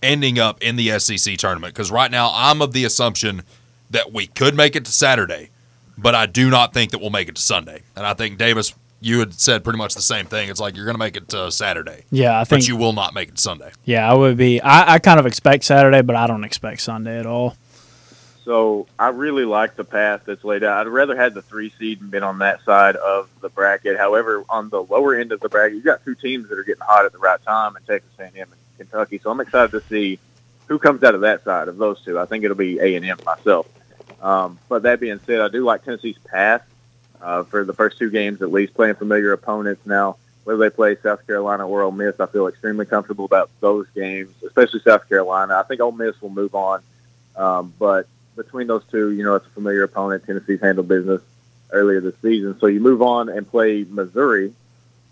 ending 0.03 0.39
up 0.39 0.61
in 0.61 0.75
the 0.75 0.97
SEC 0.99 1.37
tournament? 1.37 1.73
Because 1.73 1.91
right 1.91 2.11
now, 2.11 2.31
I'm 2.33 2.61
of 2.61 2.73
the 2.73 2.85
assumption 2.85 3.43
that 3.89 4.11
we 4.13 4.27
could 4.27 4.55
make 4.55 4.75
it 4.75 4.85
to 4.85 4.91
Saturday, 4.91 5.49
but 5.97 6.13
I 6.15 6.25
do 6.25 6.49
not 6.49 6.73
think 6.73 6.91
that 6.91 6.99
we'll 6.99 7.09
make 7.09 7.29
it 7.29 7.35
to 7.35 7.41
Sunday. 7.41 7.83
And 7.95 8.05
I 8.05 8.13
think 8.13 8.37
Davis, 8.37 8.73
you 8.99 9.19
had 9.19 9.33
said 9.33 9.63
pretty 9.63 9.77
much 9.77 9.93
the 9.95 10.01
same 10.01 10.25
thing. 10.25 10.49
It's 10.49 10.59
like 10.59 10.75
you're 10.75 10.85
going 10.85 10.95
to 10.95 10.99
make 10.99 11.15
it 11.15 11.29
to 11.29 11.51
Saturday, 11.51 12.03
Yeah, 12.11 12.39
I 12.39 12.43
think. 12.43 12.63
but 12.63 12.67
you 12.67 12.75
will 12.75 12.93
not 12.93 13.13
make 13.13 13.29
it 13.29 13.35
to 13.35 13.41
Sunday. 13.41 13.71
yeah, 13.85 14.09
I 14.09 14.13
would 14.15 14.37
be. 14.37 14.59
I, 14.61 14.95
I 14.95 14.99
kind 14.99 15.19
of 15.19 15.25
expect 15.25 15.63
Saturday, 15.63 16.01
but 16.01 16.15
I 16.15 16.27
don't 16.27 16.43
expect 16.43 16.81
Sunday 16.81 17.19
at 17.19 17.25
all. 17.25 17.55
So 18.43 18.87
I 18.97 19.09
really 19.09 19.43
like 19.43 19.75
the 19.75 19.83
path 19.83 20.21
that's 20.25 20.43
laid 20.45 20.63
out. 20.63 20.87
I'd 20.87 20.89
rather 20.89 21.17
had 21.17 21.33
the 21.33 21.41
three 21.41 21.73
seed 21.77 21.99
and 21.99 22.09
been 22.09 22.23
on 22.23 22.39
that 22.39 22.63
side 22.63 22.95
of 22.95 23.29
the 23.41 23.49
bracket. 23.49 23.97
However, 23.97 24.45
on 24.49 24.69
the 24.69 24.81
lower 24.83 25.15
end 25.15 25.33
of 25.33 25.41
the 25.41 25.49
bracket, 25.49 25.75
you've 25.75 25.83
got 25.83 26.03
two 26.05 26.15
teams 26.15 26.47
that 26.47 26.57
are 26.57 26.63
getting 26.63 26.81
hot 26.81 27.03
at 27.05 27.11
the 27.11 27.17
right 27.17 27.43
time 27.43 27.75
and 27.75 27.85
Texas 27.85 28.09
A&M 28.17 28.33
and 28.35 28.51
Kentucky. 28.77 29.19
So 29.19 29.31
I'm 29.31 29.39
excited 29.39 29.71
to 29.71 29.81
see 29.87 30.19
who 30.67 30.79
comes 30.79 31.03
out 31.03 31.15
of 31.15 31.21
that 31.21 31.43
side 31.43 31.67
of 31.67 31.77
those 31.77 32.01
two. 32.03 32.19
I 32.19 32.25
think 32.25 32.43
it'll 32.43 32.57
be 32.57 32.79
A&M 32.79 33.17
myself. 33.25 33.67
Um, 34.21 34.59
but 34.69 34.83
that 34.83 34.99
being 34.99 35.19
said, 35.25 35.41
I 35.41 35.47
do 35.47 35.63
like 35.63 35.83
Tennessee's 35.83 36.17
path 36.17 36.63
uh, 37.21 37.43
for 37.43 37.63
the 37.63 37.73
first 37.73 37.97
two 37.97 38.09
games 38.09 38.41
at 38.41 38.51
least, 38.51 38.73
playing 38.73 38.95
familiar 38.95 39.33
opponents. 39.33 39.85
Now, 39.85 40.17
whether 40.43 40.59
they 40.59 40.69
play 40.69 40.97
South 41.01 41.25
Carolina 41.27 41.67
or 41.67 41.83
Ole 41.83 41.91
Miss, 41.91 42.19
I 42.19 42.25
feel 42.25 42.47
extremely 42.47 42.85
comfortable 42.85 43.25
about 43.25 43.49
those 43.59 43.87
games, 43.93 44.33
especially 44.45 44.81
South 44.81 45.07
Carolina. 45.09 45.55
I 45.55 45.63
think 45.63 45.81
Ole 45.81 45.91
Miss 45.91 46.19
will 46.21 46.29
move 46.29 46.55
on, 46.55 46.81
um, 47.35 47.73
but 47.77 48.07
between 48.35 48.67
those 48.67 48.83
two, 48.89 49.11
you 49.11 49.23
know, 49.23 49.35
it's 49.35 49.45
a 49.45 49.49
familiar 49.49 49.83
opponent. 49.83 50.25
Tennessee's 50.25 50.61
handled 50.61 50.87
business 50.87 51.21
earlier 51.71 51.99
this 51.99 52.15
season, 52.21 52.57
so 52.59 52.67
you 52.67 52.79
move 52.79 53.01
on 53.01 53.29
and 53.29 53.49
play 53.49 53.85
Missouri 53.89 54.53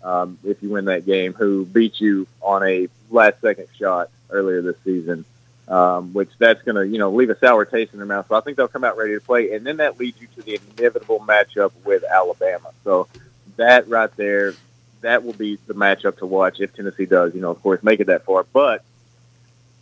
um, 0.06 0.38
if 0.44 0.62
you 0.62 0.70
win 0.70 0.86
that 0.86 1.04
game, 1.04 1.34
who 1.34 1.66
beat 1.66 2.00
you 2.00 2.26
on 2.40 2.62
a 2.62 2.88
last-second 3.10 3.68
shot 3.78 4.08
earlier 4.30 4.62
this 4.62 4.76
season. 4.84 5.24
Um, 5.68 6.12
which 6.12 6.30
that's 6.38 6.62
going 6.62 6.76
to, 6.76 6.86
you 6.86 7.00
know, 7.00 7.10
leave 7.10 7.28
a 7.28 7.36
sour 7.40 7.64
taste 7.64 7.92
in 7.92 7.98
their 7.98 8.06
mouth. 8.06 8.26
So 8.28 8.36
I 8.36 8.40
think 8.40 8.56
they'll 8.56 8.68
come 8.68 8.84
out 8.84 8.96
ready 8.96 9.14
to 9.14 9.20
play, 9.20 9.52
and 9.52 9.66
then 9.66 9.78
that 9.78 9.98
leads 9.98 10.20
you 10.20 10.28
to 10.36 10.42
the 10.42 10.60
inevitable 10.78 11.18
matchup 11.18 11.72
with 11.84 12.04
Alabama. 12.04 12.70
So 12.84 13.08
that 13.56 13.88
right 13.88 14.14
there, 14.16 14.54
that 15.00 15.24
will 15.24 15.32
be 15.32 15.58
the 15.66 15.74
matchup 15.74 16.18
to 16.18 16.26
watch 16.26 16.60
if 16.60 16.72
Tennessee 16.72 17.06
does, 17.06 17.34
you 17.34 17.40
know, 17.40 17.50
of 17.50 17.60
course, 17.64 17.82
make 17.82 17.98
it 17.98 18.06
that 18.06 18.24
far. 18.24 18.46
But 18.52 18.84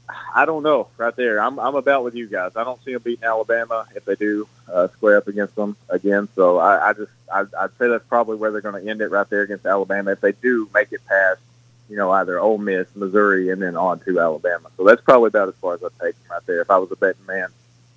I 0.08 0.44
don't 0.44 0.62
know. 0.62 0.88
Right 0.96 1.14
there, 1.16 1.40
I'm 1.40 1.58
I'm 1.58 1.74
about 1.74 2.04
with 2.04 2.14
you 2.14 2.26
guys. 2.26 2.52
I 2.56 2.64
don't 2.64 2.82
see 2.84 2.92
them 2.92 3.02
beating 3.02 3.24
Alabama 3.24 3.86
if 3.94 4.04
they 4.04 4.14
do 4.14 4.46
uh, 4.72 4.88
square 4.88 5.16
up 5.16 5.28
against 5.28 5.54
them 5.54 5.76
again. 5.88 6.28
So 6.34 6.58
I, 6.58 6.90
I 6.90 6.92
just 6.92 7.12
I, 7.32 7.44
I'd 7.58 7.76
say 7.78 7.88
that's 7.88 8.06
probably 8.06 8.36
where 8.36 8.50
they're 8.50 8.60
going 8.60 8.82
to 8.82 8.90
end 8.90 9.00
it 9.00 9.10
right 9.10 9.28
there 9.30 9.42
against 9.42 9.64
Alabama 9.66 10.12
if 10.12 10.20
they 10.20 10.32
do 10.32 10.68
make 10.74 10.92
it 10.92 11.04
past, 11.06 11.40
you 11.88 11.96
know, 11.96 12.10
either 12.10 12.38
Ole 12.38 12.58
Miss, 12.58 12.86
Missouri, 12.94 13.50
and 13.50 13.62
then 13.62 13.76
on 13.76 14.00
to 14.00 14.20
Alabama. 14.20 14.68
So 14.76 14.84
that's 14.84 15.00
probably 15.00 15.28
about 15.28 15.48
as 15.48 15.54
far 15.56 15.74
as 15.74 15.82
I'd 15.82 15.90
take 16.00 16.20
them 16.22 16.32
right 16.32 16.46
there. 16.46 16.60
If 16.60 16.70
I 16.70 16.78
was 16.78 16.90
a 16.92 16.96
betting 16.96 17.26
man, 17.26 17.48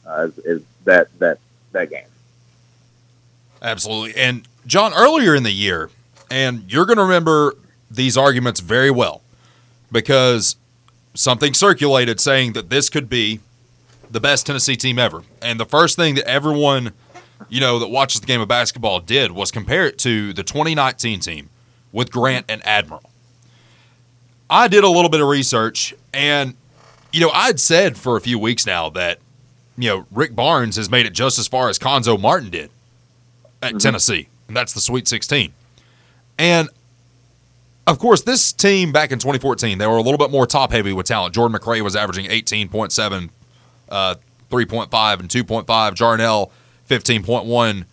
uh, 0.06 0.28
is, 0.28 0.38
is 0.40 0.62
that 0.86 1.20
that 1.20 1.40
that 1.74 1.90
game. 1.90 2.08
Absolutely. 3.62 4.20
And 4.22 4.48
John, 4.66 4.94
earlier 4.94 5.36
in 5.36 5.44
the 5.44 5.52
year, 5.52 5.90
and 6.30 6.72
you're 6.72 6.86
going 6.86 6.98
to 6.98 7.04
remember 7.04 7.56
these 7.90 8.18
arguments 8.18 8.60
very 8.60 8.92
well 8.92 9.22
because 9.92 10.58
something 11.18 11.54
circulated 11.54 12.20
saying 12.20 12.54
that 12.54 12.70
this 12.70 12.90
could 12.90 13.10
be 13.10 13.40
the 14.10 14.20
best 14.20 14.46
Tennessee 14.46 14.76
team 14.76 14.98
ever. 15.00 15.24
And 15.42 15.60
the 15.60 15.66
first 15.66 15.96
thing 15.96 16.16
that 16.16 16.28
everyone 16.28 16.94
you 17.50 17.62
know, 17.62 17.80
that 17.80 17.88
watches 17.88 18.22
the 18.22 18.28
game 18.28 18.42
of 18.42 18.48
basketball 18.48 19.00
did 19.00 19.32
was 19.32 19.52
compare 19.52 19.86
it 19.86 19.98
to 20.00 20.34
the 20.34 20.44
2019 20.44 21.20
team 21.20 21.50
with 21.92 22.12
Grant 22.12 22.46
and 22.50 22.66
Admiral. 22.66 23.10
I 24.50 24.68
did 24.68 24.84
a 24.84 24.90
little 24.90 25.10
bit 25.10 25.22
of 25.22 25.28
research, 25.28 25.94
and 26.14 26.56
you 27.12 27.22
know, 27.22 27.30
I'd 27.30 27.60
said 27.60 27.98
for 27.98 28.18
a 28.18 28.22
few 28.22 28.40
weeks 28.40 28.66
now 28.66 28.90
that 28.92 29.20
you 29.78 29.90
know 29.90 30.06
Rick 30.12 30.36
Barnes 30.36 30.78
has 30.78 30.90
made 30.90 31.06
it 31.06 31.14
just 31.14 31.38
as 31.38 31.48
far 31.48 31.70
as 31.70 31.78
Cuonzo 31.78 32.20
Martin 32.20 32.50
did 32.50 32.70
at 33.62 33.70
mm-hmm. 33.70 33.78
Tennessee, 33.78 34.28
and 34.48 34.56
that's 34.56 34.74
the 34.74 34.82
Sweet 34.82 35.08
16. 35.08 35.54
And 36.40 36.70
of 37.88 38.00
course, 38.00 38.22
this 38.22 38.52
team 38.52 38.92
back 38.92 39.12
in 39.12 39.20
2014, 39.20 39.78
they 39.78 39.88
were 39.88 39.98
a 39.98 40.02
little 40.02 40.18
bit 40.18 40.30
more 40.30 40.46
top 40.46 40.72
heavy 40.72 40.92
with 40.92 41.08
talent. 41.08 41.34
Jordan 41.34 41.58
McRae 41.58 41.82
was 41.82 41.96
averaging 41.96 42.26
18.7, 42.26 43.30
uh, 43.90 44.16
3.5, 44.52 45.20
and 45.20 45.30
2.5. 45.30 45.66
Jarnell, 45.66 46.52
15.1, 46.90 47.86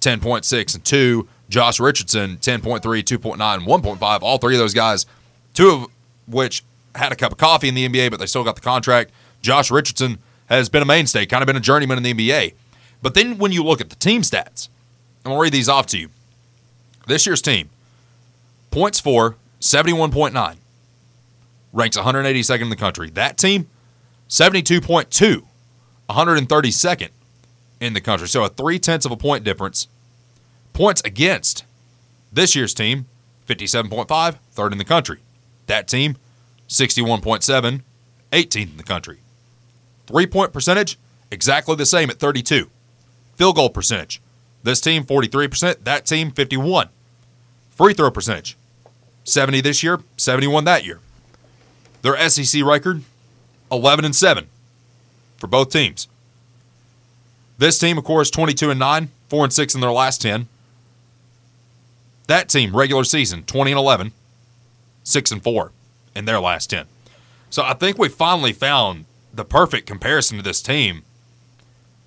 10.6, 0.00 0.74
and 0.74 0.84
2. 0.84 1.28
Josh 1.48 1.80
Richardson, 1.80 2.36
10.3, 2.36 2.80
2.9, 2.80 3.54
and 3.54 3.66
1.5. 3.66 4.22
All 4.22 4.38
three 4.38 4.54
of 4.54 4.60
those 4.60 4.72
guys, 4.72 5.04
two 5.52 5.68
of 5.68 5.86
which 6.26 6.64
had 6.94 7.12
a 7.12 7.16
cup 7.16 7.32
of 7.32 7.38
coffee 7.38 7.68
in 7.68 7.74
the 7.74 7.88
NBA, 7.88 8.10
but 8.10 8.20
they 8.20 8.26
still 8.26 8.44
got 8.44 8.54
the 8.54 8.60
contract. 8.60 9.10
Josh 9.42 9.70
Richardson 9.70 10.18
has 10.46 10.68
been 10.68 10.82
a 10.82 10.86
mainstay, 10.86 11.26
kind 11.26 11.42
of 11.42 11.46
been 11.46 11.56
a 11.56 11.60
journeyman 11.60 11.98
in 11.98 12.04
the 12.04 12.14
NBA. 12.14 12.54
But 13.02 13.14
then 13.14 13.38
when 13.38 13.52
you 13.52 13.64
look 13.64 13.80
at 13.80 13.90
the 13.90 13.96
team 13.96 14.22
stats, 14.22 14.68
I'm 15.24 15.30
going 15.30 15.38
to 15.38 15.42
read 15.42 15.52
these 15.52 15.68
off 15.68 15.86
to 15.88 15.98
you. 15.98 16.08
This 17.06 17.26
year's 17.26 17.42
team, 17.42 17.68
points 18.74 18.98
for 18.98 19.36
71.9, 19.60 20.56
ranks 21.72 21.96
182nd 21.96 22.62
in 22.62 22.70
the 22.70 22.76
country. 22.76 23.08
That 23.10 23.38
team, 23.38 23.68
72.2, 24.28 25.44
132nd 26.10 27.08
in 27.78 27.92
the 27.92 28.00
country. 28.00 28.26
So 28.26 28.42
a 28.42 28.48
three 28.48 28.80
tenths 28.80 29.06
of 29.06 29.12
a 29.12 29.16
point 29.16 29.44
difference. 29.44 29.86
Points 30.72 31.00
against 31.04 31.64
this 32.32 32.56
year's 32.56 32.74
team, 32.74 33.06
57.5, 33.46 34.38
third 34.50 34.72
in 34.72 34.78
the 34.78 34.84
country. 34.84 35.20
That 35.66 35.86
team, 35.86 36.16
61.7, 36.68 37.82
18th 38.32 38.70
in 38.70 38.76
the 38.76 38.82
country. 38.82 39.18
Three 40.08 40.26
point 40.26 40.52
percentage, 40.52 40.98
exactly 41.30 41.76
the 41.76 41.86
same 41.86 42.10
at 42.10 42.18
32. 42.18 42.68
Field 43.36 43.54
goal 43.54 43.70
percentage, 43.70 44.20
this 44.64 44.80
team 44.80 45.04
43%, 45.04 45.84
that 45.84 46.06
team 46.06 46.32
51. 46.32 46.88
Free 47.70 47.94
throw 47.94 48.10
percentage, 48.10 48.56
70 49.24 49.60
this 49.62 49.82
year, 49.82 50.00
71 50.16 50.64
that 50.64 50.84
year. 50.84 51.00
Their 52.02 52.28
SEC 52.28 52.62
record, 52.62 53.02
11 53.72 54.04
and 54.04 54.14
7 54.14 54.46
for 55.38 55.46
both 55.46 55.70
teams. 55.70 56.08
This 57.58 57.78
team, 57.78 57.98
of 57.98 58.04
course, 58.04 58.30
22 58.30 58.70
and 58.70 58.78
9, 58.78 59.08
4 59.28 59.44
and 59.44 59.52
6 59.52 59.74
in 59.74 59.80
their 59.80 59.92
last 59.92 60.20
10. 60.22 60.48
That 62.26 62.48
team, 62.48 62.76
regular 62.76 63.04
season, 63.04 63.44
20 63.44 63.72
and 63.72 63.78
11, 63.78 64.12
6 65.04 65.32
and 65.32 65.42
4 65.42 65.72
in 66.14 66.24
their 66.24 66.40
last 66.40 66.70
10. 66.70 66.86
So 67.50 67.62
I 67.62 67.74
think 67.74 67.98
we 67.98 68.08
finally 68.08 68.52
found 68.52 69.04
the 69.32 69.44
perfect 69.44 69.86
comparison 69.86 70.38
to 70.38 70.42
this 70.42 70.62
team. 70.62 71.02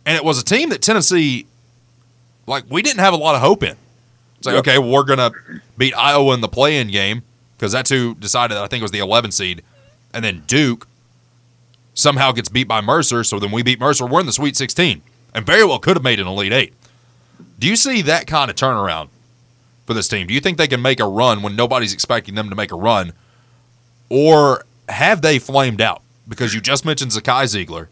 And 0.06 0.16
it 0.16 0.24
was 0.24 0.40
a 0.40 0.46
team 0.46 0.70
that 0.70 0.82
Tennessee, 0.82 1.48
like, 2.46 2.66
we 2.70 2.82
didn't 2.82 3.00
have 3.00 3.14
a 3.14 3.18
lot 3.18 3.36
of 3.36 3.42
hope 3.42 3.64
in. 3.64 3.76
It's 4.38 4.48
like, 4.48 4.56
okay, 4.58 4.78
well, 4.78 4.92
we're 4.92 5.04
going 5.04 5.20
to 5.20 5.32
beat 5.78 5.94
Iowa 5.94 6.34
in 6.34 6.42
the 6.42 6.48
play 6.48 6.80
in 6.80 6.90
game 6.90 7.24
because 7.58 7.72
that's 7.72 7.90
who 7.90 8.16
decided 8.16 8.56
that 8.56 8.64
I 8.64 8.68
think 8.68 8.82
it 8.82 8.84
was 8.84 8.92
the 8.92 9.00
11 9.00 9.32
seed. 9.32 9.64
And 10.14 10.24
then 10.24 10.44
Duke 10.48 10.88
somehow 11.94 12.32
gets 12.32 12.50
beat 12.50 12.68
by 12.68 12.82
Mercer. 12.82 13.24
So 13.24 13.40
then 13.40 13.52
we 13.52 13.64
beat 13.64 13.80
Mercer. 13.80 14.06
We're 14.06 14.20
in 14.20 14.26
the 14.28 14.32
Sweet 14.32 14.56
16 14.56 15.02
and 15.34 15.46
very 15.46 15.64
well 15.64 15.80
could 15.80 15.96
have 15.96 16.04
made 16.04 16.20
an 16.20 16.28
Elite 16.28 16.54
Eight. 16.54 16.74
Do 17.60 17.68
you 17.68 17.76
see 17.76 18.02
that 18.04 18.28
kind 18.28 18.50
of 18.50 18.56
turnaround 18.56 19.10
for 19.86 19.94
this 19.94 20.08
team? 20.08 20.28
Do 20.28 20.34
you 20.34 20.40
think 20.40 20.58
they 20.58 20.68
can 20.68 20.82
make 20.82 21.00
a 21.00 21.08
run 21.08 21.42
when 21.42 21.56
nobody's 21.56 21.94
expecting 21.94 22.36
them 22.36 22.50
to 22.50 22.56
make 22.56 22.72
a 22.72 22.76
run? 22.76 23.14
Or 24.10 24.66
have 24.90 25.22
they 25.22 25.40
flamed 25.40 25.82
out? 25.82 26.02
Because 26.28 26.54
you 26.54 26.62
just 26.62 26.86
mentioned 26.86 27.12
Zakai 27.12 27.44
Zeigler, 27.46 27.88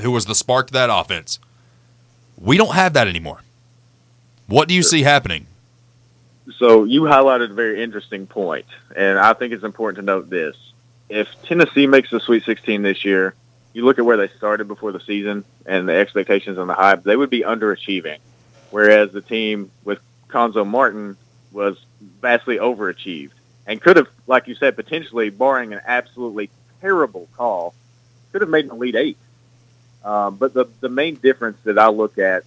who 0.00 0.10
was 0.10 0.26
the 0.26 0.34
spark 0.34 0.68
to 0.68 0.72
that 0.74 0.90
offense. 0.92 1.38
We 2.38 2.56
don't 2.56 2.74
have 2.74 2.92
that 2.94 3.08
anymore. 3.08 3.40
What 4.46 4.68
do 4.68 4.74
you 4.74 4.82
see 4.82 5.02
happening? 5.02 5.46
So 6.58 6.84
you 6.84 7.02
highlighted 7.02 7.50
a 7.50 7.54
very 7.54 7.82
interesting 7.82 8.26
point, 8.26 8.66
and 8.94 9.18
I 9.18 9.32
think 9.32 9.52
it's 9.52 9.64
important 9.64 9.96
to 9.96 10.02
note 10.02 10.28
this. 10.28 10.56
If 11.08 11.28
Tennessee 11.44 11.86
makes 11.86 12.10
the 12.10 12.20
Sweet 12.20 12.44
16 12.44 12.82
this 12.82 13.04
year, 13.04 13.34
you 13.72 13.84
look 13.84 13.98
at 13.98 14.04
where 14.04 14.16
they 14.16 14.28
started 14.28 14.68
before 14.68 14.92
the 14.92 15.00
season 15.00 15.44
and 15.66 15.88
the 15.88 15.94
expectations 15.94 16.58
and 16.58 16.68
the 16.68 16.74
hype, 16.74 17.02
they 17.02 17.16
would 17.16 17.30
be 17.30 17.40
underachieving. 17.40 18.18
Whereas 18.70 19.12
the 19.12 19.20
team 19.20 19.70
with 19.84 20.00
Cuonzo 20.28 20.66
Martin 20.66 21.16
was 21.52 21.76
vastly 22.20 22.58
overachieved 22.58 23.32
and 23.66 23.80
could 23.80 23.96
have, 23.96 24.08
like 24.26 24.46
you 24.46 24.54
said, 24.54 24.76
potentially, 24.76 25.30
barring 25.30 25.72
an 25.72 25.80
absolutely 25.86 26.50
terrible 26.80 27.28
call, 27.36 27.74
could 28.32 28.42
have 28.42 28.50
made 28.50 28.66
an 28.66 28.72
Elite 28.72 28.96
Eight. 28.96 29.18
Um, 30.04 30.36
but 30.36 30.52
the, 30.52 30.66
the 30.80 30.88
main 30.88 31.14
difference 31.14 31.58
that 31.64 31.78
I 31.78 31.88
look 31.88 32.18
at, 32.18 32.44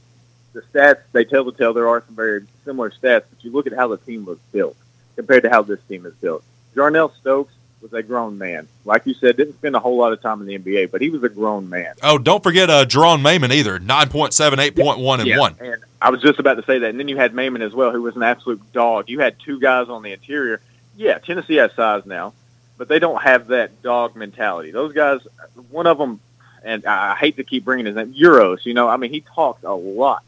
the 0.54 0.62
stats, 0.62 1.00
they 1.12 1.24
tell 1.24 1.44
the 1.44 1.52
tale. 1.52 1.74
There 1.74 1.88
are 1.88 2.04
some 2.06 2.16
very 2.16 2.46
similar 2.68 2.92
stats, 2.92 3.24
but 3.30 3.42
you 3.44 3.52
look 3.52 3.66
at 3.66 3.74
how 3.74 3.88
the 3.88 3.98
team 3.98 4.26
was 4.26 4.38
built 4.52 4.76
compared 5.16 5.44
to 5.44 5.50
how 5.50 5.64
this 5.64 5.80
team 5.90 6.06
is 6.06 6.14
built. 6.16 6.44
Jarnell 6.76 7.12
Stokes 7.16 7.54
was 7.82 7.94
a 7.94 8.04
grown 8.04 8.38
man. 8.38 8.68
Like 8.86 9.06
you 9.06 9.14
said, 9.14 9.38
didn't 9.38 9.56
spend 9.56 9.76
a 9.76 9.80
whole 9.80 9.98
lot 9.98 10.14
of 10.14 10.22
time 10.22 10.42
in 10.42 10.48
the 10.48 10.58
NBA, 10.58 10.92
but 10.92 11.02
he 11.02 11.10
was 11.10 11.24
a 11.24 11.30
grown 11.30 11.70
man. 11.70 11.96
Oh, 12.04 12.18
don't 12.18 12.44
forget 12.44 12.70
uh, 12.70 12.86
Jeronne 12.86 13.22
Maymon 13.22 13.52
either. 13.52 13.80
9.7, 13.80 14.32
8.1, 14.72 15.20
and 15.20 15.28
Yeah, 15.28 15.40
1. 15.40 15.56
And 15.60 15.84
I 16.02 16.10
was 16.10 16.22
just 16.22 16.40
about 16.40 16.56
to 16.56 16.64
say 16.64 16.80
that. 16.80 16.90
And 16.90 17.00
then 17.00 17.08
you 17.08 17.18
had 17.18 17.34
Mayman 17.34 17.62
as 17.62 17.74
well, 17.74 17.92
who 17.92 18.02
was 18.02 18.16
an 18.16 18.24
absolute 18.24 18.62
dog. 18.74 19.10
You 19.10 19.20
had 19.20 19.40
two 19.40 19.60
guys 19.60 19.90
on 19.90 20.04
the 20.04 20.12
interior. 20.12 20.62
Yeah, 20.96 21.18
Tennessee 21.20 21.56
has 21.56 21.72
size 21.74 22.06
now, 22.06 22.34
but 22.78 22.88
they 22.88 23.00
don't 23.00 23.22
have 23.22 23.48
that 23.48 23.82
dog 23.82 24.16
mentality. 24.16 24.72
Those 24.72 24.94
guys, 24.94 25.22
one 25.70 25.88
of 25.88 25.98
them, 25.98 26.20
and 26.64 26.86
I 26.86 27.16
hate 27.16 27.38
to 27.38 27.44
keep 27.44 27.64
bringing 27.64 27.86
his 27.86 27.96
name, 27.96 28.14
Uros, 28.14 28.66
you 28.66 28.74
know, 28.74 28.88
I 28.88 28.98
mean, 28.98 29.12
he 29.12 29.22
talks 29.22 29.64
a 29.64 29.74
lot, 29.74 30.24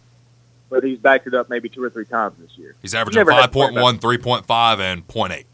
but 0.70 0.84
he's 0.84 1.00
backed 1.00 1.28
it 1.28 1.34
up 1.34 1.50
maybe 1.50 1.70
two 1.70 1.84
or 1.84 1.90
three 1.90 2.06
times 2.06 2.38
this 2.40 2.58
year. 2.58 2.76
He's 2.82 2.94
averaging 2.94 3.20
never 3.20 3.32
had 3.32 3.52
to 3.52 3.58
worry 3.58 3.74
5.1, 3.74 4.00
3.5, 4.00 4.80
and 4.80 5.08
0.8. 5.08 5.46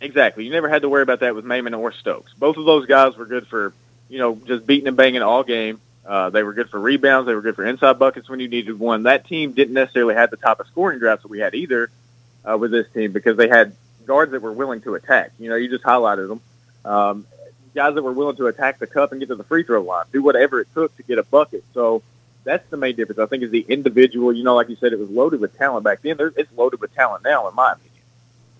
Exactly. 0.00 0.44
You 0.44 0.50
never 0.50 0.68
had 0.68 0.82
to 0.82 0.88
worry 0.88 1.02
about 1.02 1.20
that 1.20 1.34
with 1.34 1.44
Maymon 1.44 1.78
or 1.78 1.92
Stokes. 1.92 2.34
Both 2.34 2.56
of 2.56 2.64
those 2.64 2.86
guys 2.86 3.16
were 3.16 3.26
good 3.26 3.46
for, 3.46 3.72
you 4.08 4.18
know, 4.18 4.34
just 4.46 4.66
beating 4.66 4.88
and 4.88 4.96
banging 4.96 5.22
all 5.22 5.44
game. 5.44 5.80
Uh, 6.04 6.30
they 6.30 6.42
were 6.42 6.52
good 6.52 6.68
for 6.68 6.80
rebounds. 6.80 7.26
They 7.26 7.34
were 7.34 7.42
good 7.42 7.54
for 7.54 7.64
inside 7.64 7.98
buckets 7.98 8.28
when 8.28 8.40
you 8.40 8.48
needed 8.48 8.78
one. 8.78 9.04
That 9.04 9.26
team 9.26 9.52
didn't 9.52 9.74
necessarily 9.74 10.14
have 10.14 10.30
the 10.30 10.36
type 10.36 10.58
of 10.58 10.66
scoring 10.66 10.98
drafts 10.98 11.22
that 11.22 11.28
we 11.28 11.38
had 11.38 11.54
either 11.54 11.90
uh, 12.44 12.58
with 12.58 12.72
this 12.72 12.88
team 12.92 13.12
because 13.12 13.36
they 13.36 13.48
had 13.48 13.76
guards 14.04 14.32
that 14.32 14.42
were 14.42 14.52
willing 14.52 14.80
to 14.82 14.96
attack. 14.96 15.30
You 15.38 15.48
know, 15.48 15.54
you 15.54 15.68
just 15.68 15.84
highlighted 15.84 16.28
them. 16.28 16.40
Um, 16.84 17.26
guys 17.74 17.94
that 17.94 18.02
were 18.02 18.12
willing 18.12 18.36
to 18.36 18.48
attack 18.48 18.78
the 18.80 18.86
cup 18.88 19.12
and 19.12 19.20
get 19.20 19.28
to 19.28 19.36
the 19.36 19.44
free 19.44 19.62
throw 19.62 19.82
line, 19.82 20.06
do 20.12 20.22
whatever 20.22 20.60
it 20.60 20.68
took 20.74 20.96
to 20.96 21.02
get 21.04 21.18
a 21.18 21.22
bucket. 21.22 21.64
So 21.74 22.02
that's 22.44 22.68
the 22.70 22.76
main 22.76 22.96
difference. 22.96 23.18
I 23.18 23.26
think 23.26 23.42
is 23.42 23.50
the 23.50 23.64
individual. 23.68 24.32
You 24.32 24.44
know, 24.44 24.54
like 24.54 24.68
you 24.68 24.76
said, 24.76 24.92
it 24.92 24.98
was 24.98 25.10
loaded 25.10 25.40
with 25.40 25.56
talent 25.56 25.84
back 25.84 26.02
then. 26.02 26.16
There, 26.16 26.32
it's 26.36 26.52
loaded 26.52 26.80
with 26.80 26.94
talent 26.94 27.24
now, 27.24 27.48
in 27.48 27.54
my 27.54 27.72
opinion. 27.72 27.92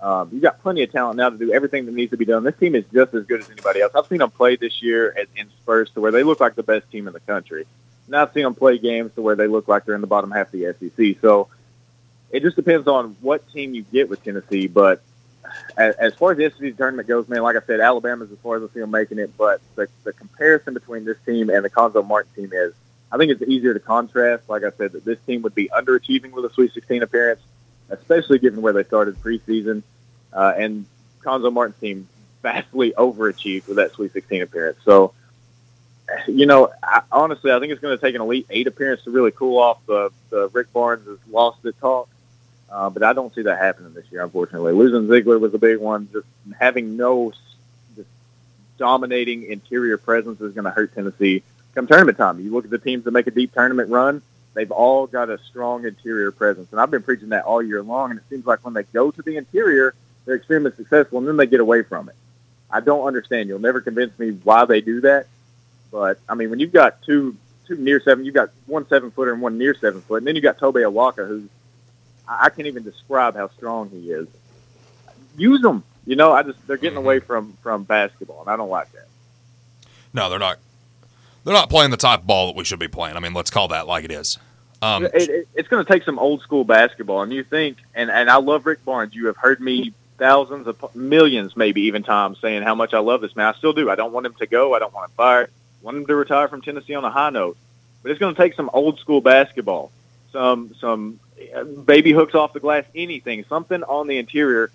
Um, 0.01 0.31
you 0.33 0.41
got 0.41 0.61
plenty 0.61 0.83
of 0.83 0.91
talent 0.91 1.17
now 1.17 1.31
to 1.31 1.39
do 1.39 1.53
everything 1.53 1.87
that 1.87 1.95
needs 1.95 2.11
to 2.11 2.17
be 2.17 2.25
done. 2.25 2.43
This 2.43 2.57
team 2.57 2.75
is 2.75 2.85
just 2.93 3.15
as 3.15 3.25
good 3.25 3.41
as 3.41 3.49
anybody 3.49 3.81
else. 3.81 3.93
I've 3.95 4.07
seen 4.07 4.19
them 4.19 4.33
play 4.33 4.57
this 4.57 4.83
year 4.83 5.15
at, 5.17 5.29
in 5.37 5.49
Spurs 5.63 5.91
to 5.91 6.01
where 6.01 6.11
they 6.11 6.25
look 6.25 6.41
like 6.41 6.57
the 6.57 6.65
best 6.65 6.91
team 6.91 7.07
in 7.07 7.13
the 7.13 7.21
country. 7.21 7.67
And 8.07 8.17
I've 8.17 8.33
seen 8.33 8.43
them 8.43 8.57
play 8.57 8.79
games 8.79 9.13
to 9.15 9.23
where 9.23 9.37
they 9.37 9.47
look 9.47 9.69
like 9.69 9.85
they're 9.85 9.95
in 9.95 10.01
the 10.01 10.09
bottom 10.09 10.33
half 10.33 10.53
of 10.53 10.53
the 10.53 10.75
SEC. 10.79 11.21
So 11.21 11.49
it 12.31 12.43
just 12.43 12.57
depends 12.57 12.89
on 12.89 13.17
what 13.21 13.49
team 13.53 13.75
you 13.75 13.83
get 13.83 14.11
with 14.11 14.25
Tennessee. 14.25 14.67
But 14.67 15.03
as, 15.77 15.95
as 15.95 16.15
far 16.15 16.33
as 16.33 16.39
the 16.39 16.51
SEC 16.51 16.77
tournament 16.77 17.07
goes, 17.07 17.29
man, 17.29 17.43
like 17.43 17.55
I 17.55 17.65
said, 17.65 17.79
Alabama's 17.79 18.33
as 18.33 18.39
far 18.39 18.57
as 18.57 18.65
I 18.69 18.75
see 18.75 18.81
them 18.81 18.91
making 18.91 19.21
it. 19.21 19.37
But 19.39 19.61
the, 19.77 19.89
the 20.03 20.13
comparison 20.13 20.75
between 20.75 21.05
this 21.05 21.19
team 21.25 21.49
and 21.49 21.65
the 21.65 21.71
Cuonzo 21.71 22.05
Martin 22.05 22.33
team 22.35 22.51
is, 22.53 22.75
I 23.13 23.19
think 23.19 23.31
it's 23.31 23.43
easier 23.43 23.75
to 23.75 23.81
contrast. 23.81 24.49
Like 24.49 24.65
I 24.65 24.71
said, 24.71 24.93
that 24.93 25.05
this 25.05 25.19
team 25.27 25.43
would 25.43 25.55
be 25.55 25.69
underachieving 25.69 26.33
with 26.33 26.47
a 26.47 26.51
Sweet 26.55 26.73
16 26.73 27.03
appearance, 27.03 27.41
especially 27.91 28.39
given 28.39 28.63
where 28.63 28.73
they 28.73 28.85
started 28.85 29.21
preseason. 29.23 29.83
Uh, 30.33 30.55
and 30.57 30.87
Cuonzo 31.23 31.53
Martin's 31.53 31.79
team 31.79 32.09
vastly 32.43 32.93
overachieved 32.97 33.69
with 33.69 33.77
that 33.77 33.93
Sweet 33.93 34.15
16 34.15 34.41
appearance. 34.43 34.79
So, 34.85 35.13
you 36.27 36.47
know, 36.47 36.73
I, 36.83 37.03
honestly, 37.13 37.53
I 37.53 37.61
think 37.61 37.73
it's 37.73 37.83
going 37.83 37.97
to 37.97 38.03
take 38.03 38.15
an 38.15 38.23
Elite 38.23 38.47
Eight 38.49 38.67
appearance 38.67 39.05
to 39.05 39.11
really 39.11 39.31
cool 39.31 39.59
off 39.59 39.85
the, 39.87 40.11
the 40.31 40.49
Rick 40.49 40.73
Barnes 40.73 41.07
has 41.07 41.19
lost 41.31 41.63
the 41.63 41.73
talk. 41.73 42.09
Uh, 42.71 42.89
but 42.89 43.03
I 43.03 43.13
don't 43.13 43.35
see 43.35 43.43
that 43.43 43.59
happening 43.59 43.93
this 43.93 44.07
year, 44.11 44.25
unfortunately. 44.25 44.73
Losing 44.73 45.07
Zeigler 45.07 45.39
was 45.39 45.53
a 45.53 45.59
big 45.59 45.77
one. 45.77 46.09
Just 46.11 46.27
having 46.59 46.97
no 46.97 47.35
just 47.95 48.09
dominating 48.79 49.45
interior 49.45 49.99
presence 49.99 50.41
is 50.41 50.55
going 50.55 50.65
to 50.65 50.71
hurt 50.71 50.95
Tennessee 50.95 51.43
come 51.75 51.87
tournament 51.87 52.19
time. 52.19 52.41
You 52.41 52.53
look 52.53 52.65
at 52.65 52.71
the 52.71 52.79
teams 52.79 53.05
that 53.05 53.11
make 53.11 53.27
a 53.27 53.31
deep 53.31 53.53
tournament 53.53 53.91
run, 53.91 54.23
they've 54.55 54.71
all 54.71 55.07
got 55.07 55.31
a 55.31 55.39
strong 55.39 55.85
interior 55.85 56.31
presence. 56.31 56.69
And 56.73 56.81
I've 56.81 56.91
been 56.91 57.03
preaching 57.03 57.31
that 57.31 57.45
all 57.45 57.63
year 57.63 57.83
long, 57.83 58.11
and 58.11 58.19
it 58.21 58.25
seems 58.29 58.47
like 58.47 58.65
when 58.65 58.75
they 58.75 58.85
go 58.85 59.11
to 59.11 59.23
the 59.23 59.37
interior, 59.37 59.95
they're 60.25 60.37
extremely 60.37 60.73
successful, 60.73 61.19
and 61.19 61.29
then 61.29 61.37
they 61.37 61.47
get 61.47 61.61
away 61.61 61.83
from 61.83 62.09
it. 62.09 62.15
I 62.71 62.81
don't 62.81 63.07
understand. 63.07 63.49
You'll 63.49 63.59
never 63.59 63.81
convince 63.81 64.19
me 64.19 64.31
why 64.31 64.65
they 64.65 64.81
do 64.81 65.03
that. 65.03 65.27
But, 65.91 66.19
I 66.29 66.35
mean, 66.35 66.49
when 66.49 66.59
you've 66.59 66.73
got 66.73 67.03
two 67.03 67.37
two 67.67 67.77
near 67.77 68.01
seven. 68.01 68.25
you've 68.25 68.35
got 68.35 68.51
one 68.67 68.87
seven 68.89 69.11
footer 69.11 69.33
and 69.33 69.43
one 69.43 69.59
near 69.59 69.75
seven 69.75 70.01
foot, 70.03 70.19
and 70.19 70.27
then 70.27 70.37
you've 70.37 70.43
got 70.43 70.59
Tobe 70.59 70.77
Awaka, 70.77 71.27
who's 71.27 71.49
I 72.29 72.47
I 72.47 72.51
can't 72.51 72.69
even 72.69 72.83
describe 72.83 73.35
how 73.35 73.49
strong 73.51 73.91
he 73.91 74.11
is. 74.11 74.29
Use 75.37 75.61
them. 75.63 75.85
You 76.07 76.17
know, 76.17 76.33
I 76.33 76.43
just 76.43 76.65
they're 76.67 76.77
getting 76.77 76.99
away 76.99 77.21
from 77.21 77.57
from 77.63 77.85
basketball, 77.85 78.41
and 78.43 78.51
I 78.51 78.57
don't 78.57 78.71
like 78.71 78.91
that. 78.93 79.09
No, 80.13 80.29
they're 80.29 80.39
not. 80.39 80.59
They're 81.45 81.55
not 81.55 81.71
playing 81.71 81.91
the 81.91 81.97
type 81.97 82.21
of 82.21 82.27
ball 82.27 82.49
that 82.49 82.57
we 82.57 82.65
should 82.65 82.79
be 82.79 82.89
playing. 82.89 83.17
I 83.17 83.21
mean, 83.21 83.35
let's 83.35 83.51
call 83.51 83.69
that 83.69 83.87
like 83.87 84.05
it 84.05 84.13
is. 84.13 84.39
Um, 84.81 85.05
it, 85.05 85.15
it, 85.15 85.49
it's 85.55 85.69
going 85.69 85.85
to 85.85 85.93
take 85.93 86.03
some 86.03 86.19
old 86.19 86.43
school 86.43 86.65
basketball, 86.65 87.23
and 87.23 87.33
you 87.33 87.45
think, 87.45 87.79
and 87.95 88.11
and 88.11 88.29
I 88.29 88.37
love 88.37 88.67
Rick 88.67 88.85
Barnes. 88.85 89.15
You 89.15 89.27
have 89.27 89.37
heard 89.37 89.61
me 89.61 89.93
thousands 90.19 90.67
of 90.67 90.95
millions, 90.95 91.57
maybe 91.57 91.83
even 91.83 92.03
times, 92.03 92.39
saying 92.41 92.63
how 92.63 92.75
much 92.75 92.93
I 92.95 92.99
love 92.99 93.21
this 93.21 93.35
man. 93.37 93.47
I 93.47 93.53
still 93.59 93.73
do. 93.73 93.91
I 93.91 93.95
don't 93.95 94.13
want 94.13 94.27
him 94.27 94.35
to 94.35 94.47
go. 94.47 94.75
I 94.75 94.79
don't 94.81 94.93
want 94.93 95.11
him 95.11 95.15
fired. 95.17 95.51
I 95.51 95.85
want 95.85 95.97
him 95.99 96.07
to 96.07 96.15
retire 96.15 96.49
from 96.49 96.63
Tennessee 96.63 96.95
on 96.95 97.05
a 97.05 97.11
high 97.11 97.31
note. 97.31 97.57
But 98.03 98.11
it's 98.11 98.21
going 98.21 98.35
to 98.35 98.41
take 98.41 98.55
some 98.55 98.71
old 98.73 98.99
school 98.99 99.21
basketball, 99.21 99.93
some 100.33 100.75
some 100.81 101.21
uh, 101.55 101.65
baby 101.65 102.13
hooks 102.13 102.35
off 102.35 102.53
the 102.53 102.61
glass, 102.61 102.85
anything, 102.95 103.45
something 103.49 103.83
on 103.85 104.09
the 104.09 104.19
interior. 104.19 104.71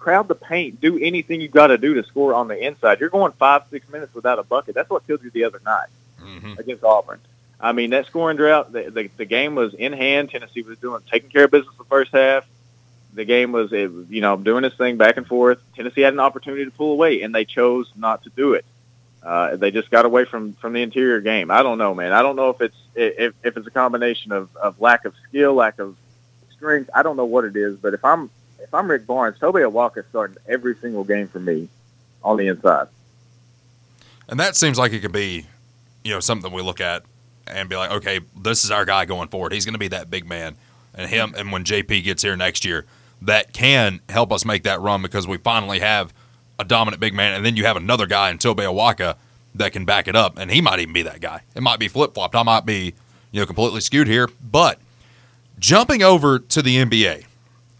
Crowd 0.00 0.28
the 0.28 0.34
paint. 0.34 0.80
Do 0.80 0.98
anything 0.98 1.40
you 1.40 1.48
got 1.48 1.68
to 1.68 1.78
do 1.78 1.94
to 1.94 2.04
score 2.04 2.34
on 2.34 2.48
the 2.48 2.58
inside. 2.58 2.98
You're 2.98 3.10
going 3.10 3.32
five, 3.32 3.64
six 3.70 3.88
minutes 3.88 4.14
without 4.14 4.38
a 4.38 4.42
bucket. 4.42 4.74
That's 4.74 4.90
what 4.90 5.06
killed 5.06 5.22
you 5.22 5.30
the 5.30 5.44
other 5.44 5.60
night 5.64 5.88
mhm. 6.20 6.58
against 6.58 6.82
Auburn. 6.82 7.20
I 7.60 7.72
mean, 7.72 7.90
that 7.90 8.06
scoring 8.06 8.38
drought, 8.38 8.72
the, 8.72 8.90
the, 8.90 9.10
the 9.18 9.24
game 9.26 9.54
was 9.54 9.74
in 9.74 9.92
hand. 9.92 10.30
Tennessee 10.30 10.62
was 10.62 10.78
doing 10.78 11.02
taking 11.10 11.28
care 11.28 11.44
of 11.44 11.50
business 11.50 11.74
the 11.76 11.84
first 11.84 12.12
half. 12.12 12.46
The 13.12 13.24
game 13.24 13.52
was, 13.52 13.72
it, 13.72 13.90
you 14.08 14.22
know, 14.22 14.36
doing 14.36 14.64
its 14.64 14.76
thing 14.76 14.96
back 14.96 15.18
and 15.18 15.26
forth. 15.26 15.60
Tennessee 15.76 16.00
had 16.00 16.14
an 16.14 16.20
opportunity 16.20 16.64
to 16.64 16.70
pull 16.70 16.92
away, 16.92 17.22
and 17.22 17.34
they 17.34 17.44
chose 17.44 17.92
not 17.96 18.22
to 18.22 18.30
do 18.30 18.54
it. 18.54 18.64
Uh, 19.22 19.56
they 19.56 19.70
just 19.70 19.90
got 19.90 20.06
away 20.06 20.24
from 20.24 20.54
from 20.54 20.72
the 20.72 20.80
interior 20.80 21.20
game. 21.20 21.50
I 21.50 21.62
don't 21.62 21.76
know, 21.76 21.94
man. 21.94 22.12
I 22.12 22.22
don't 22.22 22.36
know 22.36 22.48
if 22.48 22.62
it's 22.62 22.76
if, 22.94 23.34
if 23.42 23.56
it's 23.56 23.66
a 23.66 23.70
combination 23.70 24.32
of, 24.32 24.56
of 24.56 24.80
lack 24.80 25.04
of 25.04 25.14
skill, 25.28 25.52
lack 25.52 25.78
of 25.78 25.96
strength. 26.52 26.88
I 26.94 27.02
don't 27.02 27.16
know 27.16 27.26
what 27.26 27.44
it 27.44 27.54
is, 27.54 27.76
but 27.76 27.92
if 27.92 28.02
I'm 28.02 28.30
if 28.70 28.74
I'm 28.74 28.88
Rick 28.88 29.04
Barnes, 29.04 29.36
Tobe 29.40 29.56
Awaka 29.56 30.04
starting 30.10 30.36
every 30.48 30.76
single 30.76 31.02
game 31.02 31.26
for 31.26 31.40
me 31.40 31.68
on 32.22 32.36
the 32.36 32.46
inside. 32.46 32.86
And 34.28 34.38
that 34.38 34.54
seems 34.54 34.78
like 34.78 34.92
it 34.92 35.00
could 35.00 35.10
be, 35.10 35.46
you 36.04 36.12
know, 36.12 36.20
something 36.20 36.52
we 36.52 36.62
look 36.62 36.80
at 36.80 37.02
and 37.48 37.68
be 37.68 37.74
like, 37.74 37.90
okay, 37.90 38.20
this 38.40 38.64
is 38.64 38.70
our 38.70 38.84
guy 38.84 39.06
going 39.06 39.26
forward. 39.26 39.52
He's 39.52 39.64
going 39.64 39.72
to 39.72 39.80
be 39.80 39.88
that 39.88 40.08
big 40.08 40.24
man, 40.24 40.54
and 40.94 41.10
him. 41.10 41.34
And 41.36 41.50
when 41.50 41.64
JP 41.64 42.04
gets 42.04 42.22
here 42.22 42.36
next 42.36 42.64
year, 42.64 42.86
that 43.22 43.52
can 43.52 43.98
help 44.08 44.32
us 44.32 44.44
make 44.44 44.62
that 44.62 44.80
run 44.80 45.02
because 45.02 45.26
we 45.26 45.36
finally 45.38 45.80
have 45.80 46.14
a 46.60 46.64
dominant 46.64 47.00
big 47.00 47.12
man, 47.12 47.32
and 47.32 47.44
then 47.44 47.56
you 47.56 47.64
have 47.64 47.76
another 47.76 48.06
guy 48.06 48.30
in 48.30 48.38
Tobe 48.38 48.58
Awaka 48.58 49.16
that 49.56 49.72
can 49.72 49.84
back 49.84 50.06
it 50.06 50.14
up, 50.14 50.38
and 50.38 50.48
he 50.48 50.60
might 50.60 50.78
even 50.78 50.92
be 50.92 51.02
that 51.02 51.20
guy. 51.20 51.42
It 51.56 51.62
might 51.64 51.80
be 51.80 51.88
flip 51.88 52.14
flopped. 52.14 52.36
I 52.36 52.44
might 52.44 52.64
be, 52.64 52.94
you 53.32 53.40
know, 53.40 53.46
completely 53.46 53.80
skewed 53.80 54.06
here, 54.06 54.28
but 54.40 54.78
jumping 55.58 56.04
over 56.04 56.38
to 56.38 56.62
the 56.62 56.76
NBA, 56.76 57.24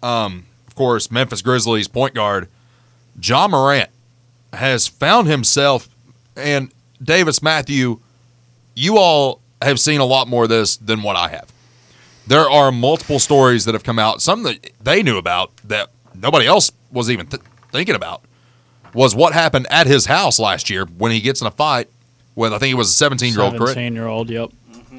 um, 0.03 0.47
of 0.71 0.77
course, 0.77 1.11
Memphis 1.11 1.43
Grizzlies 1.43 1.89
point 1.89 2.15
guard 2.15 2.49
Ja 3.21 3.49
Morant 3.49 3.91
has 4.53 4.87
found 4.87 5.27
himself 5.27 5.89
and 6.37 6.73
Davis 7.03 7.43
Matthew, 7.43 7.99
you 8.77 8.97
all 8.99 9.41
have 9.61 9.81
seen 9.81 10.01
a 10.01 10.05
lot 10.05 10.29
more 10.29 10.45
of 10.45 10.49
this 10.49 10.77
than 10.77 11.03
what 11.03 11.17
I 11.17 11.29
have. 11.29 11.53
There 12.29 12.49
are 12.49 12.71
multiple 12.71 13.19
stories 13.19 13.65
that 13.65 13.75
have 13.75 13.83
come 13.83 13.99
out, 13.99 14.23
some 14.23 14.45
that 14.45 14.71
they 14.81 15.03
knew 15.03 15.19
about 15.19 15.51
that 15.65 15.91
nobody 16.15 16.47
else 16.47 16.71
was 16.93 17.11
even 17.11 17.27
th- 17.27 17.43
thinking 17.73 17.97
about. 17.97 18.23
Was 18.95 19.15
what 19.15 19.33
happened 19.33 19.67
at 19.71 19.89
his 19.89 20.07
house 20.07 20.39
last 20.39 20.71
year 20.71 20.87
when 20.99 21.11
he 21.11 21.21
gets 21.21 21.41
in 21.41 21.49
a 21.49 21.51
fight 21.51 21.89
with 22.37 22.53
I 22.53 22.59
think 22.59 22.69
he 22.69 22.75
was 22.75 22.91
a 22.91 22.93
17 22.93 23.33
year 23.33 23.43
old, 23.43 23.57
correct? 23.57 23.71
Seventeen 23.71 23.95
year 23.95 24.07
old. 24.07 24.31
Yep. 24.31 24.51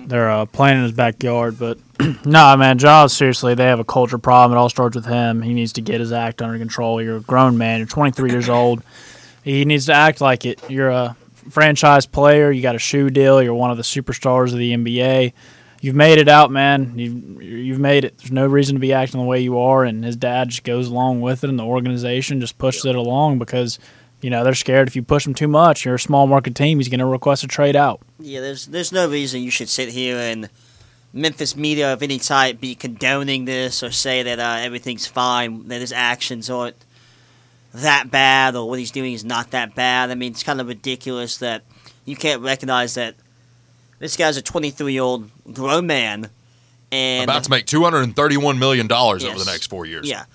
They're 0.07 0.29
uh, 0.29 0.45
playing 0.45 0.77
in 0.77 0.83
his 0.83 0.91
backyard, 0.91 1.57
but 1.59 1.77
no, 2.25 2.55
man, 2.57 2.77
Jaws. 2.77 3.13
Seriously, 3.13 3.55
they 3.55 3.65
have 3.65 3.79
a 3.79 3.83
culture 3.83 4.17
problem. 4.17 4.57
It 4.57 4.59
all 4.59 4.69
starts 4.69 4.95
with 4.95 5.05
him. 5.05 5.41
He 5.41 5.53
needs 5.53 5.73
to 5.73 5.81
get 5.81 5.99
his 5.99 6.11
act 6.11 6.41
under 6.41 6.57
control. 6.57 7.01
You're 7.01 7.17
a 7.17 7.21
grown 7.21 7.57
man. 7.57 7.79
You're 7.79 7.87
23 7.87 8.31
years 8.31 8.49
old. 8.49 8.83
He 9.43 9.65
needs 9.65 9.87
to 9.87 9.93
act 9.93 10.21
like 10.21 10.45
it. 10.45 10.61
You're 10.69 10.89
a 10.89 11.15
franchise 11.49 12.05
player. 12.05 12.51
You 12.51 12.61
got 12.61 12.75
a 12.75 12.79
shoe 12.79 13.09
deal. 13.09 13.41
You're 13.41 13.53
one 13.53 13.71
of 13.71 13.77
the 13.77 13.83
superstars 13.83 14.51
of 14.51 14.57
the 14.59 14.73
NBA. 14.73 15.33
You've 15.81 15.95
made 15.95 16.19
it 16.19 16.27
out, 16.27 16.51
man. 16.51 16.97
You've 16.97 17.41
you've 17.41 17.79
made 17.79 18.05
it. 18.05 18.17
There's 18.19 18.31
no 18.31 18.45
reason 18.45 18.75
to 18.75 18.79
be 18.79 18.93
acting 18.93 19.19
the 19.19 19.25
way 19.25 19.41
you 19.41 19.57
are, 19.57 19.83
and 19.83 20.03
his 20.03 20.15
dad 20.15 20.49
just 20.49 20.63
goes 20.63 20.87
along 20.87 21.21
with 21.21 21.43
it, 21.43 21.49
and 21.49 21.57
the 21.57 21.65
organization 21.65 22.39
just 22.39 22.57
pushes 22.57 22.85
it 22.85 22.95
along 22.95 23.39
because. 23.39 23.79
You 24.21 24.29
know 24.29 24.43
they're 24.43 24.53
scared 24.53 24.87
if 24.87 24.95
you 24.95 25.01
push 25.03 25.25
him 25.25 25.33
too 25.33 25.47
much. 25.47 25.83
You're 25.85 25.95
a 25.95 25.99
small 25.99 26.27
market 26.27 26.55
team. 26.55 26.79
He's 26.79 26.89
going 26.89 26.99
to 26.99 27.05
request 27.05 27.43
a 27.43 27.47
trade 27.47 27.75
out. 27.75 28.01
Yeah, 28.19 28.39
there's 28.41 28.67
there's 28.67 28.91
no 28.91 29.09
reason 29.09 29.41
you 29.41 29.51
should 29.51 29.69
sit 29.69 29.89
here 29.89 30.17
and 30.17 30.49
Memphis 31.13 31.55
media 31.55 31.91
of 31.91 32.01
any 32.03 32.19
type 32.19 32.59
be 32.61 32.75
condoning 32.75 33.45
this 33.45 33.83
or 33.83 33.91
say 33.91 34.23
that 34.23 34.39
uh, 34.39 34.57
everything's 34.61 35.07
fine, 35.07 35.67
that 35.67 35.81
his 35.81 35.91
actions 35.91 36.49
aren't 36.49 36.77
that 37.73 38.11
bad 38.11 38.55
or 38.55 38.69
what 38.69 38.79
he's 38.79 38.91
doing 38.91 39.13
is 39.13 39.25
not 39.25 39.51
that 39.51 39.75
bad. 39.75 40.11
I 40.11 40.15
mean, 40.15 40.31
it's 40.31 40.43
kind 40.43 40.61
of 40.61 40.67
ridiculous 40.67 41.37
that 41.37 41.63
you 42.05 42.15
can't 42.15 42.41
recognize 42.41 42.93
that 42.95 43.15
this 43.99 44.17
guy's 44.17 44.37
a 44.37 44.41
23 44.41 44.93
year 44.93 45.01
old 45.01 45.29
grown 45.53 45.87
man 45.87 46.29
and 46.91 47.23
About 47.23 47.43
to 47.45 47.49
make 47.49 47.65
231 47.65 48.59
million 48.59 48.87
dollars 48.87 49.23
over 49.23 49.37
the 49.39 49.45
next 49.45 49.67
four 49.67 49.85
years. 49.85 50.07
yeah, 50.07 50.25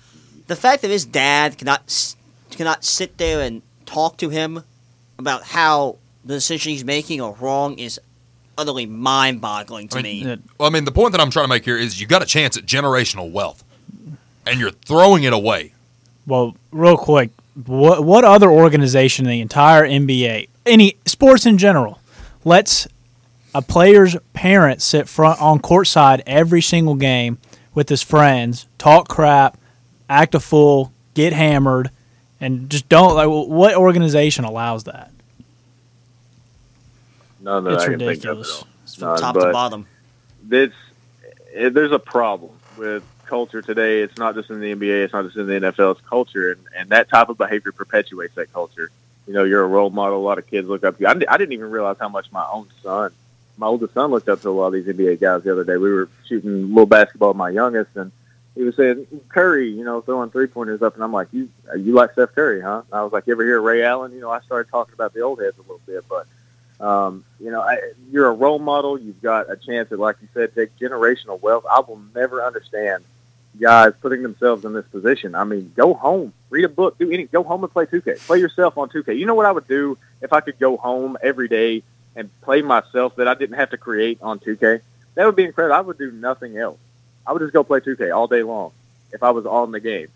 the 0.47 0.55
fact 0.55 0.81
that 0.81 0.89
his 0.89 1.05
dad 1.05 1.57
cannot 1.57 2.15
cannot 2.51 2.83
sit 2.83 3.17
there 3.17 3.41
and 3.41 3.61
talk 3.87 4.17
to 4.17 4.29
him 4.29 4.63
about 5.17 5.43
how 5.43 5.97
the 6.23 6.35
decision 6.35 6.71
he's 6.73 6.85
making 6.85 7.21
are 7.21 7.33
wrong 7.33 7.79
is 7.79 7.99
utterly 8.57 8.85
mind 8.85 9.41
boggling 9.41 9.87
to 9.89 9.99
I 9.99 10.01
me. 10.01 10.23
It- 10.23 10.41
Well, 10.59 10.67
I 10.69 10.71
mean, 10.71 10.85
the 10.85 10.91
point 10.91 11.13
that 11.13 11.21
I'm 11.21 11.31
trying 11.31 11.45
to 11.45 11.49
make 11.49 11.65
here 11.65 11.77
is 11.77 11.99
you 11.99 12.05
got 12.07 12.21
a 12.21 12.25
chance 12.25 12.57
at 12.57 12.65
generational 12.65 13.31
wealth, 13.31 13.63
and 14.45 14.59
you're 14.59 14.71
throwing 14.71 15.23
it 15.23 15.33
away. 15.33 15.73
Well, 16.25 16.55
real 16.71 16.97
quick, 16.97 17.29
what 17.65 18.03
what 18.03 18.23
other 18.25 18.51
organization 18.51 19.25
in 19.25 19.31
the 19.31 19.41
entire 19.41 19.83
NBA, 19.87 20.49
any 20.65 20.97
sports 21.05 21.45
in 21.45 21.57
general, 21.57 21.99
lets 22.43 22.87
a 23.55 23.61
player's 23.61 24.15
parent 24.33 24.81
sit 24.81 25.07
front 25.07 25.41
on 25.41 25.59
courtside 25.59 26.21
every 26.27 26.61
single 26.61 26.95
game 26.95 27.37
with 27.73 27.89
his 27.89 28.03
friends, 28.03 28.67
talk 28.77 29.07
crap, 29.07 29.57
act 30.09 30.35
a 30.35 30.39
fool, 30.39 30.91
get 31.13 31.31
hammered, 31.33 31.89
and 32.39 32.69
just 32.69 32.87
don't 32.89 33.15
like 33.15 33.27
what 33.27 33.75
organization 33.75 34.45
allows 34.45 34.83
that? 34.85 35.11
None 37.41 37.63
that 37.65 37.73
It's 37.73 37.83
I 37.83 37.87
can 37.89 37.99
think 37.99 38.01
of 38.25 38.37
ridiculous. 38.37 38.63
It's 38.83 38.95
from 38.95 39.07
None, 39.09 39.19
top 39.19 39.35
but- 39.35 39.45
to 39.47 39.51
bottom. 39.51 39.85
this 40.43 40.71
it, 41.53 41.73
there's 41.73 41.91
a 41.91 41.99
problem 41.99 42.51
with 42.77 43.03
culture 43.25 43.61
today. 43.61 44.01
It's 44.01 44.17
not 44.17 44.35
just 44.35 44.49
in 44.49 44.59
the 44.59 44.73
NBA. 44.75 45.03
It's 45.05 45.13
not 45.13 45.25
just 45.25 45.35
in 45.37 45.47
the 45.47 45.53
NFL. 45.53 45.93
It's 45.93 46.01
culture, 46.01 46.51
and, 46.51 46.61
and 46.75 46.89
that 46.89 47.09
type 47.09 47.29
of 47.29 47.37
behavior 47.37 47.71
perpetuates 47.71 48.35
that 48.35 48.53
culture. 48.53 48.89
You 49.27 49.33
know, 49.33 49.43
you're 49.43 49.63
a 49.63 49.67
role 49.67 49.89
model. 49.89 50.17
A 50.19 50.23
lot 50.23 50.37
of 50.37 50.47
kids 50.47 50.67
look 50.67 50.83
up 50.83 50.97
to 50.97 51.01
you. 51.01 51.07
I, 51.07 51.11
I 51.11 51.37
didn't 51.37 51.51
even 51.53 51.69
realize 51.71 51.97
how 51.99 52.07
much 52.09 52.31
my 52.31 52.45
own 52.51 52.67
son, 52.81 53.11
my 53.57 53.67
oldest 53.67 53.93
son, 53.93 54.11
looked 54.11 54.29
up 54.29 54.41
to 54.41 54.49
a 54.49 54.51
lot 54.51 54.67
of 54.67 54.73
these 54.73 54.85
NBA 54.85 55.19
guys 55.19 55.43
the 55.43 55.51
other 55.51 55.63
day. 55.65 55.77
We 55.77 55.91
were 55.91 56.07
shooting 56.27 56.49
a 56.51 56.67
little 56.67 56.85
basketball 56.85 57.29
with 57.29 57.37
my 57.37 57.49
youngest, 57.49 57.95
and 57.95 58.11
he 58.57 58.63
was 58.63 58.75
saying 58.75 59.07
Curry, 59.29 59.69
you 59.69 59.83
know, 59.83 60.01
throwing 60.01 60.31
three 60.31 60.47
pointers 60.47 60.81
up, 60.81 60.95
and 60.95 61.03
I'm 61.03 61.13
like, 61.13 61.27
you 61.31 61.49
you 61.77 61.93
like 61.93 62.13
Steph 62.13 62.33
Curry, 62.33 62.61
huh? 62.61 62.81
And 62.91 62.99
I 62.99 63.03
was 63.03 63.13
like, 63.13 63.27
you 63.27 63.33
ever 63.33 63.43
hear 63.43 63.61
Ray 63.61 63.83
Allen? 63.83 64.11
You 64.13 64.21
know, 64.21 64.31
I 64.31 64.41
started 64.41 64.69
talking 64.69 64.93
about 64.93 65.13
the 65.13 65.21
old 65.21 65.39
heads 65.39 65.57
a 65.57 65.61
little 65.61 65.81
bit, 65.85 66.03
but 66.09 66.27
um, 66.83 67.23
you 67.39 67.51
know, 67.51 67.61
I, 67.61 67.79
you're 68.11 68.27
a 68.27 68.33
role 68.33 68.59
model. 68.59 68.99
You've 68.99 69.21
got 69.21 69.51
a 69.51 69.57
chance 69.57 69.91
at, 69.91 69.99
like 69.99 70.17
you 70.21 70.27
said, 70.33 70.55
take 70.55 70.77
generational 70.77 71.39
wealth. 71.41 71.65
I 71.71 71.81
will 71.81 72.01
never 72.15 72.43
understand 72.43 73.03
guys 73.59 73.93
putting 74.01 74.23
themselves 74.23 74.65
in 74.65 74.73
this 74.73 74.85
position. 74.87 75.35
I 75.35 75.43
mean, 75.43 75.71
go 75.75 75.93
home, 75.93 76.33
read 76.49 76.65
a 76.65 76.69
book, 76.69 76.97
do 76.97 77.11
any, 77.11 77.25
go 77.25 77.43
home 77.43 77.63
and 77.63 77.71
play 77.71 77.85
2K. 77.85 78.19
Play 78.25 78.39
yourself 78.39 78.77
on 78.77 78.89
2K. 78.89 79.17
You 79.17 79.25
know 79.25 79.35
what 79.35 79.45
I 79.45 79.51
would 79.51 79.67
do 79.67 79.97
if 80.21 80.33
I 80.33 80.41
could 80.41 80.59
go 80.59 80.77
home 80.77 81.17
every 81.21 81.47
day 81.47 81.83
and 82.15 82.29
play 82.41 82.61
myself 82.61 83.15
that 83.17 83.27
I 83.27 83.33
didn't 83.33 83.57
have 83.57 83.71
to 83.71 83.77
create 83.77 84.19
on 84.21 84.39
2K? 84.39 84.81
That 85.15 85.25
would 85.25 85.35
be 85.35 85.45
incredible. 85.45 85.75
I 85.75 85.81
would 85.81 85.97
do 85.97 86.11
nothing 86.11 86.57
else. 86.57 86.77
I 87.27 87.33
would 87.33 87.41
just 87.41 87.53
go 87.53 87.63
play 87.63 87.79
2K 87.79 88.15
all 88.15 88.27
day 88.27 88.41
long 88.41 88.71
if 89.11 89.21
I 89.21 89.31
was 89.31 89.45
on 89.45 89.71
the 89.71 89.79
game. 89.79 90.07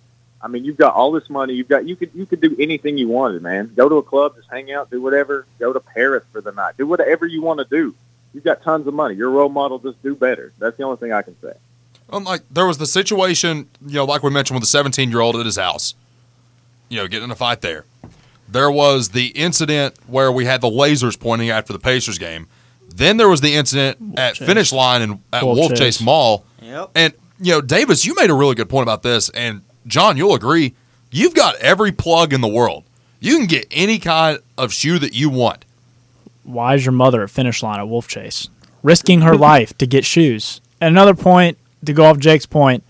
I 0.41 0.47
mean, 0.47 0.65
you've 0.65 0.77
got 0.77 0.95
all 0.95 1.11
this 1.11 1.29
money. 1.29 1.53
You've 1.53 1.67
got 1.67 1.87
you 1.87 1.95
could 1.95 2.11
you 2.15 2.25
could 2.25 2.41
do 2.41 2.55
anything 2.59 2.97
you 2.97 3.07
wanted, 3.07 3.43
man. 3.43 3.71
Go 3.75 3.87
to 3.89 3.95
a 3.95 4.03
club, 4.03 4.35
just 4.35 4.49
hang 4.49 4.71
out, 4.71 4.89
do 4.89 5.01
whatever. 5.01 5.45
Go 5.59 5.71
to 5.71 5.79
Paris 5.79 6.23
for 6.31 6.41
the 6.41 6.51
night. 6.51 6.77
Do 6.77 6.87
whatever 6.87 7.27
you 7.27 7.41
want 7.41 7.59
to 7.59 7.65
do. 7.65 7.93
You've 8.33 8.43
got 8.43 8.63
tons 8.63 8.87
of 8.87 8.93
money. 8.93 9.15
You're 9.15 9.29
role 9.29 9.49
model. 9.49 9.77
Just 9.77 10.01
do 10.01 10.15
better. 10.15 10.51
That's 10.57 10.77
the 10.77 10.83
only 10.83 10.97
thing 10.97 11.11
I 11.11 11.21
can 11.21 11.39
say. 11.41 11.53
Um, 12.09 12.23
like 12.23 12.41
there 12.49 12.65
was 12.65 12.77
the 12.77 12.85
situation, 12.85 13.69
you 13.85 13.95
know, 13.95 14.05
like 14.05 14.23
we 14.23 14.31
mentioned 14.31 14.55
with 14.55 14.63
the 14.63 14.67
17 14.67 15.11
year 15.11 15.19
old 15.19 15.35
at 15.35 15.45
his 15.45 15.57
house, 15.57 15.93
you 16.89 16.97
know, 16.97 17.07
getting 17.07 17.25
in 17.25 17.31
a 17.31 17.35
fight 17.35 17.61
there. 17.61 17.85
There 18.49 18.71
was 18.71 19.09
the 19.09 19.27
incident 19.27 19.95
where 20.07 20.31
we 20.31 20.45
had 20.45 20.59
the 20.59 20.69
lasers 20.69 21.17
pointing 21.17 21.49
after 21.49 21.71
the 21.71 21.79
Pacers 21.79 22.17
game. 22.17 22.47
Then 22.95 23.17
there 23.17 23.29
was 23.29 23.41
the 23.41 23.53
incident 23.55 24.17
at 24.19 24.35
Chase. 24.35 24.47
finish 24.47 24.71
line 24.71 25.01
and 25.01 25.19
at 25.33 25.43
Wolf 25.43 25.57
Wolf, 25.57 25.69
Chase. 25.71 25.79
Chase 25.79 26.01
Mall. 26.01 26.45
Yep. 26.61 26.91
And 26.95 27.13
you 27.39 27.53
know, 27.53 27.61
Davis, 27.61 28.05
you 28.05 28.13
made 28.15 28.29
a 28.29 28.33
really 28.33 28.55
good 28.55 28.69
point 28.69 28.83
about 28.83 29.03
this, 29.03 29.29
and 29.29 29.61
John, 29.87 30.17
you'll 30.17 30.35
agree. 30.35 30.75
You've 31.11 31.33
got 31.33 31.55
every 31.55 31.91
plug 31.91 32.33
in 32.33 32.41
the 32.41 32.47
world. 32.47 32.83
You 33.19 33.37
can 33.37 33.47
get 33.47 33.65
any 33.71 33.99
kind 33.99 34.39
of 34.57 34.71
shoe 34.71 34.99
that 34.99 35.13
you 35.13 35.29
want. 35.29 35.65
Why 36.43 36.75
is 36.75 36.85
your 36.85 36.93
mother 36.93 37.23
at 37.23 37.29
finish 37.29 37.61
line 37.61 37.79
at 37.79 37.87
Wolf 37.87 38.07
Chase? 38.07 38.47
risking 38.83 39.21
her 39.21 39.35
life 39.51 39.77
to 39.77 39.87
get 39.87 40.05
shoes. 40.05 40.61
And 40.79 40.93
another 40.93 41.13
point 41.13 41.57
to 41.85 41.93
go 41.93 42.05
off 42.05 42.17
Jake's 42.17 42.45
point, 42.45 42.83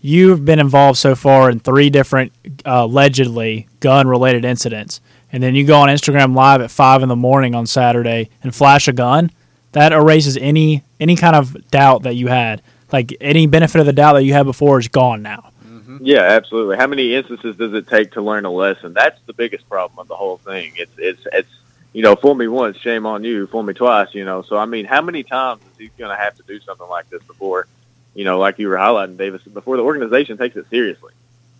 you've 0.00 0.44
been 0.44 0.58
involved 0.58 0.98
so 0.98 1.14
far 1.14 1.50
in 1.50 1.60
three 1.60 1.90
different 1.90 2.32
uh, 2.64 2.84
allegedly 2.84 3.68
gun 3.80 4.06
related 4.08 4.44
incidents. 4.44 5.00
And 5.32 5.42
then 5.42 5.54
you 5.54 5.64
go 5.64 5.76
on 5.80 5.88
Instagram 5.88 6.34
live 6.34 6.60
at 6.60 6.70
five 6.70 7.02
in 7.02 7.08
the 7.08 7.16
morning 7.16 7.54
on 7.54 7.66
Saturday 7.66 8.30
and 8.42 8.54
flash 8.54 8.86
a 8.86 8.92
gun. 8.92 9.30
That 9.72 9.92
erases 9.92 10.36
any 10.36 10.82
any 11.00 11.16
kind 11.16 11.36
of 11.36 11.70
doubt 11.70 12.02
that 12.02 12.14
you 12.14 12.28
had. 12.28 12.62
Like 12.92 13.16
any 13.20 13.46
benefit 13.46 13.80
of 13.80 13.86
the 13.86 13.92
doubt 13.92 14.14
that 14.14 14.24
you 14.24 14.34
had 14.34 14.44
before 14.44 14.78
is 14.78 14.88
gone 14.88 15.22
now. 15.22 15.50
Mm-hmm. 15.64 15.98
Yeah, 16.02 16.20
absolutely. 16.20 16.76
How 16.76 16.86
many 16.86 17.14
instances 17.14 17.56
does 17.56 17.72
it 17.72 17.88
take 17.88 18.12
to 18.12 18.22
learn 18.22 18.44
a 18.44 18.50
lesson? 18.50 18.92
That's 18.92 19.18
the 19.26 19.32
biggest 19.32 19.68
problem 19.68 19.98
of 19.98 20.08
the 20.08 20.16
whole 20.16 20.36
thing. 20.38 20.72
It's 20.76 20.92
it's 20.98 21.26
it's 21.32 21.48
you 21.92 22.02
know, 22.02 22.16
fool 22.16 22.34
me 22.34 22.48
once, 22.48 22.78
shame 22.78 23.04
on 23.04 23.22
you. 23.22 23.46
Fool 23.46 23.62
me 23.62 23.74
twice, 23.74 24.14
you 24.14 24.24
know. 24.24 24.42
So 24.42 24.56
I 24.56 24.66
mean, 24.66 24.84
how 24.84 25.02
many 25.02 25.22
times 25.22 25.60
is 25.62 25.78
he 25.78 25.90
going 25.98 26.10
to 26.10 26.22
have 26.22 26.36
to 26.36 26.42
do 26.42 26.58
something 26.60 26.88
like 26.88 27.08
this 27.10 27.22
before, 27.24 27.66
you 28.14 28.24
know, 28.24 28.38
like 28.38 28.58
you 28.58 28.68
were 28.68 28.76
highlighting, 28.76 29.16
Davis, 29.16 29.42
before 29.42 29.76
the 29.76 29.82
organization 29.82 30.38
takes 30.38 30.56
it 30.56 30.68
seriously? 30.70 31.12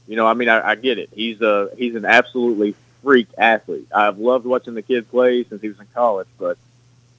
You 0.06 0.16
know, 0.16 0.26
I 0.26 0.34
mean, 0.34 0.48
I, 0.48 0.70
I 0.70 0.74
get 0.74 0.98
it. 0.98 1.10
He's 1.14 1.40
a 1.42 1.70
he's 1.76 1.94
an 1.94 2.04
absolutely 2.04 2.74
freak 3.02 3.28
athlete. 3.36 3.88
I've 3.94 4.18
loved 4.18 4.46
watching 4.46 4.74
the 4.74 4.82
kid 4.82 5.10
play 5.10 5.44
since 5.44 5.60
he 5.60 5.68
was 5.68 5.78
in 5.78 5.86
college, 5.94 6.28
but 6.38 6.56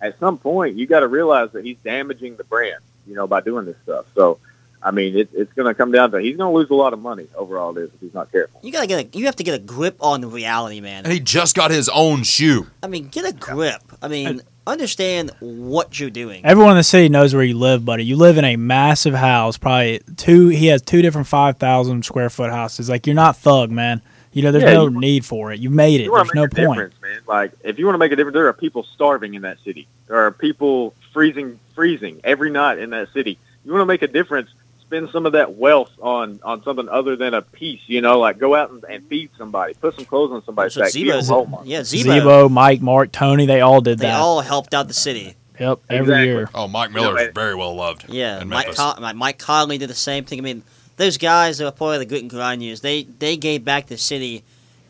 at 0.04 0.20
some 0.20 0.38
point, 0.38 0.76
you 0.76 0.86
got 0.86 1.00
to 1.00 1.08
realize 1.08 1.52
that 1.54 1.66
he's 1.66 1.78
damaging 1.84 2.36
the 2.36 2.44
brand, 2.44 2.82
you 3.08 3.16
know, 3.16 3.26
by 3.26 3.42
doing 3.42 3.66
this 3.66 3.78
stuff. 3.84 4.06
So. 4.13 4.39
I 4.86 4.92
mean, 4.92 5.18
it, 5.18 5.30
it's 5.32 5.54
going 5.54 5.68
to 5.68 5.74
come 5.74 5.94
down 5.94 6.12
to 6.12 6.18
he's 6.18 6.36
going 6.36 6.52
to 6.52 6.58
lose 6.58 6.70
a 6.70 6.76
lot 6.76 6.92
of 6.92 7.02
money 7.02 7.28
overall. 7.38 7.72
This 7.72 7.89
if 7.94 8.02
he's 8.02 8.13
not 8.13 8.30
careful. 8.34 8.60
You 8.62 8.70
gotta 8.74 8.86
get 8.86 9.16
a, 9.16 9.18
you 9.18 9.28
have 9.28 9.36
to 9.38 9.44
get 9.46 9.56
a 9.56 9.60
grip 9.60 9.96
on 10.02 10.20
the 10.20 10.28
reality, 10.28 10.82
man. 10.82 11.06
And 11.06 11.13
he 11.13 11.22
just 11.22 11.56
got 11.56 11.72
his 11.72 11.88
own 11.88 12.24
shoe. 12.24 12.68
I 12.84 12.88
mean, 12.88 13.08
get 13.08 13.24
a 13.24 13.32
grip. 13.32 13.82
I 14.02 14.10
mean, 14.10 14.42
understand 14.68 15.32
what 15.39 16.02
you're 16.02 16.10
doing. 16.10 16.46
Everyone 16.46 16.72
in 16.72 16.78
the 16.78 16.84
city 16.84 17.08
knows 17.08 17.34
where 17.34 17.46
you 17.46 17.58
live, 17.58 17.86
buddy. 17.86 18.04
You 18.04 18.18
live 18.18 18.38
in 18.38 18.44
a 18.44 18.58
massive 18.58 19.13
house, 19.13 19.58
probably 19.58 20.02
two. 20.18 20.50
He 20.50 20.68
has 20.68 20.82
two 20.82 21.02
different 21.02 21.28
five 21.28 21.58
thousand 21.58 22.04
square 22.04 22.30
foot 22.30 22.52
houses. 22.52 22.89
Like 22.89 23.08
you're 23.08 23.16
not 23.16 23.38
thug, 23.38 23.72
man. 23.72 24.02
You 24.34 24.41
know, 24.43 24.52
there's 24.52 24.63
Yeah, 24.63 24.74
no 24.74 24.88
you- 24.88 25.00
need 25.00 25.26
for 25.26 25.52
it. 25.52 25.60
You've 25.60 25.72
made 25.74 26.02
it. 26.02 26.06
You 26.06 26.12
wanna 26.12 26.24
There's 26.26 26.36
no 26.36 26.43
a 26.43 26.50
point. 26.50 26.78
difference, 26.80 26.96
man. 27.02 27.19
Like 27.28 27.52
if 27.63 27.78
you 27.80 27.86
want 27.86 27.93
to 27.96 28.00
make 28.00 28.12
a 28.12 28.15
difference, 28.15 28.34
there 28.34 28.48
are 28.48 28.54
people 28.54 28.84
starving 28.93 29.34
in 29.36 29.43
that 29.43 29.58
city. 29.63 29.88
There 30.08 30.17
are 30.26 30.32
people 30.32 30.93
freezing, 31.13 31.60
freezing 31.76 32.19
every 32.24 32.50
night 32.52 32.80
in 32.80 32.89
that 32.91 33.12
city. 33.13 33.38
You 33.65 33.72
want 33.72 33.82
to 33.82 33.86
make 33.86 34.02
a 34.02 34.08
difference. 34.08 34.50
Spend 34.82 35.10
some 35.12 35.26
of 35.26 35.32
that 35.34 35.56
wealth 35.56 35.91
on 36.02 36.39
on 36.43 36.63
something 36.63 36.88
other 36.89 37.15
than 37.15 37.34
a 37.34 37.41
piece. 37.41 37.80
You 37.88 38.02
know, 38.02 38.19
like 38.19 38.38
go 38.38 38.54
out 38.56 38.69
and, 38.72 38.84
and 38.84 39.04
feed 39.08 39.30
somebody, 39.38 39.74
put 39.76 39.96
some 39.96 40.06
clothes 40.06 40.32
on 40.32 40.43
somebody's 40.46 40.74
That's 40.76 40.96
what 40.96 41.04
back. 41.13 41.22
Be 41.22 41.22
Z-Bo's- 41.22 41.65
yeah, 41.67 41.84
Z-Bo. 41.84 42.12
Z-Bo, 42.19 42.50
Mike, 42.50 42.82
Mark, 42.82 43.12
Tony, 43.12 43.46
they 43.46 43.62
all 43.62 43.82
did 43.82 43.98
They 44.00 44.06
that. 44.08 44.13
They 44.13 44.19
all 44.19 44.41
helped 44.41 44.74
out 44.74 44.88
the 44.88 44.93
city. 44.93 45.36
yep, 45.60 45.80
every 45.89 46.06
Exactly. 46.06 46.26
year. 46.28 46.50
Oh, 46.54 46.67
Mike 46.67 46.89
You 46.89 46.96
know, 46.98 47.02
Miller's 47.12 47.26
and- 47.28 47.36
very 47.36 47.56
well 47.56 47.74
loved. 47.76 48.06
Yeah, 48.10 48.41
in 48.41 48.50
Mike 48.50 48.67
Memphis. 48.67 48.78
Con- 48.80 49.02
Mike- 49.02 49.15
Mike 49.15 49.38
Conley 49.39 49.78
did 49.80 49.89
the 49.89 49.96
same 49.96 50.26
thing. 50.26 50.38
I 50.39 50.41
mean, 50.43 50.63
those 50.97 51.17
guys 51.17 51.58
that 51.58 51.65
were 51.65 51.71
part 51.71 51.95
of 51.95 51.99
the 51.99 52.06
Grit 52.06 52.21
and 52.21 52.29
Grind 52.29 52.63
years, 52.63 52.82
they 52.82 53.03
they 53.03 53.38
gave 53.38 53.65
back 53.65 53.88
the 53.88 53.97
city, 53.97 54.43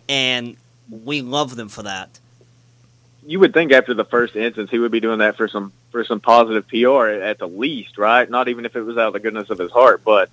and 0.09 0.57
we 0.89 1.21
love 1.21 1.55
them 1.55 1.69
for 1.69 1.83
that. 1.83 2.19
You 3.25 3.39
would 3.39 3.53
think 3.53 3.71
after 3.71 3.93
the 3.93 4.03
first 4.03 4.35
instance 4.35 4.69
he 4.69 4.79
would 4.79 4.91
be 4.91 4.99
doing 4.99 5.19
that 5.19 5.37
for 5.37 5.47
some 5.47 5.71
for 5.91 6.03
some 6.03 6.19
positive 6.19 6.67
PR 6.67 7.07
at 7.07 7.39
the 7.39 7.47
least, 7.47 7.97
right? 7.97 8.29
Not 8.29 8.47
even 8.47 8.65
if 8.65 8.75
it 8.75 8.81
was 8.81 8.97
out 8.97 9.07
of 9.07 9.13
the 9.13 9.19
goodness 9.19 9.49
of 9.49 9.57
his 9.57 9.71
heart, 9.71 10.03
but 10.03 10.29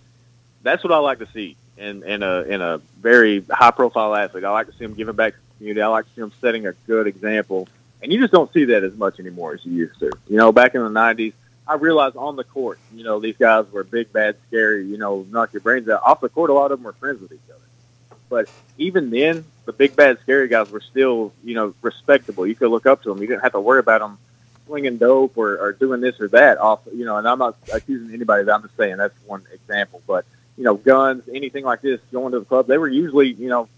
that's 0.63 0.83
what 0.83 0.93
I 0.93 0.99
like 0.99 1.19
to 1.21 1.29
see 1.33 1.57
in 1.77 2.03
in 2.03 2.23
a 2.23 2.43
in 2.43 2.61
a 2.61 2.79
very 3.01 3.45
high 3.51 3.71
profile 3.71 4.15
athlete. 4.15 4.45
I 4.45 4.51
like 4.51 4.67
to 4.67 4.73
see 4.73 4.85
him 4.85 4.95
giving 4.95 5.15
back 5.15 5.35
to 5.35 5.39
the 5.39 5.57
community. 5.59 5.83
I 5.83 5.87
like 5.89 6.07
to 6.07 6.15
see 6.15 6.21
him 6.21 6.33
setting 6.41 6.67
a 6.67 6.73
good 6.87 7.07
example, 7.07 7.69
and 8.03 8.13
you 8.13 8.21
just 8.21 8.33
don't 8.33 8.53
see 8.53 8.65
that 8.67 8.83
as 8.83 8.95
much 8.95 9.21
anymore 9.21 9.55
as 9.55 9.65
you 9.65 9.73
used 9.73 9.99
to. 10.01 10.11
You 10.29 10.37
know, 10.37 10.51
back 10.51 10.75
in 10.75 10.83
the 10.83 10.91
'90s, 10.91 11.33
I 11.71 11.75
realized 11.75 12.17
on 12.17 12.35
the 12.35 12.43
court, 12.43 12.81
you 12.93 13.05
know, 13.05 13.21
these 13.21 13.37
guys 13.37 13.65
were 13.71 13.85
big, 13.85 14.13
bad, 14.13 14.35
scary. 14.49 14.85
You 14.87 14.99
know, 14.99 15.25
knock 15.31 15.53
your 15.53 15.61
brains 15.61 15.89
out. 15.89 16.03
Off 16.03 16.21
the 16.21 16.29
court, 16.29 16.51
a 16.51 16.53
lot 16.53 16.73
of 16.73 16.79
them 16.81 16.85
were 16.85 16.95
friends 16.95 17.21
with 17.23 17.31
each 17.31 17.39
other. 17.49 18.17
But 18.29 18.49
even 18.77 19.11
then, 19.11 19.45
the 19.67 19.73
big, 19.73 19.95
bad, 19.95 20.19
scary 20.19 20.49
guys 20.49 20.69
were 20.69 20.81
still, 20.81 21.33
you 21.45 21.55
know, 21.55 21.73
respectable. 21.81 22.45
You 22.45 22.57
could 22.57 22.73
look 22.73 22.87
up 22.87 23.05
to 23.05 23.11
them. 23.11 23.21
You 23.21 23.29
didn't 23.29 23.43
have 23.43 23.53
to 23.53 23.61
worry 23.61 23.79
about 23.79 24.01
them 24.01 24.19
swinging 24.67 24.97
dope 24.97 25.39
or, 25.39 25.59
or 25.59 25.73
doing 25.73 26.01
this 26.01 26.19
or 26.21 26.27
that 26.29 26.59
off. 26.59 26.81
You 26.93 27.05
know, 27.05 27.19
and 27.19 27.29
I'm 27.29 27.39
not 27.39 27.57
accusing 27.73 28.13
anybody. 28.13 28.41
of 28.41 28.47
that. 28.47 28.55
I'm 28.57 28.63
just 28.63 28.77
saying 28.77 28.97
that's 28.97 29.15
one 29.25 29.45
example. 29.53 30.03
But 30.09 30.25
you 30.59 30.65
know, 30.65 30.75
guns, 30.75 31.23
anything 31.33 31.65
like 31.65 31.83
this, 31.83 32.01
going 32.11 32.33
to 32.33 32.41
the 32.41 32.47
club, 32.47 32.67
they 32.67 32.79
were 32.79 32.89
usually, 32.89 33.29
you 33.29 33.49
know, 33.49 33.69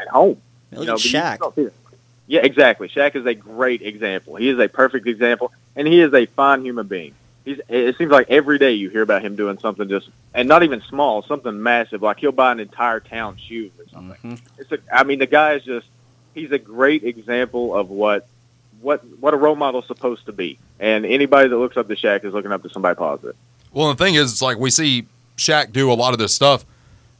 at 0.00 0.06
home. 0.06 0.40
Look 0.70 0.82
you 0.82 0.86
know, 0.86 0.92
at 0.92 0.96
but 0.98 1.04
you 1.04 1.10
just 1.10 1.24
Shaq. 1.24 1.38
don't 1.40 1.54
see 1.56 1.62
it. 1.62 1.74
Yeah, 2.28 2.42
exactly. 2.44 2.88
Shaq 2.88 3.16
is 3.16 3.26
a 3.26 3.34
great 3.34 3.82
example. 3.82 4.36
He 4.36 4.48
is 4.48 4.60
a 4.60 4.68
perfect 4.68 5.08
example, 5.08 5.52
and 5.74 5.88
he 5.88 6.00
is 6.00 6.14
a 6.14 6.26
fine 6.26 6.64
human 6.64 6.86
being. 6.86 7.16
He's. 7.44 7.60
It 7.68 7.96
seems 7.98 8.10
like 8.12 8.30
every 8.30 8.58
day 8.58 8.72
you 8.72 8.88
hear 8.88 9.02
about 9.02 9.22
him 9.22 9.34
doing 9.36 9.58
something 9.58 9.88
just, 9.88 10.08
and 10.34 10.48
not 10.48 10.62
even 10.62 10.80
small, 10.82 11.22
something 11.22 11.60
massive. 11.62 12.02
Like 12.02 12.18
he'll 12.18 12.30
buy 12.32 12.52
an 12.52 12.60
entire 12.60 13.00
town 13.00 13.36
shoes 13.36 13.72
or 13.78 13.84
something. 13.92 14.16
Mhm. 14.36 14.40
It's 14.58 14.70
a. 14.72 14.78
I 14.92 15.04
mean, 15.04 15.18
the 15.18 15.26
guy 15.26 15.54
is 15.54 15.64
just. 15.64 15.86
He's 16.34 16.50
a 16.52 16.58
great 16.58 17.04
example 17.04 17.76
of 17.76 17.90
what, 17.90 18.26
what, 18.80 19.04
what 19.20 19.34
a 19.34 19.36
role 19.36 19.54
model 19.54 19.82
is 19.82 19.86
supposed 19.86 20.24
to 20.24 20.32
be. 20.32 20.58
And 20.80 21.04
anybody 21.04 21.46
that 21.50 21.56
looks 21.58 21.76
up 21.76 21.88
to 21.88 21.94
Shaq 21.94 22.24
is 22.24 22.32
looking 22.32 22.50
up 22.52 22.62
to 22.62 22.70
somebody 22.70 22.96
positive. 22.96 23.36
Well, 23.70 23.88
the 23.92 24.02
thing 24.02 24.14
is, 24.14 24.32
it's 24.32 24.40
like 24.40 24.56
we 24.56 24.70
see 24.70 25.06
Shaq 25.36 25.72
do 25.72 25.92
a 25.92 25.94
lot 25.94 26.14
of 26.14 26.18
this 26.18 26.32
stuff. 26.32 26.64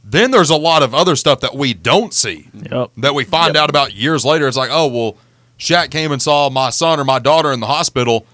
Then 0.03 0.31
there's 0.31 0.49
a 0.49 0.55
lot 0.55 0.81
of 0.81 0.95
other 0.95 1.15
stuff 1.15 1.41
that 1.41 1.53
we 1.53 1.75
don't 1.75 2.11
see 2.11 2.47
Yep. 2.71 2.91
that 2.97 3.13
we 3.13 3.23
find 3.23 3.55
out 3.55 3.69
about 3.69 3.93
years 3.93 4.25
later. 4.25 4.47
It's 4.47 4.57
like, 4.57 4.71
oh, 4.73 4.87
well, 4.87 5.15
Shaq 5.59 5.91
came 5.91 6.11
and 6.11 6.19
saw 6.19 6.49
my 6.49 6.71
son 6.71 6.99
or 6.99 7.05
my 7.05 7.19
daughter 7.19 7.51
in 7.53 7.59
the 7.59 7.67
hospital, 7.67 8.25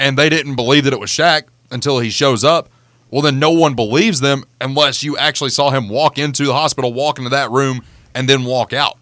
and 0.00 0.16
they 0.16 0.30
didn't 0.30 0.56
believe 0.56 0.84
that 0.84 0.92
it 0.92 0.98
was 0.98 1.10
Shaq 1.10 1.42
until 1.70 2.00
he 2.00 2.10
shows 2.10 2.42
up. 2.42 2.70
Well, 3.10 3.22
then 3.22 3.38
no 3.38 3.50
one 3.50 3.74
believes 3.74 4.20
them 4.20 4.44
unless 4.60 5.02
you 5.02 5.16
actually 5.16 5.50
saw 5.50 5.70
him 5.70 5.88
walk 5.88 6.18
into 6.18 6.46
the 6.46 6.54
hospital, 6.54 6.92
walk 6.92 7.18
into 7.18 7.30
that 7.30 7.50
room, 7.50 7.84
and 8.14 8.28
then 8.28 8.44
walk 8.44 8.72
out. 8.72 8.96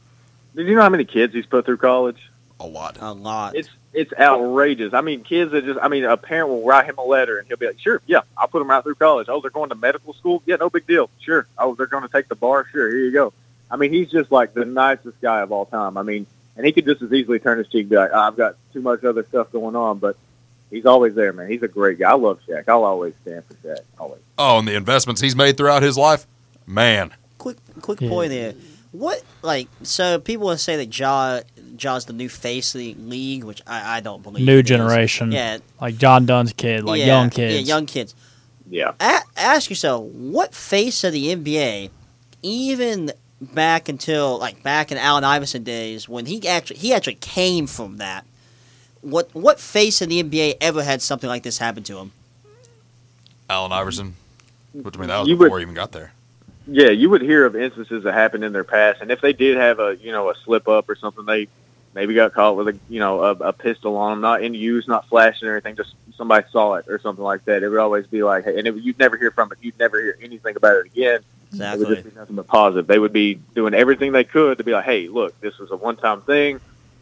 Did 0.56 0.66
you 0.66 0.74
know 0.74 0.82
how 0.82 0.88
many 0.88 1.04
kids 1.04 1.32
he's 1.32 1.46
put 1.46 1.64
through 1.66 1.76
college? 1.76 2.18
A 2.58 2.66
lot. 2.66 2.98
A 3.00 3.12
lot. 3.12 3.54
It's 3.54 3.68
it's 3.94 4.12
outrageous. 4.18 4.92
I 4.92 5.00
mean, 5.00 5.22
kids 5.22 5.52
that 5.52 5.64
just 5.64 5.78
I 5.80 5.88
mean, 5.88 6.04
a 6.04 6.16
parent 6.16 6.48
will 6.48 6.64
write 6.64 6.86
him 6.86 6.98
a 6.98 7.04
letter 7.04 7.38
and 7.38 7.46
he'll 7.46 7.56
be 7.56 7.66
like, 7.66 7.78
"Sure, 7.78 8.02
yeah, 8.06 8.22
I'll 8.36 8.48
put 8.48 8.58
them 8.58 8.68
right 8.68 8.82
through 8.82 8.96
college. 8.96 9.28
Oh, 9.28 9.40
they're 9.40 9.50
going 9.50 9.68
to 9.68 9.76
medical 9.76 10.14
school. 10.14 10.42
Yeah, 10.46 10.56
no 10.56 10.68
big 10.68 10.86
deal. 10.86 11.10
Sure. 11.20 11.46
Oh, 11.56 11.76
they're 11.76 11.86
going 11.86 12.02
to 12.02 12.08
take 12.08 12.28
the 12.28 12.34
bar. 12.34 12.66
Sure, 12.72 12.88
here 12.88 13.04
you 13.04 13.12
go. 13.12 13.32
I 13.70 13.76
mean, 13.76 13.92
he's 13.92 14.10
just 14.10 14.32
like 14.32 14.52
the 14.52 14.64
nicest 14.64 15.20
guy 15.20 15.42
of 15.42 15.52
all 15.52 15.66
time. 15.66 15.96
I 15.96 16.02
mean, 16.02 16.26
and 16.56 16.66
he 16.66 16.72
could 16.72 16.86
just 16.86 17.02
as 17.02 17.12
easily 17.12 17.38
turn 17.38 17.58
his 17.58 17.68
cheek 17.68 17.82
and 17.82 17.90
be 17.90 17.96
like, 17.96 18.10
"Ah, 18.12 18.26
"I've 18.26 18.36
got 18.36 18.56
too 18.72 18.80
much 18.80 19.04
other 19.04 19.24
stuff 19.24 19.52
going 19.52 19.76
on," 19.76 19.98
but 19.98 20.16
he's 20.70 20.86
always 20.86 21.14
there, 21.14 21.32
man. 21.32 21.48
He's 21.50 21.62
a 21.62 21.68
great 21.68 21.98
guy. 21.98 22.10
I 22.10 22.14
love 22.14 22.40
Shaq. 22.48 22.64
I'll 22.68 22.84
always 22.84 23.14
stand 23.22 23.44
for 23.46 23.54
Shaq. 23.54 23.80
Always. 23.98 24.20
Oh, 24.38 24.58
and 24.58 24.68
the 24.68 24.74
investments 24.74 25.20
he's 25.20 25.36
made 25.36 25.56
throughout 25.56 25.82
his 25.82 25.96
life, 25.98 26.26
man. 26.66 27.12
quick 27.38 27.56
quick 27.82 28.00
Yeah. 28.00 28.08
point 28.08 28.30
there. 28.30 28.54
What 28.92 29.22
like 29.42 29.68
so 29.82 30.18
people 30.18 30.46
will 30.46 30.56
say 30.58 30.76
that 30.76 30.96
Ja 30.98 31.40
Ja's 31.76 32.06
the 32.06 32.12
new 32.12 32.28
face 32.28 32.74
of 32.74 32.80
the 32.80 32.94
league, 32.94 33.44
which 33.44 33.62
I, 33.66 33.98
I 33.98 34.00
don't 34.00 34.22
believe. 34.22 34.44
New 34.44 34.58
it 34.58 34.64
is. 34.64 34.68
generation. 34.68 35.30
Yeah, 35.30 35.58
Like 35.80 35.96
John 35.98 36.26
Dunn's 36.26 36.52
kid, 36.52 36.84
like 36.84 36.98
yeah, 37.00 37.06
young 37.06 37.30
kids. 37.30 37.54
Yeah, 37.54 37.60
young 37.60 37.86
kids. 37.86 38.14
Yeah. 38.70 38.92
A- 39.00 39.22
ask 39.36 39.70
yourself, 39.70 40.04
what 40.04 40.54
face 40.54 41.04
of 41.04 41.12
the 41.12 41.34
NBA, 41.34 41.90
even 42.42 43.12
back 43.40 43.88
until 43.88 44.38
like 44.38 44.62
back 44.62 44.90
in 44.90 44.98
Allen 44.98 45.22
Iverson 45.24 45.62
days, 45.62 46.08
when 46.08 46.26
he 46.26 46.46
actually 46.48 46.78
he 46.78 46.92
actually 46.92 47.14
came 47.16 47.66
from 47.66 47.98
that. 47.98 48.24
What 49.00 49.34
what 49.34 49.60
face 49.60 50.02
in 50.02 50.08
the 50.08 50.22
NBA 50.22 50.56
ever 50.60 50.82
had 50.82 51.02
something 51.02 51.28
like 51.28 51.42
this 51.42 51.58
happen 51.58 51.82
to 51.84 51.98
him? 51.98 52.12
Allen 53.48 53.72
Iverson. 53.72 54.14
Which 54.74 54.96
I 54.96 55.00
mean, 55.00 55.08
that 55.08 55.20
was 55.20 55.28
You 55.28 55.36
before 55.36 55.50
would- 55.50 55.58
he 55.58 55.62
even 55.62 55.74
got 55.74 55.92
there. 55.92 56.12
Yeah, 56.70 56.90
you 56.90 57.08
would 57.08 57.22
hear 57.22 57.46
of 57.46 57.56
instances 57.56 58.04
that 58.04 58.12
happened 58.12 58.44
in 58.44 58.52
their 58.52 58.62
past, 58.64 59.00
and 59.00 59.10
if 59.10 59.22
they 59.22 59.32
did 59.32 59.56
have 59.56 59.80
a 59.80 59.96
you 60.02 60.12
know 60.12 60.28
a 60.28 60.34
slip 60.44 60.68
up 60.68 60.90
or 60.90 60.96
something, 60.96 61.24
they 61.24 61.48
maybe 61.94 62.12
got 62.12 62.34
caught 62.34 62.56
with 62.56 62.68
a 62.68 62.78
you 62.90 63.00
know 63.00 63.22
a, 63.22 63.30
a 63.30 63.52
pistol 63.54 63.96
on 63.96 64.12
them, 64.12 64.20
not 64.20 64.42
in 64.42 64.52
use, 64.52 64.86
not 64.86 65.08
flashing 65.08 65.48
or 65.48 65.52
anything, 65.54 65.76
just 65.76 65.94
somebody 66.14 66.46
saw 66.50 66.74
it 66.74 66.86
or 66.88 66.98
something 66.98 67.24
like 67.24 67.42
that. 67.46 67.62
It 67.62 67.70
would 67.70 67.78
always 67.78 68.06
be 68.06 68.22
like, 68.22 68.44
hey, 68.44 68.58
and 68.58 68.68
it, 68.68 68.74
you'd 68.76 68.98
never 68.98 69.16
hear 69.16 69.30
from 69.30 69.50
it. 69.50 69.58
You'd 69.62 69.78
never 69.78 69.98
hear 69.98 70.18
anything 70.20 70.56
about 70.56 70.76
it 70.76 70.86
again. 70.86 71.20
It 71.54 71.78
would 71.78 71.88
just 71.88 72.14
be 72.14 72.20
nothing 72.20 72.36
but 72.36 72.46
positive. 72.46 72.86
They 72.86 72.98
would 72.98 73.14
be 73.14 73.40
doing 73.54 73.72
everything 73.72 74.12
they 74.12 74.24
could 74.24 74.58
to 74.58 74.64
be 74.64 74.72
like, 74.72 74.84
hey, 74.84 75.08
look, 75.08 75.40
this 75.40 75.56
was 75.56 75.70
a 75.70 75.76
one 75.76 75.96
time 75.96 76.20
thing. 76.20 76.60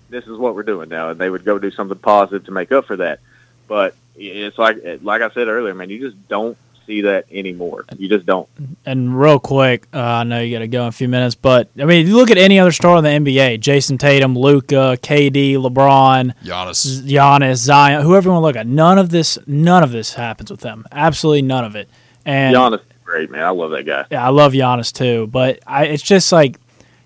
This 0.08 0.24
is 0.24 0.38
what 0.38 0.54
we're 0.54 0.62
doing 0.62 0.88
now, 0.88 1.10
and 1.10 1.20
they 1.20 1.30
would 1.30 1.44
go 1.44 1.58
do 1.58 1.70
something 1.70 1.98
positive 1.98 2.44
to 2.46 2.52
make 2.52 2.72
up 2.72 2.86
for 2.86 2.96
that. 2.96 3.20
But 3.68 3.94
it's 4.16 4.58
like 4.58 4.78
like 5.02 5.22
I 5.22 5.30
said 5.30 5.48
earlier, 5.48 5.74
man, 5.74 5.90
you 5.90 5.98
just 5.98 6.28
don't 6.28 6.56
see 6.86 7.00
that 7.02 7.26
anymore. 7.32 7.84
You 7.98 8.08
just 8.08 8.24
don't. 8.24 8.48
And 8.84 9.18
real 9.18 9.40
quick, 9.40 9.88
uh, 9.92 10.00
I 10.00 10.24
know 10.24 10.40
you 10.40 10.54
got 10.54 10.60
to 10.60 10.68
go 10.68 10.82
in 10.82 10.88
a 10.88 10.92
few 10.92 11.08
minutes, 11.08 11.34
but 11.34 11.68
I 11.78 11.84
mean, 11.84 12.06
you 12.06 12.16
look 12.16 12.30
at 12.30 12.38
any 12.38 12.60
other 12.60 12.72
star 12.72 12.96
in 12.98 13.04
the 13.04 13.10
NBA: 13.10 13.60
Jayson 13.60 13.98
Tatum, 13.98 14.38
Luka, 14.38 14.96
KD, 15.02 15.56
LeBron, 15.56 16.34
Giannis. 16.44 17.02
Giannis, 17.02 17.56
Zion, 17.56 18.02
whoever 18.02 18.28
you 18.28 18.32
want 18.32 18.42
to 18.42 18.46
look 18.46 18.56
at. 18.56 18.66
None 18.66 18.98
of 18.98 19.10
this, 19.10 19.38
none 19.46 19.82
of 19.82 19.90
this 19.90 20.14
happens 20.14 20.50
with 20.50 20.60
them. 20.60 20.84
Absolutely 20.92 21.42
none 21.42 21.64
of 21.64 21.74
it. 21.74 21.88
And 22.24 22.54
Giannis 22.54 22.80
great, 23.06 23.30
man. 23.30 23.44
I 23.44 23.50
love 23.50 23.70
that 23.70 23.84
guy. 23.84 24.04
yeah, 24.10 24.26
I 24.26 24.28
love 24.28 24.52
Giannis 24.52 24.92
too, 24.92 25.26
but 25.28 25.60
I, 25.66 25.86
it's 25.86 26.02
just 26.02 26.32
like, 26.32 26.58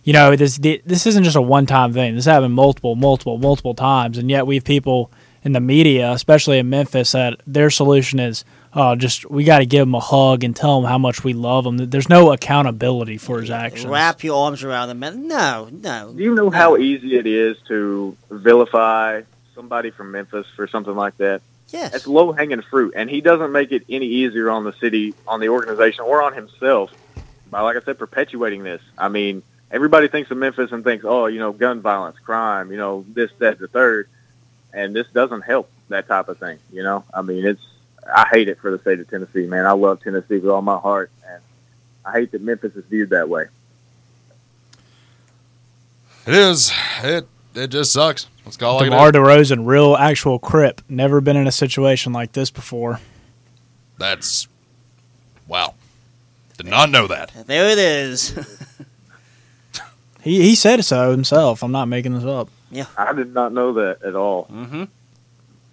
you 0.05 0.13
know, 0.13 0.35
this 0.35 0.57
this 0.59 1.07
isn't 1.07 1.25
just 1.25 1.37
a 1.37 1.43
one 1.43 1.67
time 1.67 1.93
thing. 1.93 2.15
This 2.15 2.25
happened 2.25 2.55
multiple, 2.55 2.97
multiple, 2.97 3.39
multiple 3.39 3.75
times, 3.75 4.19
and 4.19 4.31
yet 4.31 4.47
we 4.47 4.57
have 4.57 4.65
people 4.65 5.11
in 5.43 5.53
the 5.53 5.61
media, 5.61 6.13
especially 6.13 6.59
in 6.59 6.69
Memphis, 6.69 7.13
that 7.13 7.41
their 7.47 7.71
solution 7.71 8.19
is 8.19 8.45
uh, 8.73 8.97
just 8.97 9.29
we 9.31 9.45
got 9.45 9.59
to 9.59 9.67
give 9.67 9.83
him 9.83 9.95
a 9.95 10.01
hug 10.01 10.45
and 10.45 10.55
tell 10.55 10.79
him 10.79 10.85
how 10.85 10.99
much 10.99 11.25
we 11.25 11.33
love 11.33 11.67
him. 11.67 11.77
There's 11.77 12.09
no 12.09 12.33
accountability 12.33 13.19
for 13.19 13.41
his 13.41 13.51
actions. 13.51 13.87
Wrap 13.87 14.23
your 14.23 14.43
arms 14.45 14.63
around 14.63 14.91
him, 14.91 15.01
man. 15.01 15.29
No, 15.29 15.69
no. 15.71 16.13
Do 16.17 16.23
you 16.23 16.35
know 16.35 16.51
how 16.51 16.77
easy 16.77 17.17
it 17.17 17.27
is 17.27 17.57
to 17.69 18.17
vilify 18.31 19.23
somebody 19.55 19.91
from 19.91 20.13
Memphis 20.13 20.47
for 20.57 20.67
something 20.67 20.95
like 20.95 21.17
that? 21.19 21.43
Yes. 21.69 21.95
It's 21.95 22.07
low 22.07 22.33
hanging 22.33 22.63
fruit, 22.63 22.95
and 22.97 23.09
he 23.09 23.21
doesn't 23.21 23.53
make 23.53 23.71
it 23.71 23.85
any 23.89 24.07
easier 24.07 24.51
on 24.51 24.65
the 24.65 24.73
city, 24.73 25.15
on 25.27 25.41
the 25.41 25.51
organization, 25.51 26.05
or 26.05 26.23
on 26.23 26.35
himself 26.35 26.93
by, 27.51 27.61
like 27.61 27.77
I 27.77 27.81
said, 27.81 27.99
perpetuating 27.99 28.63
this. 28.63 28.83
I 28.99 29.09
mean, 29.09 29.43
everybody 29.71 30.09
thinks 30.09 30.31
of 30.31 30.37
Memphis 30.37 30.73
and 30.73 30.85
thinks, 30.85 31.05
oh, 31.07 31.27
you 31.27 31.39
know, 31.39 31.53
gun 31.53 31.81
violence, 31.81 32.19
crime, 32.19 32.71
you 32.71 32.77
know, 32.77 33.05
this, 33.09 33.31
that, 33.39 33.59
the 33.59 33.69
third, 33.69 34.09
and 34.73 34.95
this 34.95 35.07
doesn't 35.13 35.43
help 35.43 35.71
that 35.89 36.09
type 36.09 36.29
of 36.29 36.39
thing. 36.39 36.59
You 36.73 36.83
know, 36.83 37.05
I 37.13 37.23
mean, 37.23 37.45
it's 37.45 37.65
I 38.15 38.27
hate 38.31 38.49
it 38.49 38.59
for 38.59 38.71
the 38.71 38.79
state 38.79 39.01
of 39.01 39.09
Tennessee, 39.09 39.47
man. 39.47 39.67
I 39.67 39.73
love 39.73 40.03
Tennessee 40.03 40.39
with 40.39 40.51
all 40.51 40.63
my 40.63 40.79
heart, 40.79 41.11
and 41.29 41.43
I 42.05 42.13
hate 42.13 42.33
that 42.33 42.43
Memphis 42.43 42.75
is 42.75 42.85
viewed 42.87 43.11
that 43.11 43.29
way. 43.29 43.47
It 46.27 46.35
is. 46.35 46.73
It 47.03 47.27
it 47.55 47.69
just 47.69 47.93
sucks. 47.93 48.29
Let's 48.45 48.57
call 48.57 48.81
it. 48.81 48.85
DeMar 48.85 49.13
DeRozan, 49.13 49.67
real 49.67 49.97
actual 49.97 50.39
crip. 50.39 50.81
Never 50.89 51.21
been 51.21 51.37
in 51.37 51.47
a 51.47 51.53
situation 51.53 52.13
like 52.13 52.33
this 52.33 52.51
before. 52.51 53.01
That's 53.99 54.49
wow. 55.47 55.75
Did 56.57 56.67
not 56.67 56.91
know 56.91 57.07
that. 57.07 57.33
There 57.47 57.71
it 57.71 57.79
is. 57.79 58.67
He 60.23 60.43
he 60.43 60.55
said 60.55 60.85
so 60.85 61.11
himself. 61.11 61.63
I'm 61.63 61.73
not 61.73 61.87
making 61.87 62.15
this 62.15 62.25
up. 62.25 62.49
Yeah, 62.71 62.87
I 62.97 63.13
did 63.13 63.35
not 63.35 63.53
know 63.53 63.73
that 63.75 64.03
at 64.03 64.15
all. 64.15 64.47
mm-hmm. 64.47 64.85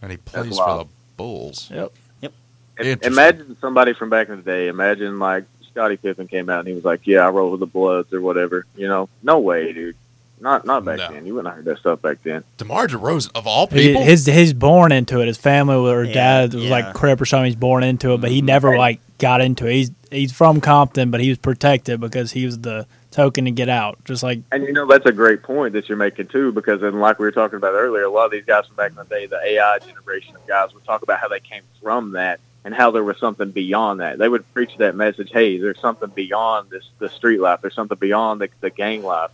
And 0.01 0.11
he 0.11 0.17
plays 0.17 0.57
for 0.57 0.77
the 0.79 0.85
Bulls. 1.15 1.69
Yep. 1.73 1.91
Yep. 2.21 2.33
Interesting. 2.79 3.11
Imagine 3.11 3.57
somebody 3.59 3.93
from 3.93 4.09
back 4.09 4.29
in 4.29 4.37
the 4.37 4.41
day. 4.43 4.67
Imagine 4.67 5.17
like 5.19 5.45
Scottie 5.71 5.97
Pippen 5.97 6.27
came 6.27 6.49
out 6.49 6.59
and 6.59 6.67
he 6.67 6.73
was 6.73 6.85
like, 6.85 7.05
"Yeah, 7.07 7.25
I 7.25 7.29
roll 7.29 7.51
with 7.51 7.59
the 7.59 7.65
Bloods 7.65 8.13
or 8.13 8.21
whatever." 8.21 8.65
You 8.75 8.87
know, 8.87 9.09
no 9.23 9.39
way, 9.39 9.73
dude. 9.73 9.95
Not 10.39 10.65
not 10.65 10.85
back 10.85 10.97
No. 10.99 11.11
then. 11.11 11.25
You 11.25 11.33
wouldn't 11.33 11.47
have 11.55 11.55
heard 11.57 11.65
that 11.65 11.79
stuff 11.79 12.01
back 12.03 12.21
then. 12.21 12.43
DeMar 12.57 12.87
DeRozan 12.87 13.31
of 13.33 13.47
all 13.47 13.65
He, 13.67 13.87
people. 13.87 14.03
his 14.03 14.27
he's 14.27 14.53
born 14.53 14.91
into 14.91 15.19
it. 15.21 15.25
His 15.27 15.37
family 15.37 15.75
or 15.89 16.03
Yeah, 16.03 16.13
dad 16.13 16.53
was 16.53 16.65
yeah. 16.65 16.69
like 16.69 16.93
crip 16.93 17.19
or 17.19 17.25
something. 17.25 17.45
He's 17.45 17.55
born 17.55 17.83
into 17.83 18.13
it, 18.13 18.21
but 18.21 18.29
he 18.29 18.43
never 18.43 18.69
Right. 18.69 18.77
like 18.79 18.99
got 19.17 19.41
into 19.41 19.65
it. 19.65 19.73
He's 19.73 19.91
he's 20.11 20.31
from 20.31 20.61
Compton, 20.61 21.09
but 21.09 21.21
he 21.21 21.29
was 21.29 21.39
protected 21.39 21.99
because 21.99 22.31
he 22.33 22.45
was 22.45 22.59
the 22.59 22.85
token 23.17 23.45
to 23.45 23.51
get 23.51 23.67
out. 23.67 23.97
Just 24.05 24.21
like 24.21 24.41
And 24.51 24.63
you 24.63 24.71
know 24.71 24.85
that's 24.85 25.07
a 25.07 25.11
great 25.11 25.41
point 25.41 25.73
that 25.73 25.89
you're 25.89 25.97
making 25.97 26.27
too, 26.27 26.51
because 26.51 26.81
then 26.81 26.99
like 26.99 27.17
we 27.17 27.25
were 27.25 27.31
talking 27.31 27.57
about 27.57 27.73
earlier, 27.73 28.03
a 28.03 28.09
lot 28.11 28.25
of 28.25 28.31
these 28.31 28.45
guys 28.45 28.67
from 28.67 28.75
back 28.75 28.91
in 28.91 28.97
the 28.97 29.05
day, 29.05 29.25
the 29.25 29.41
AI 29.43 29.79
generation 29.79 30.35
of 30.35 30.45
guys, 30.45 30.71
would 30.73 30.85
talk 30.85 31.01
about 31.01 31.19
how 31.19 31.27
they 31.27 31.39
came 31.39 31.63
from 31.81 32.11
that 32.11 32.39
and 32.63 32.75
how 32.75 32.91
there 32.91 33.03
was 33.03 33.17
something 33.17 33.49
beyond 33.49 34.01
that. 34.01 34.19
They 34.19 34.29
would 34.29 34.51
preach 34.53 34.77
that 34.77 34.95
message, 34.95 35.31
hey, 35.31 35.57
there's 35.57 35.79
something 35.79 36.09
beyond 36.09 36.69
this 36.69 36.83
the 36.99 37.09
street 37.09 37.39
life, 37.39 37.61
there's 37.61 37.73
something 37.73 37.97
beyond 37.97 38.39
the, 38.39 38.49
the 38.61 38.69
gang 38.69 39.03
life. 39.03 39.31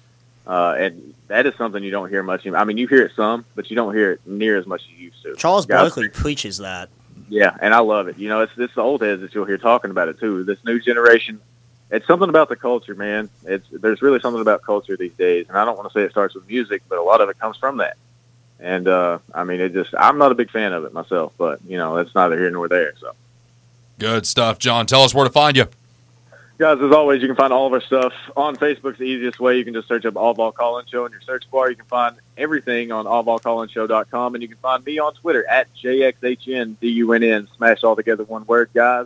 Uh, 0.47 0.75
and 0.77 1.13
that 1.27 1.45
is 1.45 1.53
something 1.55 1.83
you 1.83 1.91
don't 1.91 2.09
hear 2.09 2.23
much. 2.23 2.47
I 2.47 2.63
mean, 2.63 2.77
you 2.77 2.87
hear 2.87 3.05
it 3.05 3.11
some, 3.15 3.45
but 3.55 3.69
you 3.69 3.75
don't 3.75 3.93
hear 3.93 4.13
it 4.13 4.21
near 4.25 4.57
as 4.57 4.65
much 4.65 4.81
as 4.81 4.89
you 4.91 5.05
used 5.05 5.21
to. 5.23 5.35
Charles 5.35 5.65
Guys- 5.65 5.89
Barkley 5.89 6.09
preaches 6.09 6.59
that. 6.59 6.89
Yeah, 7.29 7.55
and 7.61 7.73
I 7.73 7.79
love 7.79 8.07
it. 8.07 8.17
You 8.17 8.29
know, 8.29 8.41
it's 8.41 8.51
it's 8.57 8.75
the 8.75 8.81
old 8.81 9.01
heads 9.01 9.21
that 9.21 9.33
you'll 9.33 9.45
hear 9.45 9.57
talking 9.57 9.91
about 9.91 10.09
it 10.09 10.19
too. 10.19 10.43
This 10.43 10.59
new 10.65 10.79
generation, 10.79 11.39
it's 11.93 12.07
something 12.07 12.27
about 12.27 12.49
the 12.49 12.55
culture, 12.55 12.95
man. 12.95 13.29
It's 13.45 13.65
there's 13.71 14.01
really 14.01 14.19
something 14.19 14.41
about 14.41 14.63
culture 14.63 14.97
these 14.97 15.13
days, 15.13 15.45
and 15.47 15.55
I 15.55 15.63
don't 15.63 15.77
want 15.77 15.91
to 15.91 15.97
say 15.97 16.03
it 16.03 16.09
starts 16.09 16.33
with 16.33 16.47
music, 16.47 16.81
but 16.89 16.97
a 16.97 17.03
lot 17.03 17.21
of 17.21 17.29
it 17.29 17.37
comes 17.37 17.55
from 17.57 17.77
that. 17.77 17.97
And 18.59 18.87
uh, 18.87 19.19
I 19.33 19.43
mean, 19.43 19.61
it 19.61 19.73
just 19.73 19.93
I'm 19.97 20.17
not 20.17 20.31
a 20.31 20.35
big 20.35 20.49
fan 20.49 20.73
of 20.73 20.85
it 20.85 20.93
myself, 20.93 21.33
but 21.37 21.59
you 21.67 21.77
know, 21.77 21.97
it's 21.97 22.15
neither 22.15 22.37
here 22.37 22.49
nor 22.49 22.67
there. 22.67 22.93
So, 22.99 23.13
Good 23.99 24.25
stuff, 24.25 24.57
John. 24.57 24.87
Tell 24.87 25.03
us 25.03 25.13
where 25.13 25.23
to 25.23 25.29
find 25.29 25.55
you. 25.55 25.67
guys, 26.57 26.79
as 26.81 26.91
always, 26.91 27.21
you 27.21 27.27
can 27.27 27.37
find 27.37 27.53
all 27.53 27.67
of 27.67 27.73
our 27.73 27.81
stuff 27.81 28.13
on 28.35 28.55
Facebook's 28.55 28.97
the 28.97 29.05
easiest 29.05 29.39
way. 29.39 29.57
You 29.59 29.63
can 29.63 29.75
just 29.75 29.87
search 29.87 30.05
up 30.05 30.15
All 30.15 30.33
Ball 30.33 30.51
Call 30.51 30.81
Show 30.87 31.05
in 31.05 31.11
your 31.11 31.21
search 31.21 31.43
bar. 31.51 31.69
You 31.69 31.75
can 31.75 31.85
find 31.85 32.15
everything 32.37 32.91
on 32.91 33.05
allballcallinshow.com, 33.05 34.33
and 34.33 34.41
you 34.41 34.47
can 34.47 34.57
find 34.57 34.83
me 34.83 34.97
on 34.97 35.13
Twitter 35.13 35.47
at 35.47 35.67
jxhndunn. 35.75 37.47
Smash 37.55 37.83
all 37.83 37.95
together 37.95 38.23
one 38.23 38.47
word, 38.47 38.71
guys. 38.73 39.05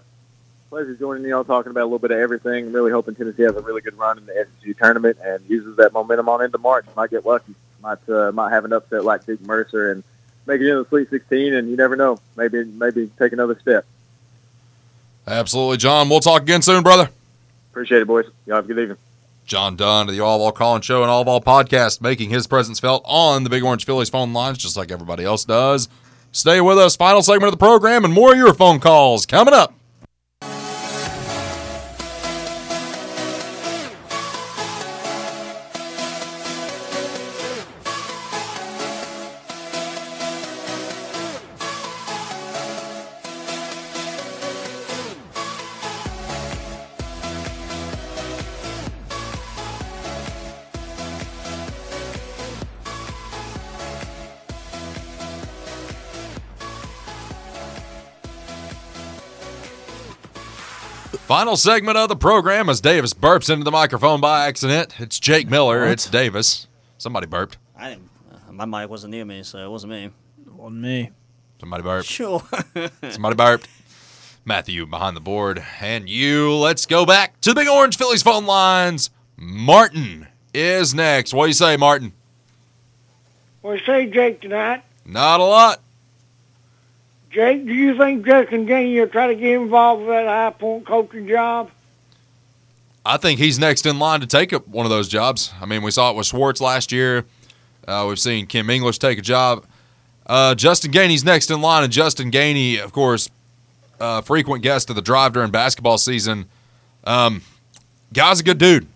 Pleasure 0.69 0.95
joining 0.95 1.23
y'all, 1.25 1.45
talking 1.45 1.69
about 1.69 1.83
a 1.83 1.85
little 1.85 1.99
bit 1.99 2.11
of 2.11 2.17
everything. 2.17 2.67
I'm 2.67 2.73
really 2.73 2.91
hoping 2.91 3.15
Tennessee 3.15 3.43
has 3.43 3.55
a 3.55 3.61
really 3.61 3.81
good 3.81 3.97
run 3.97 4.17
in 4.17 4.25
the 4.25 4.45
SEC 4.61 4.77
tournament 4.77 5.17
and 5.23 5.41
uses 5.49 5.77
that 5.77 5.93
momentum 5.93 6.27
on 6.27 6.43
into 6.43 6.57
March. 6.57 6.85
Might 6.95 7.09
get 7.09 7.25
lucky. 7.25 7.55
Might 7.81 7.99
uh, 8.09 8.33
might 8.33 8.49
have 8.51 8.65
an 8.65 8.73
upset 8.73 9.05
like 9.05 9.25
Duke 9.25 9.39
Mercer 9.41 9.91
and 9.91 10.03
make 10.45 10.59
it 10.59 10.67
into 10.67 10.83
the 10.83 10.89
Sweet 10.89 11.09
16, 11.09 11.53
and 11.53 11.69
you 11.69 11.77
never 11.77 11.95
know. 11.95 12.19
Maybe 12.35 12.65
maybe 12.65 13.09
take 13.17 13.31
another 13.31 13.57
step. 13.61 13.85
Absolutely, 15.25 15.77
John. 15.77 16.09
We'll 16.09 16.19
talk 16.19 16.41
again 16.41 16.61
soon, 16.61 16.83
brother. 16.83 17.09
Appreciate 17.71 18.01
it, 18.01 18.07
boys. 18.07 18.25
Y'all 18.45 18.57
have 18.57 18.65
a 18.65 18.67
good 18.67 18.79
evening. 18.79 18.97
John 19.45 19.77
Dunn 19.77 20.09
of 20.09 20.15
the 20.15 20.19
All 20.19 20.37
Ball 20.37 20.51
Calling 20.51 20.81
Show 20.81 21.01
and 21.01 21.09
All 21.09 21.23
Ball 21.23 21.39
Podcast, 21.39 22.01
making 22.01 22.29
his 22.29 22.45
presence 22.45 22.81
felt 22.81 23.03
on 23.05 23.45
the 23.45 23.49
Big 23.49 23.63
Orange 23.63 23.85
Phillies 23.85 24.09
phone 24.09 24.33
lines, 24.33 24.57
just 24.57 24.75
like 24.75 24.91
everybody 24.91 25.23
else 25.23 25.45
does. 25.45 25.87
Stay 26.33 26.59
with 26.59 26.77
us. 26.77 26.97
Final 26.97 27.21
segment 27.21 27.53
of 27.53 27.57
the 27.57 27.65
program 27.65 28.03
and 28.03 28.13
more 28.13 28.33
of 28.33 28.37
your 28.37 28.53
phone 28.53 28.81
calls 28.81 29.25
coming 29.25 29.53
up. 29.53 29.73
Final 61.37 61.55
segment 61.55 61.99
of 61.99 62.09
the 62.09 62.15
program 62.15 62.67
as 62.67 62.81
Davis 62.81 63.13
burps 63.13 63.47
into 63.47 63.63
the 63.63 63.69
microphone 63.69 64.19
by 64.19 64.47
accident. 64.47 64.99
It's 64.99 65.19
Jake 65.19 65.47
Miller. 65.47 65.81
What? 65.81 65.91
It's 65.91 66.09
Davis. 66.09 66.65
Somebody 66.97 67.27
burped. 67.27 67.59
I 67.75 67.89
didn't. 67.89 68.09
Uh, 68.31 68.53
my 68.53 68.65
mic 68.65 68.89
wasn't 68.89 69.11
near 69.11 69.23
me, 69.23 69.43
so 69.43 69.59
it 69.59 69.69
wasn't 69.69 69.91
me. 69.91 70.09
wasn't 70.47 70.81
me. 70.81 71.11
Somebody 71.59 71.83
burped. 71.83 72.07
Sure. 72.07 72.41
Somebody 73.11 73.35
burped. 73.35 73.67
Matthew 74.45 74.87
behind 74.87 75.15
the 75.15 75.21
board. 75.21 75.63
And 75.79 76.09
you, 76.09 76.55
let's 76.55 76.87
go 76.87 77.05
back 77.05 77.39
to 77.41 77.51
the 77.51 77.55
Big 77.61 77.67
Orange 77.67 77.97
Phillies 77.99 78.23
phone 78.23 78.47
lines. 78.47 79.11
Martin 79.35 80.25
is 80.55 80.95
next. 80.95 81.35
What 81.35 81.43
do 81.43 81.49
you 81.49 81.53
say, 81.53 81.77
Martin? 81.77 82.13
Well, 83.61 83.77
say, 83.85 84.07
Jake, 84.07 84.41
tonight, 84.41 84.83
Not 85.05 85.39
a 85.39 85.43
lot. 85.43 85.81
Jake, 87.37 87.67
do 87.67 87.71
you 87.71 87.95
think 87.95 88.25
Justin 88.25 88.65
Gainey 88.65 88.99
will 88.99 89.07
try 89.07 89.27
to 89.27 89.35
get 89.35 89.61
involved 89.61 90.01
with 90.01 90.09
that 90.09 90.25
high 90.25 90.49
point 90.49 90.87
coaching 90.87 91.27
job? 91.27 91.69
I 93.05 93.17
think 93.17 93.39
he's 93.39 93.59
next 93.59 93.85
in 93.85 93.99
line 93.99 94.21
to 94.21 94.25
take 94.25 94.53
up 94.53 94.67
one 94.67 94.87
of 94.87 94.89
those 94.89 95.07
jobs. 95.07 95.53
I 95.61 95.67
mean, 95.67 95.83
we 95.83 95.91
saw 95.91 96.09
it 96.09 96.17
with 96.17 96.25
Schwartz 96.25 96.59
last 96.61 96.91
year. 96.91 97.25
Uh, 97.87 98.07
we've 98.09 98.17
seen 98.17 98.47
Kim 98.47 98.71
English 98.71 98.97
take 98.97 99.19
a 99.19 99.21
job. 99.21 99.67
Uh, 100.25 100.55
Justin 100.55 100.91
Gainey's 100.91 101.23
next 101.23 101.51
in 101.51 101.61
line, 101.61 101.83
and 101.83 101.93
Justin 101.93 102.31
Gainey, 102.31 102.83
of 102.83 102.91
course, 102.91 103.29
uh, 103.99 104.21
frequent 104.21 104.63
guest 104.63 104.89
of 104.89 104.95
the 104.95 105.03
drive 105.03 105.33
during 105.33 105.51
basketball 105.51 105.99
season. 105.99 106.47
Um, 107.03 107.43
guy's 108.13 108.39
a 108.39 108.43
good 108.43 108.57
dude. 108.57 108.87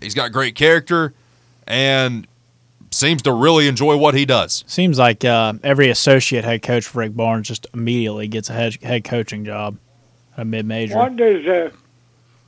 He's 0.00 0.14
got 0.14 0.30
great 0.30 0.54
character 0.54 1.14
and 1.66 2.28
seems 2.90 3.22
to 3.22 3.32
really 3.32 3.68
enjoy 3.68 3.96
what 3.96 4.14
he 4.14 4.24
does. 4.24 4.64
Seems 4.66 4.98
like 4.98 5.24
uh, 5.24 5.54
every 5.62 5.90
associate 5.90 6.44
head 6.44 6.62
coach 6.62 6.86
for 6.86 7.00
Rick 7.00 7.16
Barnes 7.16 7.48
just 7.48 7.66
immediately 7.74 8.28
gets 8.28 8.50
a 8.50 8.52
head, 8.52 8.82
head 8.82 9.04
coaching 9.04 9.44
job 9.44 9.78
at 10.36 10.42
a 10.42 10.44
mid 10.44 10.66
major. 10.66 10.96
What 10.96 11.16
does 11.16 11.46
uh, 11.46 11.70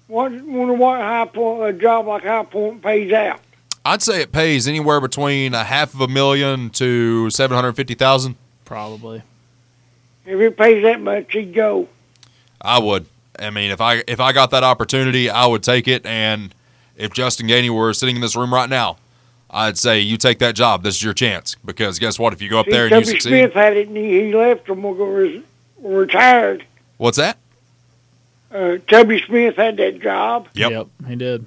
what 0.07 0.33
wonder 0.33 0.75
what 0.75 1.01
high 1.01 1.27
point 1.27 1.63
a 1.63 1.73
job 1.73 2.07
like 2.07 2.25
high 2.25 2.45
point 2.45 2.83
pays 2.83 3.13
out? 3.13 3.41
I'd 3.85 4.03
say 4.03 4.21
it 4.21 4.33
pays 4.33 4.69
anywhere 4.69 5.01
between 5.01 5.55
a 5.55 5.65
half 5.65 5.95
of 5.95 6.01
a 6.01 6.09
million 6.09 6.71
to 6.71 7.31
seven 7.31 7.55
hundred 7.55 7.75
fifty 7.75 7.95
thousand. 7.95 8.37
Probably. 8.65 9.23
If 10.27 10.39
it 10.39 10.57
pays 10.57 10.83
that 10.83 11.01
much, 11.01 11.33
he'd 11.33 11.55
go. 11.55 11.89
I 12.61 12.79
would. 12.79 13.07
I 13.39 13.51
mean, 13.51 13.71
if 13.71 13.81
I 13.81 14.03
if 14.07 14.21
I 14.21 14.33
got 14.33 14.51
that 14.51 14.65
opportunity, 14.65 15.31
I 15.31 15.47
would 15.47 15.63
take 15.63 15.89
it. 15.89 16.05
And 16.05 16.55
if 16.97 17.13
Justin 17.13 17.47
Gainey 17.47 17.71
were 17.71 17.95
sitting 17.95 18.17
in 18.17 18.23
this 18.23 18.37
room 18.37 18.53
right 18.53 18.69
now, 18.69 18.99
I'd 19.53 19.77
say 19.79 20.01
you 20.01 20.17
take 20.17 20.39
that 20.39 20.55
job. 20.55 20.83
This 20.83 20.97
is 20.97 21.03
your 21.03 21.15
chance. 21.15 21.57
Because 21.65 21.99
guess 21.99 22.19
what? 22.19 22.33
If 22.33 22.41
you 22.41 22.49
go 22.49 22.61
up 22.61 22.67
See, 22.67 22.73
there 22.73 22.85
and 22.85 22.93
you 22.93 23.01
Tubby 23.01 23.07
succeed, 23.07 23.29
Smith 23.31 23.53
had 23.53 23.77
it, 23.77 23.89
and 23.89 23.97
he, 23.97 24.27
he 24.27 24.35
left 24.35 24.69
and 24.69 24.83
was 24.83 25.43
retired. 25.83 26.65
what's 26.99 27.17
that? 27.17 27.37
Uh, 28.53 28.79
Tubby 28.89 29.23
Smith 29.23 29.57
had 29.57 29.77
that 29.77 30.01
job. 30.01 30.49
Yep. 30.55 30.89
he 31.07 31.17
did. 31.17 31.47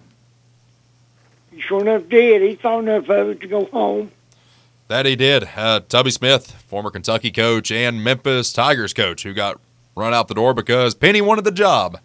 He 1.52 1.62
sure 1.62 1.82
enough 1.82 2.10
did. 2.10 2.42
He 2.42 2.56
thought 2.56 2.80
enough 2.80 3.10
of 3.10 3.30
it 3.30 3.42
to 3.42 3.48
go 3.48 3.66
home. 3.66 4.12
That 4.88 5.06
he 5.06 5.16
did. 5.16 5.50
Uh, 5.56 5.82
Tubby 5.88 6.12
Smith, 6.12 6.52
former 6.68 6.90
Kentucky 6.90 7.32
coach 7.32 7.72
and 7.72 8.04
Memphis 8.04 8.52
Tigers 8.52 8.94
coach, 8.94 9.24
who 9.24 9.34
got 9.34 9.60
run 9.96 10.14
out 10.14 10.28
the 10.28 10.34
door 10.34 10.54
because 10.54 10.94
Penny 10.96 11.22
wanted 11.22 11.46
the 11.46 11.52
job, 11.52 12.00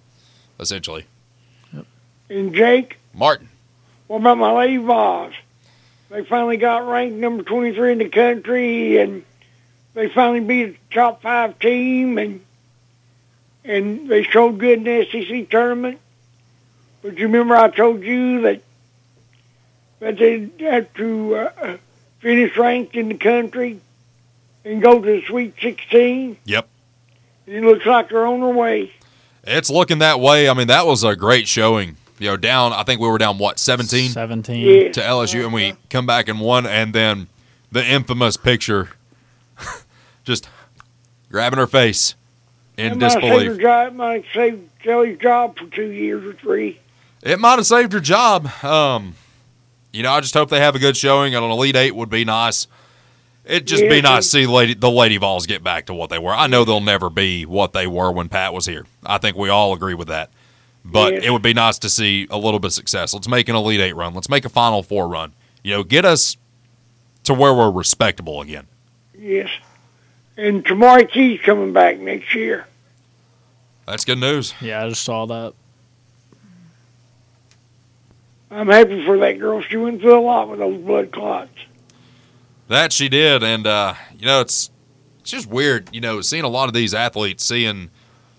essentially. 0.61 1.07
And 2.31 2.55
Jake, 2.55 2.99
Martin. 3.15 3.49
what 4.07 4.19
about 4.19 4.39
my 4.39 4.53
Lady 4.53 4.77
Vols? 4.77 5.35
They 6.11 6.25
finally 6.25 6.57
got 6.57 6.89
ranked 6.89 7.17
number 7.17 7.43
23 7.43 7.93
in 7.93 7.99
the 7.99 8.09
country, 8.09 8.99
and 8.99 9.25
they 9.95 10.09
finally 10.09 10.41
beat 10.41 10.77
a 10.77 10.95
top 10.95 11.23
five 11.23 11.59
team, 11.59 12.19
and 12.19 12.41
and 13.65 14.09
they 14.09 14.23
showed 14.23 14.59
good 14.59 14.79
in 14.79 14.85
the 14.85 15.07
SEC 15.11 15.51
tournament. 15.51 15.99
But 17.03 17.19
you 17.19 17.27
remember 17.27 17.55
I 17.55 17.69
told 17.69 18.03
you 18.03 18.41
that 18.43 18.63
that 20.01 20.17
they 20.17 20.49
had 20.61 20.95
to 20.95 21.35
uh, 21.35 21.77
finish 22.21 22.57
ranked 22.57 22.95
in 22.95 23.09
the 23.09 23.17
country 23.17 23.81
and 24.65 24.83
go 24.83 25.01
to 25.01 25.07
the 25.21 25.23
Sweet 25.27 25.55
16. 25.61 26.37
Yep. 26.45 26.69
And 27.47 27.57
it 27.57 27.65
looks 27.65 27.87
like 27.87 28.11
they're 28.11 28.27
on 28.27 28.41
their 28.41 28.55
way. 28.55 28.93
It's 29.45 29.71
looking 29.71 29.99
that 29.99 30.21
way. 30.21 30.49
I 30.49 30.55
mean, 30.55 30.69
that 30.69 30.87
was 30.87 31.05
a 31.05 31.17
great 31.17 31.49
showing. 31.49 31.97
You 32.19 32.29
know, 32.31 32.37
down, 32.37 32.73
I 32.73 32.83
think 32.83 33.01
we 33.01 33.09
were 33.09 33.19
down, 33.19 33.39
what, 33.39 33.59
17 33.59 34.11
17. 34.11 34.61
Yeah. 34.61 34.93
to 34.93 35.01
LSU, 35.01 35.45
and 35.45 35.53
we 35.53 35.75
come 35.91 36.07
back 36.07 36.29
and 36.29 36.41
won, 36.41 36.67
and 36.67 36.93
then 36.93 37.29
the 37.71 37.85
infamous 37.87 38.37
picture 38.37 38.89
just 40.25 40.49
grabbing 41.31 41.59
her 41.59 41.67
face 41.67 42.15
in 42.77 42.93
It 42.93 42.97
might 42.97 43.03
have 43.03 43.13
saved 43.13 43.25
her 43.25 43.39
disbelief. 43.39 43.61
job. 43.61 43.93
Might 43.95 44.25
have 44.25 44.35
saved 44.35 44.69
Kellie's 44.83 45.19
job 45.19 45.59
for 45.59 45.67
two 45.67 45.91
years 45.91 46.25
or 46.25 46.33
three. 46.35 46.81
It 47.23 47.39
might 47.39 47.57
have 47.57 47.67
saved 47.67 47.93
her 47.93 48.01
job. 48.01 48.47
Um, 48.65 49.15
you 49.93 50.03
know, 50.03 50.13
I 50.13 50.21
just 50.21 50.35
hope 50.35 50.51
they 50.51 50.61
have 50.61 50.75
a 50.77 50.79
good 50.79 50.97
showing, 50.97 51.35
and 51.35 51.45
an 51.45 51.51
Elite 51.51 51.77
Eight 51.77 51.95
would 51.95 52.11
be 52.11 52.25
nice. 52.25 52.67
It'd 53.45 53.67
just 53.67 53.83
be 53.89 54.03
nice 54.03 54.25
to 54.25 54.31
see 54.31 54.47
lady, 54.47 54.75
the 54.75 54.91
Lady 54.91 55.17
Vols 55.17 55.47
get 55.47 55.65
back 55.65 55.87
to 55.87 55.95
what 55.95 56.11
they 56.11 56.19
were. 56.19 56.35
I 56.35 56.49
know 56.49 56.65
they'll 56.65 56.81
never 56.81 57.09
be 57.09 57.47
what 57.47 57.73
they 57.73 57.87
were 57.87 58.13
when 58.13 58.29
Pat 58.29 58.53
was 58.53 58.67
here. 58.67 58.85
I 59.07 59.17
think 59.17 59.39
we 59.39 59.49
all 59.49 59.73
agree 59.73 59.95
with 59.95 60.09
that. 60.09 60.31
But 60.91 61.13
Yes. 61.15 61.25
it 61.25 61.31
would 61.31 61.43
be 61.43 61.53
nice 61.53 61.79
to 61.81 61.91
see 61.91 62.27
a 62.31 62.39
little 62.39 62.59
bit 62.59 62.69
of 62.69 62.73
success. 62.73 63.13
Let's 63.13 63.29
make 63.29 63.49
an 63.49 63.57
Elite 63.57 63.81
Eight 63.81 63.95
run. 63.95 64.15
Let's 64.15 64.31
make 64.31 64.45
a 64.45 64.49
Final 64.49 64.83
Four 64.83 65.07
run. 65.09 65.35
You 65.63 65.73
know, 65.73 65.83
get 65.83 66.05
us 66.07 66.37
to 67.25 67.35
where 67.35 67.53
we're 67.53 67.71
respectable 67.71 68.41
again. 68.41 68.67
Yes. 69.19 69.51
And 70.37 70.65
Tamari 70.65 71.11
Key's 71.11 71.41
coming 71.41 71.73
back 71.73 71.99
next 71.99 72.35
year. 72.35 72.67
That's 73.87 74.05
good 74.05 74.19
news. 74.19 74.55
Yeah, 74.61 74.85
I 74.85 74.89
just 74.89 75.03
saw 75.03 75.27
that. 75.27 75.53
I'm 78.51 78.69
happy 78.69 79.05
for 79.05 79.19
that 79.19 79.39
girl. 79.39 79.61
She 79.63 79.77
went 79.77 80.01
through 80.01 80.19
a 80.19 80.23
lot 80.23 80.49
with 80.49 80.59
those 80.59 80.81
blood 80.81 81.13
clots. 81.13 81.51
That 82.69 82.93
she 82.93 83.09
did, 83.09 83.43
and 83.43 83.67
uh, 83.67 83.95
you 84.19 84.27
know 84.27 84.41
it's 84.41 84.71
it's 85.21 85.31
just 85.31 85.47
weird, 85.49 85.89
you 85.93 86.01
know, 86.01 86.21
seeing 86.21 86.45
a 86.45 86.49
lot 86.49 86.69
of 86.69 86.75
these 86.75 86.95
athletes, 86.95 87.45
seeing 87.45 87.91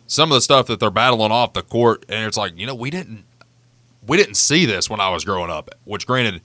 some 0.10 0.32
of 0.32 0.36
the 0.36 0.42
stuff 0.42 0.66
that 0.66 0.80
they're 0.80 0.90
battling 0.90 1.32
off 1.32 1.54
the 1.54 1.62
court, 1.62 2.04
and 2.10 2.26
it's 2.26 2.36
like, 2.36 2.58
you 2.58 2.66
know, 2.66 2.74
we 2.74 2.90
didn't 2.90 3.24
we 4.06 4.18
didn't 4.18 4.36
see 4.36 4.66
this 4.66 4.90
when 4.90 5.00
I 5.00 5.10
was 5.10 5.24
growing 5.24 5.52
up. 5.52 5.70
Which, 5.86 6.08
granted, 6.08 6.42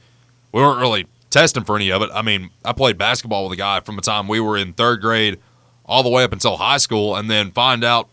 we 0.53 0.61
weren't 0.61 0.81
really 0.81 1.07
testing 1.31 1.65
for 1.65 1.75
any 1.75 1.91
of 1.91 2.03
it. 2.03 2.11
I 2.13 2.21
mean, 2.21 2.51
I 2.63 2.73
played 2.73 2.99
basketball 2.99 3.45
with 3.45 3.55
a 3.55 3.57
guy 3.57 3.81
from 3.81 3.97
the 3.97 4.03
time 4.03 4.29
we 4.29 4.39
were 4.39 4.59
in 4.59 4.75
third 4.75 5.01
grade 5.01 5.41
all 5.87 6.03
the 6.03 6.11
way 6.11 6.23
up 6.25 6.33
until 6.33 6.59
high 6.59 6.77
school, 6.77 7.17
and 7.17 7.31
then 7.31 7.51
find 7.53 7.83
out 7.83 8.11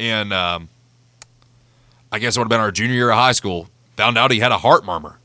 in 0.00 0.32
um, 0.32 0.68
I 2.10 2.18
guess 2.18 2.36
it 2.36 2.40
would 2.40 2.46
have 2.46 2.50
been 2.50 2.60
our 2.60 2.72
junior 2.72 2.96
year 2.96 3.10
of 3.10 3.16
high 3.16 3.32
school. 3.32 3.68
Found 3.96 4.18
out 4.18 4.32
he 4.32 4.40
had 4.40 4.50
a 4.50 4.58
heart 4.58 4.84
murmur, 4.84 5.20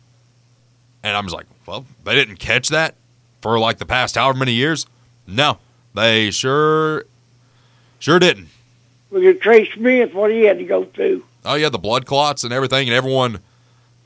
and 1.02 1.18
I 1.18 1.22
was 1.22 1.34
like, 1.34 1.48
well, 1.66 1.86
they 2.04 2.14
didn't 2.14 2.38
catch 2.38 2.70
that 2.70 2.94
for 3.42 3.58
like 3.58 3.80
the 3.80 3.86
past 3.86 4.14
however 4.14 4.38
many 4.38 4.54
years? 4.54 4.86
No, 5.26 5.58
they 5.96 6.30
sure, 6.30 7.06
sure 7.98 8.20
didn't. 8.20 8.50
Look 9.16 9.24
at 9.24 9.40
Trey 9.40 9.72
Smith, 9.72 10.14
what 10.14 10.30
he 10.30 10.42
had 10.42 10.58
to 10.58 10.66
go 10.66 10.84
through. 10.84 11.24
Oh 11.46 11.56
yeah, 11.56 11.70
the 11.70 11.78
blood 11.80 12.06
clots 12.06 12.44
and 12.44 12.52
everything, 12.52 12.90
and 12.90 12.94
everyone 12.94 13.40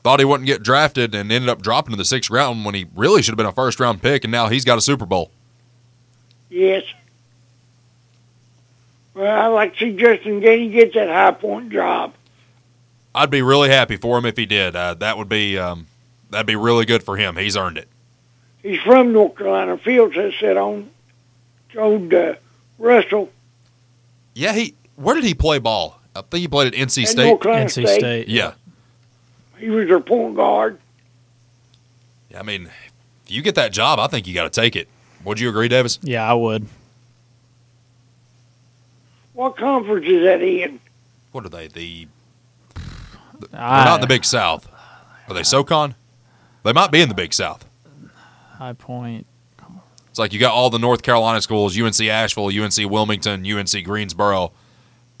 thought 0.04 0.20
he 0.20 0.24
wouldn't 0.24 0.46
get 0.46 0.62
drafted 0.62 1.16
and 1.16 1.32
ended 1.32 1.48
up 1.48 1.62
dropping 1.62 1.90
to 1.90 1.96
the 1.96 2.04
sixth 2.04 2.30
round 2.30 2.64
when 2.64 2.76
he 2.76 2.86
really 2.94 3.20
should 3.20 3.32
have 3.32 3.36
been 3.36 3.44
a 3.44 3.50
first 3.50 3.80
round 3.80 4.00
pick, 4.00 4.22
and 4.22 4.30
now 4.30 4.46
he's 4.46 4.64
got 4.64 4.78
a 4.78 4.80
Super 4.80 5.06
Bowl. 5.06 5.32
Yes. 6.48 6.84
Well, 9.12 9.26
I'd 9.26 9.48
like 9.48 9.72
to 9.78 9.78
see 9.80 9.96
Justin 9.96 10.40
Gainey 10.40 10.70
get 10.70 10.94
that 10.94 11.08
high 11.08 11.32
point 11.32 11.72
job. 11.72 12.14
I'd 13.12 13.30
be 13.30 13.42
really 13.42 13.68
happy 13.68 13.96
for 13.96 14.16
him 14.16 14.24
if 14.26 14.36
he 14.36 14.46
did. 14.46 14.76
Uh, 14.76 14.94
that 14.94 15.18
would 15.18 15.28
be 15.28 15.58
um, 15.58 15.88
that'd 16.30 16.46
be 16.46 16.54
really 16.54 16.84
good 16.84 17.02
for 17.02 17.16
him. 17.16 17.36
He's 17.36 17.56
earned 17.56 17.78
it. 17.78 17.88
He's 18.62 18.80
from 18.82 19.12
North 19.12 19.34
Carolina. 19.34 19.76
Fields 19.76 20.14
has 20.14 20.34
said 20.38 20.56
on 20.56 20.88
old 21.76 22.14
uh, 22.14 22.34
Russell 22.78 23.32
Yeah, 24.34 24.52
he. 24.52 24.76
Where 25.00 25.14
did 25.14 25.24
he 25.24 25.32
play 25.32 25.58
ball? 25.58 25.98
I 26.14 26.20
think 26.20 26.42
he 26.42 26.48
played 26.48 26.74
at 26.74 26.78
NC 26.78 27.04
at 27.04 27.08
State. 27.08 27.26
North 27.26 27.40
Carolina 27.40 27.66
NC 27.66 27.70
State. 27.70 28.00
State. 28.00 28.28
Yeah, 28.28 28.52
He 29.58 29.70
was 29.70 29.88
their 29.88 30.00
point 30.00 30.36
guard. 30.36 30.78
Yeah, 32.30 32.40
I 32.40 32.42
mean, 32.42 32.66
if 33.24 33.30
you 33.30 33.40
get 33.40 33.54
that 33.54 33.72
job, 33.72 33.98
I 33.98 34.08
think 34.08 34.26
you 34.26 34.34
got 34.34 34.44
to 34.44 34.60
take 34.60 34.76
it. 34.76 34.88
Would 35.24 35.40
you 35.40 35.48
agree, 35.48 35.68
Davis? 35.68 35.98
Yeah, 36.02 36.30
I 36.30 36.34
would. 36.34 36.66
What 39.32 39.56
conference 39.56 40.06
is 40.06 40.22
that 40.24 40.42
in? 40.42 40.80
What 41.32 41.46
are 41.46 41.48
they? 41.48 41.68
The 41.68 42.06
they're 42.74 43.60
I, 43.60 43.84
not 43.84 43.96
in 43.96 44.00
the 44.02 44.06
Big 44.06 44.24
South. 44.24 44.68
Are 45.28 45.34
they 45.34 45.42
SoCon? 45.42 45.94
They 46.62 46.74
might 46.74 46.90
be 46.90 47.00
in 47.00 47.08
the 47.08 47.14
Big 47.14 47.32
South. 47.32 47.64
High 48.58 48.74
Point. 48.74 49.26
It's 50.10 50.18
like 50.18 50.34
you 50.34 50.40
got 50.40 50.52
all 50.52 50.68
the 50.68 50.78
North 50.78 51.02
Carolina 51.02 51.40
schools: 51.40 51.80
UNC 51.80 52.00
Asheville, 52.02 52.48
UNC 52.48 52.90
Wilmington, 52.90 53.46
UNC 53.50 53.84
Greensboro, 53.84 54.52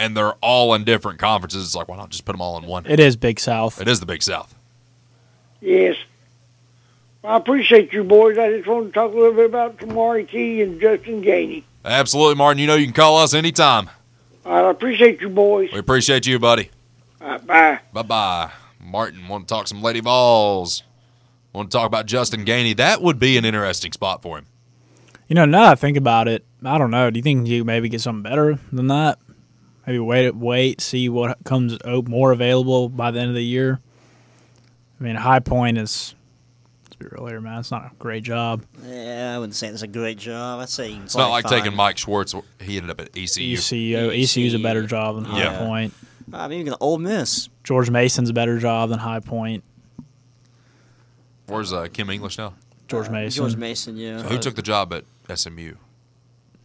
and 0.00 0.16
they're 0.16 0.32
all 0.40 0.74
in 0.74 0.82
different 0.82 1.20
conferences. 1.20 1.62
It's 1.62 1.74
like 1.76 1.86
why 1.86 1.96
not 1.96 2.08
just 2.08 2.24
put 2.24 2.32
them 2.32 2.40
all 2.40 2.58
in 2.58 2.66
one? 2.66 2.86
It 2.86 2.98
is 2.98 3.16
Big 3.16 3.38
South. 3.38 3.80
It 3.80 3.86
is 3.86 4.00
the 4.00 4.06
Big 4.06 4.22
South. 4.22 4.54
Yes. 5.60 5.94
Well, 7.22 7.34
I 7.34 7.36
appreciate 7.36 7.92
you 7.92 8.02
boys. 8.02 8.38
I 8.38 8.50
just 8.50 8.66
want 8.66 8.86
to 8.86 8.92
talk 8.92 9.12
a 9.12 9.14
little 9.14 9.34
bit 9.34 9.44
about 9.44 9.76
Tamari 9.76 10.26
Key 10.26 10.62
and 10.62 10.80
Justin 10.80 11.22
Gainey. 11.22 11.64
Absolutely, 11.84 12.34
Martin. 12.34 12.58
You 12.58 12.66
know 12.66 12.74
you 12.76 12.86
can 12.86 12.94
call 12.94 13.18
us 13.18 13.34
anytime. 13.34 13.90
All 14.46 14.52
right, 14.52 14.66
I 14.66 14.70
appreciate 14.70 15.20
you 15.20 15.28
boys. 15.28 15.70
We 15.70 15.78
appreciate 15.78 16.26
you, 16.26 16.38
buddy. 16.38 16.70
All 17.20 17.28
right, 17.28 17.46
bye. 17.46 17.80
Bye 17.92 18.02
bye. 18.02 18.50
Martin, 18.80 19.28
want 19.28 19.46
to 19.46 19.54
talk 19.54 19.68
some 19.68 19.82
Lady 19.82 20.00
Vols? 20.00 20.82
Want 21.52 21.70
to 21.70 21.76
talk 21.76 21.86
about 21.86 22.06
Justin 22.06 22.46
Gainey? 22.46 22.74
That 22.74 23.02
would 23.02 23.18
be 23.18 23.36
an 23.36 23.44
interesting 23.44 23.92
spot 23.92 24.22
for 24.22 24.38
him. 24.38 24.46
You 25.28 25.34
know, 25.34 25.44
now 25.44 25.64
that 25.64 25.72
I 25.72 25.74
think 25.74 25.98
about 25.98 26.26
it, 26.26 26.44
I 26.64 26.78
don't 26.78 26.90
know. 26.90 27.10
Do 27.10 27.18
you 27.18 27.22
think 27.22 27.46
you 27.46 27.64
maybe 27.64 27.90
get 27.90 28.00
something 28.00 28.22
better 28.22 28.58
than 28.72 28.86
that? 28.86 29.18
Maybe 29.86 29.98
wait, 29.98 30.34
wait, 30.36 30.80
see 30.80 31.08
what 31.08 31.38
comes 31.44 31.76
o- 31.84 32.02
more 32.02 32.32
available 32.32 32.88
by 32.88 33.10
the 33.10 33.18
end 33.20 33.30
of 33.30 33.34
the 33.34 33.44
year. 33.44 33.80
I 35.00 35.04
mean, 35.04 35.16
High 35.16 35.40
Point 35.40 35.78
is. 35.78 36.14
Let's 36.84 36.96
be 36.96 37.06
real 37.10 37.26
here, 37.26 37.40
man. 37.40 37.58
It's 37.60 37.70
not 37.70 37.86
a 37.86 37.90
great 37.98 38.22
job. 38.22 38.62
Yeah, 38.86 39.32
I 39.34 39.38
wouldn't 39.38 39.54
say 39.54 39.68
it's 39.68 39.82
a 39.82 39.86
great 39.86 40.18
job. 40.18 40.60
I'd 40.60 40.68
say 40.68 40.92
It's 40.94 41.16
not 41.16 41.30
like 41.30 41.44
find- 41.44 41.62
taking 41.62 41.76
Mike 41.76 41.96
Schwartz. 41.98 42.34
He 42.60 42.76
ended 42.76 42.90
up 42.90 43.00
at 43.00 43.16
E 43.16 43.24
ECU. 43.24 43.54
ECU, 43.56 44.10
ECU's 44.10 44.54
a 44.54 44.58
better 44.58 44.86
job 44.86 45.16
than 45.16 45.24
High 45.24 45.38
Yeah. 45.44 45.58
Point. 45.58 45.94
I 46.32 46.46
mean, 46.48 46.60
even 46.60 46.74
Ole 46.80 46.98
Miss. 46.98 47.48
George 47.64 47.90
Mason's 47.90 48.28
a 48.30 48.32
better 48.34 48.58
job 48.58 48.90
than 48.90 48.98
High 49.00 49.20
Point. 49.20 49.64
Where's 51.46 51.72
uh, 51.72 51.88
Kim 51.92 52.10
English 52.10 52.38
now? 52.38 52.54
George 52.86 53.08
Uh, 53.08 53.12
Mason. 53.12 53.42
George 53.44 53.56
Mason, 53.56 53.96
yeah. 53.96 54.18
So 54.22 54.28
who 54.28 54.38
took 54.38 54.54
the 54.54 54.62
job 54.62 54.92
at 54.92 55.04
SMU? 55.38 55.74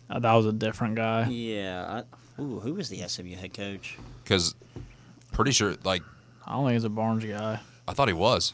Uh, 0.10 0.20
that 0.20 0.34
was 0.34 0.46
a 0.46 0.52
different 0.54 0.96
guy. 0.96 1.28
Yeah. 1.30 2.04
I, 2.04 2.04
ooh, 2.40 2.60
who 2.60 2.74
was 2.76 2.90
the 2.90 3.08
SMU 3.08 3.36
head 3.36 3.54
coach? 3.54 3.98
Because 4.24 4.56
pretty 5.32 5.52
sure, 5.52 5.76
like, 5.84 6.02
I 6.46 6.54
don't 6.54 6.66
think 6.66 6.76
it's 6.76 6.86
a 6.86 6.90
Barnes 6.90 7.26
guy. 7.26 7.60
I 7.88 7.94
thought 7.94 8.08
he 8.08 8.14
was. 8.14 8.54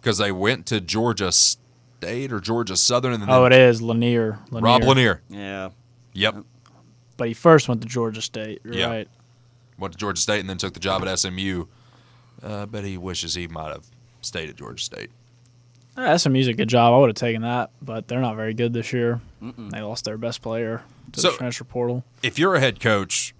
Because 0.00 0.18
they 0.18 0.32
went 0.32 0.66
to 0.66 0.80
Georgia 0.80 1.32
State 1.32 2.32
or 2.32 2.40
Georgia 2.40 2.76
Southern, 2.76 3.12
and 3.14 3.22
then 3.22 3.30
Oh, 3.30 3.44
it 3.44 3.52
is 3.52 3.82
Lanier. 3.82 4.38
Lanier. 4.50 4.64
Rob 4.64 4.82
Lanier. 4.84 5.22
Yeah. 5.28 5.70
Yep. 6.12 6.44
But 7.16 7.28
he 7.28 7.34
first 7.34 7.68
went 7.68 7.80
to 7.82 7.88
Georgia 7.88 8.22
State. 8.22 8.60
You're 8.64 8.74
Yeah. 8.74 8.86
right. 8.88 9.08
Went 9.78 9.92
to 9.92 9.98
Georgia 9.98 10.20
State 10.20 10.40
and 10.40 10.48
then 10.48 10.58
took 10.58 10.74
the 10.74 10.80
job 10.80 11.02
at 11.02 11.08
SMU. 11.18 11.66
Uh, 12.42 12.62
I 12.62 12.64
bet 12.66 12.84
he 12.84 12.96
wishes 12.98 13.34
he 13.34 13.48
might 13.48 13.68
have 13.70 13.86
stayed 14.20 14.48
at 14.48 14.56
Georgia 14.56 14.82
State. 14.82 15.10
Uh, 15.96 16.16
SMU's 16.18 16.46
a 16.46 16.52
good 16.54 16.68
job. 16.68 16.92
I 16.92 16.98
would 16.98 17.08
have 17.08 17.16
taken 17.16 17.42
that, 17.42 17.70
but 17.80 18.06
they're 18.08 18.20
not 18.20 18.36
very 18.36 18.52
good 18.54 18.72
this 18.72 18.92
year. 18.92 19.20
They 19.40 19.80
lost 19.80 20.04
their 20.04 20.18
best 20.18 20.42
player 20.42 20.82
to 21.12 21.20
So- 21.20 21.30
the 21.30 21.36
transfer 21.38 21.64
portal. 21.64 22.04
If 22.22 22.38
you're 22.38 22.54
a 22.54 22.60
head 22.60 22.80
coach 22.80 23.34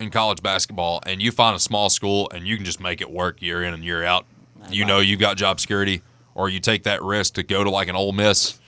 in 0.00 0.10
college 0.10 0.42
basketball 0.42 1.00
and 1.06 1.22
you 1.22 1.30
find 1.30 1.54
a 1.54 1.60
small 1.60 1.90
school 1.90 2.28
and 2.34 2.46
you 2.46 2.56
can 2.56 2.64
just 2.64 2.80
make 2.80 3.00
it 3.00 3.10
work 3.10 3.40
year 3.42 3.62
in 3.62 3.72
and 3.74 3.84
year 3.84 4.02
out, 4.04 4.26
you 4.70 4.84
know 4.84 4.98
you've 4.98 5.20
got 5.20 5.36
job 5.36 5.60
security, 5.60 6.02
or 6.34 6.48
you 6.48 6.58
take 6.60 6.82
that 6.84 7.02
risk 7.02 7.34
to 7.34 7.42
go 7.42 7.62
to 7.62 7.70
like 7.70 7.88
an 7.88 7.96
Ole 7.96 8.12
Miss 8.12 8.58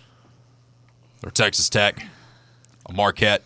or 1.24 1.30
Texas 1.30 1.68
Tech, 1.68 2.06
a 2.88 2.92
Marquette, 2.92 3.42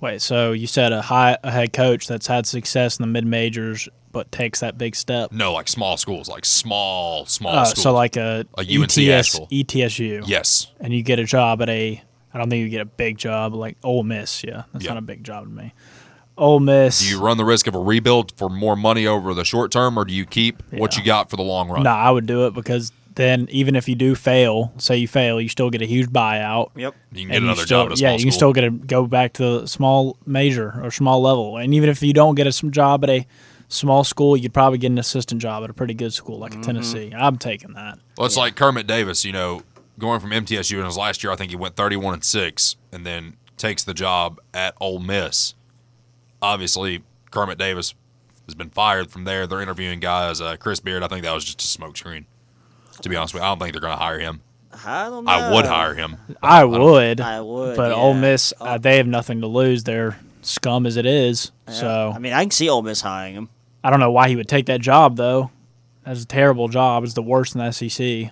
Wait, 0.00 0.20
so 0.20 0.52
you 0.52 0.66
said 0.66 0.92
a 0.92 1.00
high 1.00 1.38
a 1.42 1.50
head 1.50 1.72
coach 1.72 2.06
that's 2.06 2.26
had 2.26 2.44
success 2.46 2.98
in 2.98 3.02
the 3.04 3.06
mid 3.06 3.24
majors, 3.24 3.88
but 4.14 4.32
takes 4.32 4.60
that 4.60 4.78
big 4.78 4.96
step. 4.96 5.30
No, 5.32 5.52
like 5.52 5.68
small 5.68 5.98
schools, 5.98 6.26
like 6.30 6.46
small, 6.46 7.26
small 7.26 7.54
Uh, 7.54 7.64
schools. 7.66 7.82
so 7.82 7.92
like 7.92 8.16
a, 8.16 8.46
A 8.56 8.62
UNC 8.62 8.96
ETS, 8.96 9.34
Asheville. 9.34 9.48
ETSU. 9.52 10.22
yes, 10.26 10.68
and 10.80 10.94
you 10.94 11.02
get 11.02 11.18
a 11.18 11.24
job 11.24 11.60
at 11.60 11.68
a 11.68 12.00
I 12.32 12.38
don't 12.38 12.48
think 12.50 12.62
you 12.64 12.68
get 12.70 12.80
a 12.80 12.84
big 12.86 13.16
job 13.18 13.54
like 13.54 13.76
Ole 13.84 14.02
Miss. 14.02 14.42
Yeah, 14.42 14.62
that's 14.72 14.84
Yeah. 14.86 14.92
not 14.94 14.98
a 14.98 15.02
big 15.02 15.22
job 15.22 15.44
to 15.44 15.50
me. 15.50 15.72
Ole 16.36 16.58
Miss. 16.58 16.98
do 17.00 17.08
you 17.08 17.20
run 17.20 17.36
the 17.36 17.44
risk 17.44 17.66
of 17.68 17.74
a 17.76 17.78
rebuild 17.78 18.32
for 18.36 18.48
more 18.48 18.74
money 18.74 19.06
over 19.06 19.34
the 19.34 19.44
short 19.44 19.70
term, 19.70 19.96
or 19.98 20.04
do 20.04 20.12
you 20.14 20.24
keep 20.26 20.62
what 20.72 20.96
you 20.96 21.04
got 21.04 21.30
for 21.30 21.36
the 21.36 21.42
long 21.44 21.68
run? 21.68 21.82
No, 21.84 21.90
I 21.90 22.10
would 22.10 22.26
do 22.26 22.46
it 22.46 22.54
because 22.54 22.90
then 23.14 23.46
even 23.52 23.76
if 23.76 23.88
you 23.88 23.94
do 23.94 24.16
fail, 24.16 24.72
say 24.76 24.96
you 24.96 25.06
fail, 25.06 25.40
you 25.40 25.48
still 25.48 25.70
get 25.70 25.80
a 25.80 25.86
huge 25.86 26.08
buyout. 26.08 26.70
Yep. 26.74 26.96
You 27.12 27.20
can 27.22 27.28
get 27.30 27.42
another 27.44 27.62
still, 27.64 27.84
job 27.84 27.92
at 27.92 27.98
a 27.98 28.02
yeah, 28.02 28.08
small 28.08 28.18
you 28.18 28.24
can 28.24 28.32
school. 28.32 28.38
still 28.38 28.52
get 28.52 28.64
a 28.64 28.70
go 28.70 29.06
back 29.06 29.34
to 29.34 29.60
the 29.60 29.68
small 29.68 30.16
major 30.26 30.80
or 30.82 30.90
small 30.90 31.22
level. 31.22 31.56
And 31.58 31.72
even 31.72 31.88
if 31.88 32.02
you 32.02 32.12
don't 32.12 32.34
get 32.34 32.46
a 32.46 32.48
s- 32.48 32.60
job 32.70 33.04
at 33.04 33.10
a 33.10 33.26
small 33.68 34.04
school, 34.04 34.36
you'd 34.36 34.54
probably 34.54 34.78
get 34.78 34.90
an 34.90 34.98
assistant 34.98 35.40
job 35.40 35.64
at 35.64 35.70
a 35.70 35.74
pretty 35.74 35.94
good 35.94 36.12
school 36.12 36.38
like 36.38 36.54
a 36.54 36.60
Tennessee. 36.60 37.12
I'm 37.16 37.36
taking 37.38 37.72
that. 37.74 37.98
Well, 38.16 38.26
it's 38.26 38.36
like 38.36 38.56
Kermit 38.56 38.86
Davis, 38.86 39.24
you 39.24 39.32
know, 39.32 39.62
going 39.98 40.20
from 40.20 40.30
MTSU 40.30 40.78
in 40.78 40.84
his 40.84 40.96
last 40.96 41.22
year, 41.24 41.32
I 41.32 41.36
think 41.36 41.50
he 41.50 41.56
went 41.56 41.76
31 41.76 42.14
and 42.14 42.24
6 42.24 42.76
and 42.92 43.04
then 43.06 43.36
takes 43.56 43.84
the 43.84 43.94
job 43.94 44.40
at 44.52 44.74
Ole 44.80 44.98
Miss. 45.00 45.54
Obviously, 46.42 47.02
Kermit 47.30 47.58
Davis 47.58 47.94
has 48.46 48.54
been 48.54 48.70
fired 48.70 49.10
from 49.10 49.24
there. 49.24 49.46
They're 49.46 49.62
interviewing 49.62 50.00
guys. 50.00 50.40
Uh, 50.40 50.56
Chris 50.56 50.80
Beard, 50.80 51.02
I 51.02 51.08
think 51.08 51.22
that 51.22 51.32
was 51.32 51.44
just 51.44 51.62
a 51.62 51.78
smokescreen. 51.80 52.24
To 53.02 53.08
be 53.08 53.16
honest 53.16 53.34
with 53.34 53.40
you, 53.42 53.46
I 53.46 53.50
don't 53.50 53.58
think 53.58 53.72
they're 53.72 53.80
going 53.80 53.96
to 53.96 54.02
hire 54.02 54.18
him. 54.18 54.40
I 54.84 55.04
don't 55.08 55.24
know. 55.24 55.30
I 55.30 55.52
would 55.54 55.64
hire 55.66 55.94
him. 55.94 56.16
I 56.42 56.64
would, 56.64 57.20
I 57.20 57.40
would. 57.40 57.76
but 57.76 57.90
yeah. 57.90 57.96
Ole 57.96 58.14
Miss, 58.14 58.52
Oh, 58.60 58.66
uh, 58.66 58.78
they 58.78 58.96
have 58.98 59.06
nothing 59.06 59.40
to 59.40 59.46
lose. 59.46 59.84
They're 59.84 60.18
scum 60.46 60.86
as 60.86 60.96
it 60.96 61.06
is. 61.06 61.52
yeah. 61.68 61.74
So 61.74 62.12
I 62.14 62.18
mean, 62.18 62.32
I 62.32 62.42
can 62.42 62.50
see 62.50 62.68
Ole 62.68 62.82
Miss 62.82 63.00
hiring 63.00 63.34
him. 63.34 63.48
I 63.82 63.90
don't 63.90 64.00
know 64.00 64.10
why 64.10 64.28
he 64.28 64.36
would 64.36 64.48
take 64.48 64.66
that 64.66 64.80
job 64.80 65.16
though. 65.16 65.50
That's 66.04 66.22
a 66.22 66.26
terrible 66.26 66.68
job. 66.68 67.04
It's 67.04 67.14
the 67.14 67.22
worst 67.22 67.54
in 67.54 67.60
the 67.60 67.70
SEC 67.72 68.30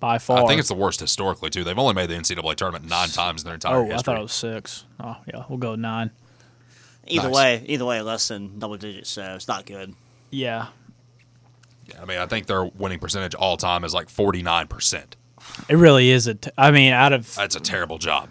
by 0.00 0.18
far. 0.18 0.42
I 0.42 0.46
think 0.46 0.58
it's 0.58 0.68
the 0.68 0.74
worst 0.74 0.98
historically, 0.98 1.50
too. 1.50 1.62
They've 1.62 1.78
only 1.78 1.94
made 1.94 2.10
the 2.10 2.16
NCAA 2.16 2.56
tournament 2.56 2.88
nine 2.88 3.08
times 3.08 3.42
in 3.42 3.46
their 3.46 3.54
entire 3.54 3.76
oh, 3.76 3.84
history. 3.84 3.94
I 3.94 4.02
thought 4.02 4.18
it 4.18 4.22
was 4.22 4.32
six. 4.32 4.84
Oh 4.98 5.16
yeah, 5.32 5.44
we'll 5.48 5.58
go 5.58 5.76
nine. 5.76 6.10
Either 7.06 7.28
Nice. 7.28 7.36
way, 7.36 7.64
either 7.66 7.84
way, 7.84 8.00
less 8.00 8.28
than 8.28 8.58
double 8.58 8.76
digits, 8.76 9.10
so 9.10 9.34
it's 9.34 9.48
not 9.48 9.66
good. 9.66 9.94
Yeah, 10.30 10.68
Yeah, 11.86 12.00
I 12.00 12.04
mean, 12.04 12.18
I 12.18 12.26
think 12.26 12.46
their 12.46 12.64
winning 12.64 12.98
percentage 13.00 13.34
all 13.34 13.56
time 13.56 13.84
is 13.84 13.92
like 13.92 14.08
49%. 14.08 15.04
it 15.68 15.76
really 15.76 16.10
is 16.10 16.26
a. 16.26 16.34
T- 16.34 16.50
I 16.56 16.70
mean, 16.70 16.92
out 16.92 17.12
of 17.12 17.34
That's 17.34 17.56
a 17.56 17.60
terrible 17.60 17.98
job. 17.98 18.30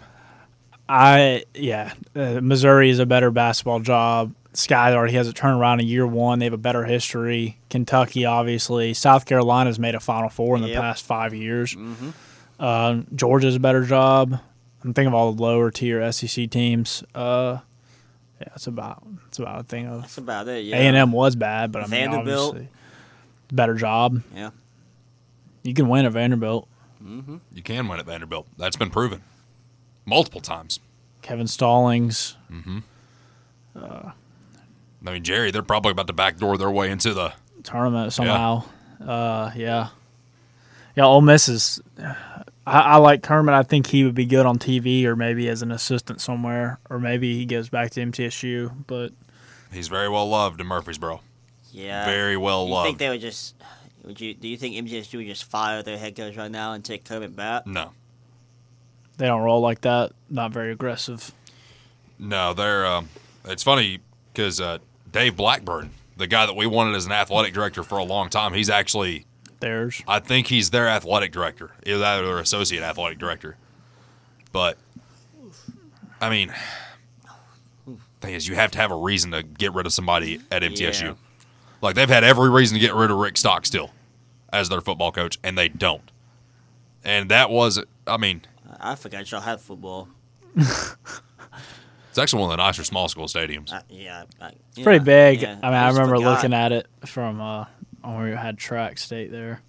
I 0.88 1.44
yeah, 1.54 1.92
uh, 2.14 2.40
Missouri 2.42 2.90
is 2.90 2.98
a 2.98 3.06
better 3.06 3.30
basketball 3.30 3.80
job. 3.80 4.34
Sky 4.54 4.92
already 4.92 5.14
has 5.14 5.28
a 5.28 5.32
turnaround 5.32 5.80
in 5.80 5.86
year 5.86 6.06
one. 6.06 6.38
They 6.38 6.44
have 6.44 6.52
a 6.52 6.58
better 6.58 6.84
history. 6.84 7.58
Kentucky, 7.70 8.26
obviously, 8.26 8.92
South 8.92 9.24
Carolina's 9.24 9.78
made 9.78 9.94
a 9.94 10.00
Final 10.00 10.28
Four 10.28 10.56
in 10.56 10.62
the 10.62 10.74
past 10.74 11.04
five 11.04 11.32
years. 11.32 11.74
Uh, 12.60 13.02
Georgia's 13.14 13.56
a 13.56 13.60
better 13.60 13.84
job. 13.84 14.38
I'm 14.84 14.92
thinking 14.92 15.08
of 15.08 15.14
all 15.14 15.32
the 15.32 15.42
lower 15.42 15.70
tier 15.70 16.10
SEC 16.12 16.50
teams. 16.50 17.02
Uh, 17.14 17.58
yeah, 18.40 18.48
it's 18.54 18.66
about 18.66 19.06
it's 19.28 19.38
about 19.38 19.60
a 19.60 19.64
thing 19.64 19.86
of 19.86 20.02
That's 20.02 20.18
about 20.18 20.48
it. 20.48 20.64
Yeah. 20.64 20.76
A 20.76 20.80
and 20.80 20.96
M 20.96 21.12
was 21.12 21.36
bad, 21.36 21.72
but 21.72 21.80
I 21.80 21.86
mean 21.86 22.10
Vanderbilt. 22.10 22.48
obviously 22.50 22.68
better 23.50 23.74
job. 23.74 24.22
Yeah. 24.34 24.50
You 25.62 25.74
can 25.74 25.88
win 25.88 26.06
at 26.06 26.12
Vanderbilt. 26.12 26.68
You 27.04 27.62
can 27.62 27.88
win 27.88 28.00
at 28.00 28.06
Vanderbilt. 28.06 28.46
That's 28.58 28.76
been 28.76 28.90
proven 28.90 29.22
multiple 30.04 30.40
times. 30.40 30.80
Kevin 31.22 31.46
Stallings. 31.46 32.36
I 33.74 34.12
mean, 35.00 35.24
Jerry, 35.24 35.50
they're 35.50 35.62
probably 35.62 35.92
about 35.92 36.06
to 36.08 36.12
backdoor 36.12 36.56
their 36.58 36.70
way 36.70 36.90
into 36.90 37.14
the. 37.14 37.32
tournament 37.62 38.12
somehow. 38.12 38.64
Uh, 39.00 39.50
yeah, 39.56 39.88
yeah. 40.96 41.04
Ole 41.04 41.20
Miss 41.20 41.48
is. 41.48 41.80
I, 41.98 42.80
I 42.80 42.96
like 42.98 43.22
Kermit. 43.22 43.54
I 43.54 43.64
think 43.64 43.88
he 43.88 44.04
would 44.04 44.14
be 44.14 44.26
good 44.26 44.46
on 44.46 44.58
TV 44.58 45.04
or 45.04 45.16
maybe 45.16 45.48
as 45.48 45.62
an 45.62 45.72
assistant 45.72 46.20
somewhere, 46.20 46.78
or 46.88 47.00
maybe 47.00 47.36
he 47.36 47.44
goes 47.46 47.68
back 47.68 47.90
to 47.92 48.00
MTSU. 48.00 48.72
But 48.86 49.12
He's 49.72 49.88
very 49.88 50.08
well 50.08 50.28
loved 50.28 50.60
in 50.60 50.66
Murfreesboro. 50.66 51.20
Yeah. 51.72 52.04
Very 52.04 52.36
well 52.36 52.68
You 52.68 52.82
think 52.84 52.98
they 52.98 53.08
would 53.08 53.20
just? 53.20 53.54
Would 54.04 54.20
you? 54.20 54.34
Do 54.34 54.46
you 54.46 54.56
think 54.56 54.76
MTSU 54.76 55.16
would 55.16 55.26
just 55.26 55.44
fire 55.44 55.82
their 55.82 55.98
head 55.98 56.14
coach 56.14 56.36
right 56.36 56.50
now 56.50 56.72
and 56.74 56.84
take 56.84 57.04
Kermit 57.04 57.34
back? 57.34 57.66
No, 57.66 57.92
they 59.22 59.28
don't 59.28 59.42
roll 59.42 59.60
like 59.60 59.82
that. 59.82 60.10
Not 60.28 60.50
very 60.50 60.72
aggressive. 60.72 61.30
no, 62.18 62.52
they're. 62.54 62.84
Um, 62.84 63.08
it's 63.44 63.62
funny 63.62 64.00
because 64.32 64.60
uh, 64.60 64.78
Dave 65.12 65.36
Blackburn, 65.36 65.90
the 66.16 66.26
guy 66.26 66.44
that 66.44 66.56
we 66.56 66.66
wanted 66.66 66.96
as 66.96 67.06
an 67.06 67.12
athletic 67.12 67.54
director 67.54 67.84
for 67.84 67.98
a 67.98 68.02
long 68.02 68.30
time, 68.30 68.52
he's 68.52 68.68
actually. 68.68 69.24
Theirs. 69.60 70.02
I 70.08 70.18
think 70.18 70.48
he's 70.48 70.70
their 70.70 70.88
athletic 70.88 71.30
director. 71.30 71.70
Either 71.86 71.98
that 72.00 72.20
or 72.20 72.26
their 72.26 72.38
associate 72.40 72.82
athletic 72.82 73.18
director. 73.18 73.56
But, 74.50 74.76
I 76.20 76.28
mean, 76.28 76.52
thing 78.20 78.34
is, 78.34 78.48
you 78.48 78.56
have 78.56 78.72
to 78.72 78.78
have 78.78 78.90
a 78.90 78.96
reason 78.96 79.30
to 79.30 79.44
get 79.44 79.72
rid 79.72 79.86
of 79.86 79.92
somebody 79.92 80.40
at 80.50 80.62
MTSU. 80.62 81.00
Yeah. 81.00 81.14
Like 81.80 81.94
they've 81.94 82.08
had 82.08 82.24
every 82.24 82.50
reason 82.50 82.74
to 82.74 82.80
get 82.80 82.92
rid 82.92 83.12
of 83.12 83.18
Rick 83.18 83.36
Stockstill 83.36 83.92
as 84.52 84.68
their 84.68 84.80
football 84.80 85.12
coach, 85.12 85.38
and 85.44 85.56
they 85.56 85.68
don't. 85.68 86.10
And 87.04 87.30
that 87.30 87.50
was, 87.50 87.80
I 88.08 88.16
mean, 88.16 88.42
I 88.80 88.94
forgot 88.94 89.30
y'all 89.30 89.40
had 89.40 89.60
football. 89.60 90.08
it's 90.56 92.18
actually 92.18 92.40
one 92.42 92.50
of 92.50 92.56
the 92.56 92.62
nicer 92.62 92.84
small 92.84 93.08
school 93.08 93.26
stadiums. 93.26 93.72
I, 93.72 93.82
yeah. 93.88 94.24
I, 94.40 94.52
It's 94.70 94.82
pretty 94.82 95.04
big. 95.04 95.42
Yeah, 95.42 95.58
I 95.62 95.66
mean, 95.66 95.74
I, 95.74 95.88
just 95.88 95.98
remember 95.98 96.16
forgot. 96.16 96.34
looking 96.36 96.54
at 96.54 96.72
it 96.72 96.86
from 97.06 97.40
uh, 97.40 97.66
when 98.02 98.22
we 98.22 98.30
had 98.30 98.58
track 98.58 98.98
state 98.98 99.30
there. 99.30 99.60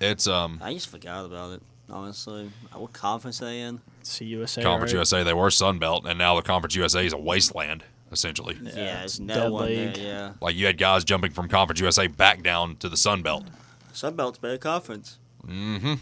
It's 0.00 0.26
um 0.26 0.58
I 0.62 0.72
just 0.74 0.88
forgot 0.88 1.24
about 1.24 1.52
it. 1.52 1.62
Honestly, 1.90 2.50
Uh, 2.74 2.78
what 2.80 2.92
conference 2.92 3.42
are 3.42 3.46
they 3.46 3.60
in? 3.60 3.80
See 4.02 4.24
USA. 4.26 4.62
Conference 4.62 4.92
right? 4.92 4.98
USA. 4.98 5.22
They 5.22 5.34
were 5.34 5.50
Sun 5.50 5.78
Belt, 5.78 6.06
and 6.06 6.18
now 6.18 6.34
the 6.36 6.42
Conference 6.42 6.74
USA 6.74 7.04
is 7.04 7.12
a 7.12 7.18
wasteland 7.18 7.84
essentially. 8.10 8.58
Yeah, 8.62 9.02
it's 9.02 9.14
it's 9.14 9.20
no 9.20 9.34
dead 9.34 9.50
one 9.50 9.66
league. 9.66 9.94
there. 9.94 10.04
Yeah, 10.04 10.32
Like 10.40 10.54
you 10.54 10.66
had 10.66 10.76
guys 10.78 11.04
jumping 11.04 11.32
from 11.32 11.48
Conference 11.48 11.80
USA 11.80 12.06
back 12.06 12.42
down 12.42 12.76
to 12.76 12.88
the 12.88 12.96
Sun 12.96 13.22
Belt. 13.22 13.44
Sunbelt's 13.92 14.38
better 14.38 14.58
conference. 14.58 15.18
Mm-hmm. 15.46 15.94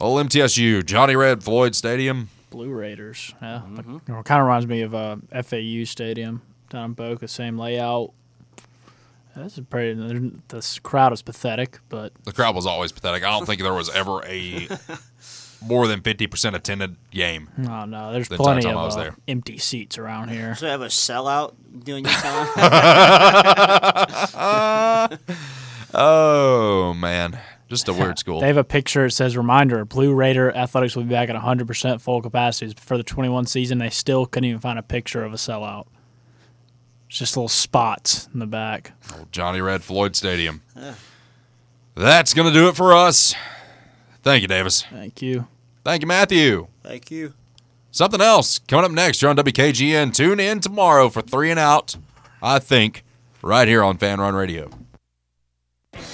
Old 0.00 0.26
MTSU, 0.28 0.84
Johnny 0.84 1.16
Red 1.16 1.42
Floyd 1.42 1.74
Stadium. 1.74 2.28
Blue 2.50 2.70
Raiders. 2.70 3.34
Yeah, 3.42 3.62
Mhm. 3.66 3.96
it 3.96 4.24
kind 4.24 4.40
of 4.40 4.46
reminds 4.46 4.66
me 4.66 4.82
of 4.82 4.94
uh, 4.94 5.16
FAU 5.32 5.84
Stadium 5.84 6.42
down 6.70 6.84
in 6.86 6.92
Boca. 6.92 7.26
Same 7.28 7.58
layout. 7.58 8.12
That's 9.34 9.58
a 9.58 9.62
pretty. 9.62 10.00
This 10.48 10.78
crowd 10.78 11.12
is 11.12 11.20
pathetic, 11.22 11.80
but 11.90 12.12
The 12.24 12.32
crowd 12.32 12.54
was 12.54 12.64
always 12.66 12.92
pathetic. 12.92 13.22
I 13.24 13.30
don't 13.30 13.44
think 13.46 13.60
there 13.60 13.74
was 13.74 13.90
ever 13.90 14.22
a 14.24 14.68
more 15.66 15.86
than 15.86 16.00
fifty 16.00 16.26
percent 16.26 16.56
attended 16.56 16.96
game. 17.10 17.48
Oh 17.68 17.84
no. 17.84 18.12
There's 18.12 18.28
The 18.28 18.36
entire 18.36 18.44
plenty 18.54 18.62
time 18.62 18.76
of 18.78 18.96
I 18.96 19.08
uh, 19.08 19.10
empty 19.28 19.58
seats 19.58 19.98
around 19.98 20.28
here. 20.28 20.54
So 20.54 20.66
have 20.68 20.80
a 20.80 20.86
sellout 20.86 21.54
during 21.84 22.04
your 22.06 22.14
time? 22.14 22.48
Oh 25.98 26.92
man, 26.94 27.38
just 27.68 27.88
a 27.88 27.92
weird 27.92 28.18
school. 28.18 28.40
They 28.40 28.46
have 28.46 28.56
a 28.56 28.64
picture. 28.64 29.06
It 29.06 29.12
says, 29.12 29.36
"Reminder: 29.36 29.84
Blue 29.84 30.14
Raider 30.14 30.54
athletics 30.54 30.94
will 30.96 31.04
be 31.04 31.10
back 31.10 31.28
at 31.28 31.34
100 31.34 31.66
percent 31.66 32.00
full 32.00 32.22
capacities 32.22 32.74
for 32.78 32.96
the 32.96 33.02
21 33.02 33.46
season." 33.46 33.78
They 33.78 33.90
still 33.90 34.26
couldn't 34.26 34.48
even 34.48 34.60
find 34.60 34.78
a 34.78 34.82
picture 34.82 35.24
of 35.24 35.32
a 35.32 35.36
sellout. 35.36 35.86
It's 37.08 37.18
just 37.18 37.36
little 37.36 37.48
spots 37.48 38.28
in 38.32 38.40
the 38.40 38.46
back. 38.46 38.92
Old 39.16 39.30
Johnny 39.32 39.60
Red 39.60 39.82
Floyd 39.82 40.16
Stadium. 40.16 40.62
Yeah. 40.76 40.94
That's 41.94 42.34
gonna 42.34 42.52
do 42.52 42.68
it 42.68 42.76
for 42.76 42.92
us. 42.92 43.34
Thank 44.22 44.42
you, 44.42 44.48
Davis. 44.48 44.82
Thank 44.90 45.22
you. 45.22 45.46
Thank 45.84 46.02
you, 46.02 46.08
Matthew. 46.08 46.66
Thank 46.82 47.10
you. 47.10 47.32
Something 47.92 48.20
else 48.20 48.58
coming 48.58 48.84
up 48.84 48.90
next. 48.90 49.22
You're 49.22 49.30
on 49.30 49.36
WKGN. 49.36 50.12
Tune 50.12 50.38
in 50.40 50.60
tomorrow 50.60 51.08
for 51.08 51.22
three 51.22 51.50
and 51.50 51.58
out. 51.60 51.96
I 52.42 52.58
think 52.58 53.04
right 53.40 53.66
here 53.68 53.82
on 53.82 53.96
Fan 53.96 54.20
Run 54.20 54.34
Radio. 54.34 54.68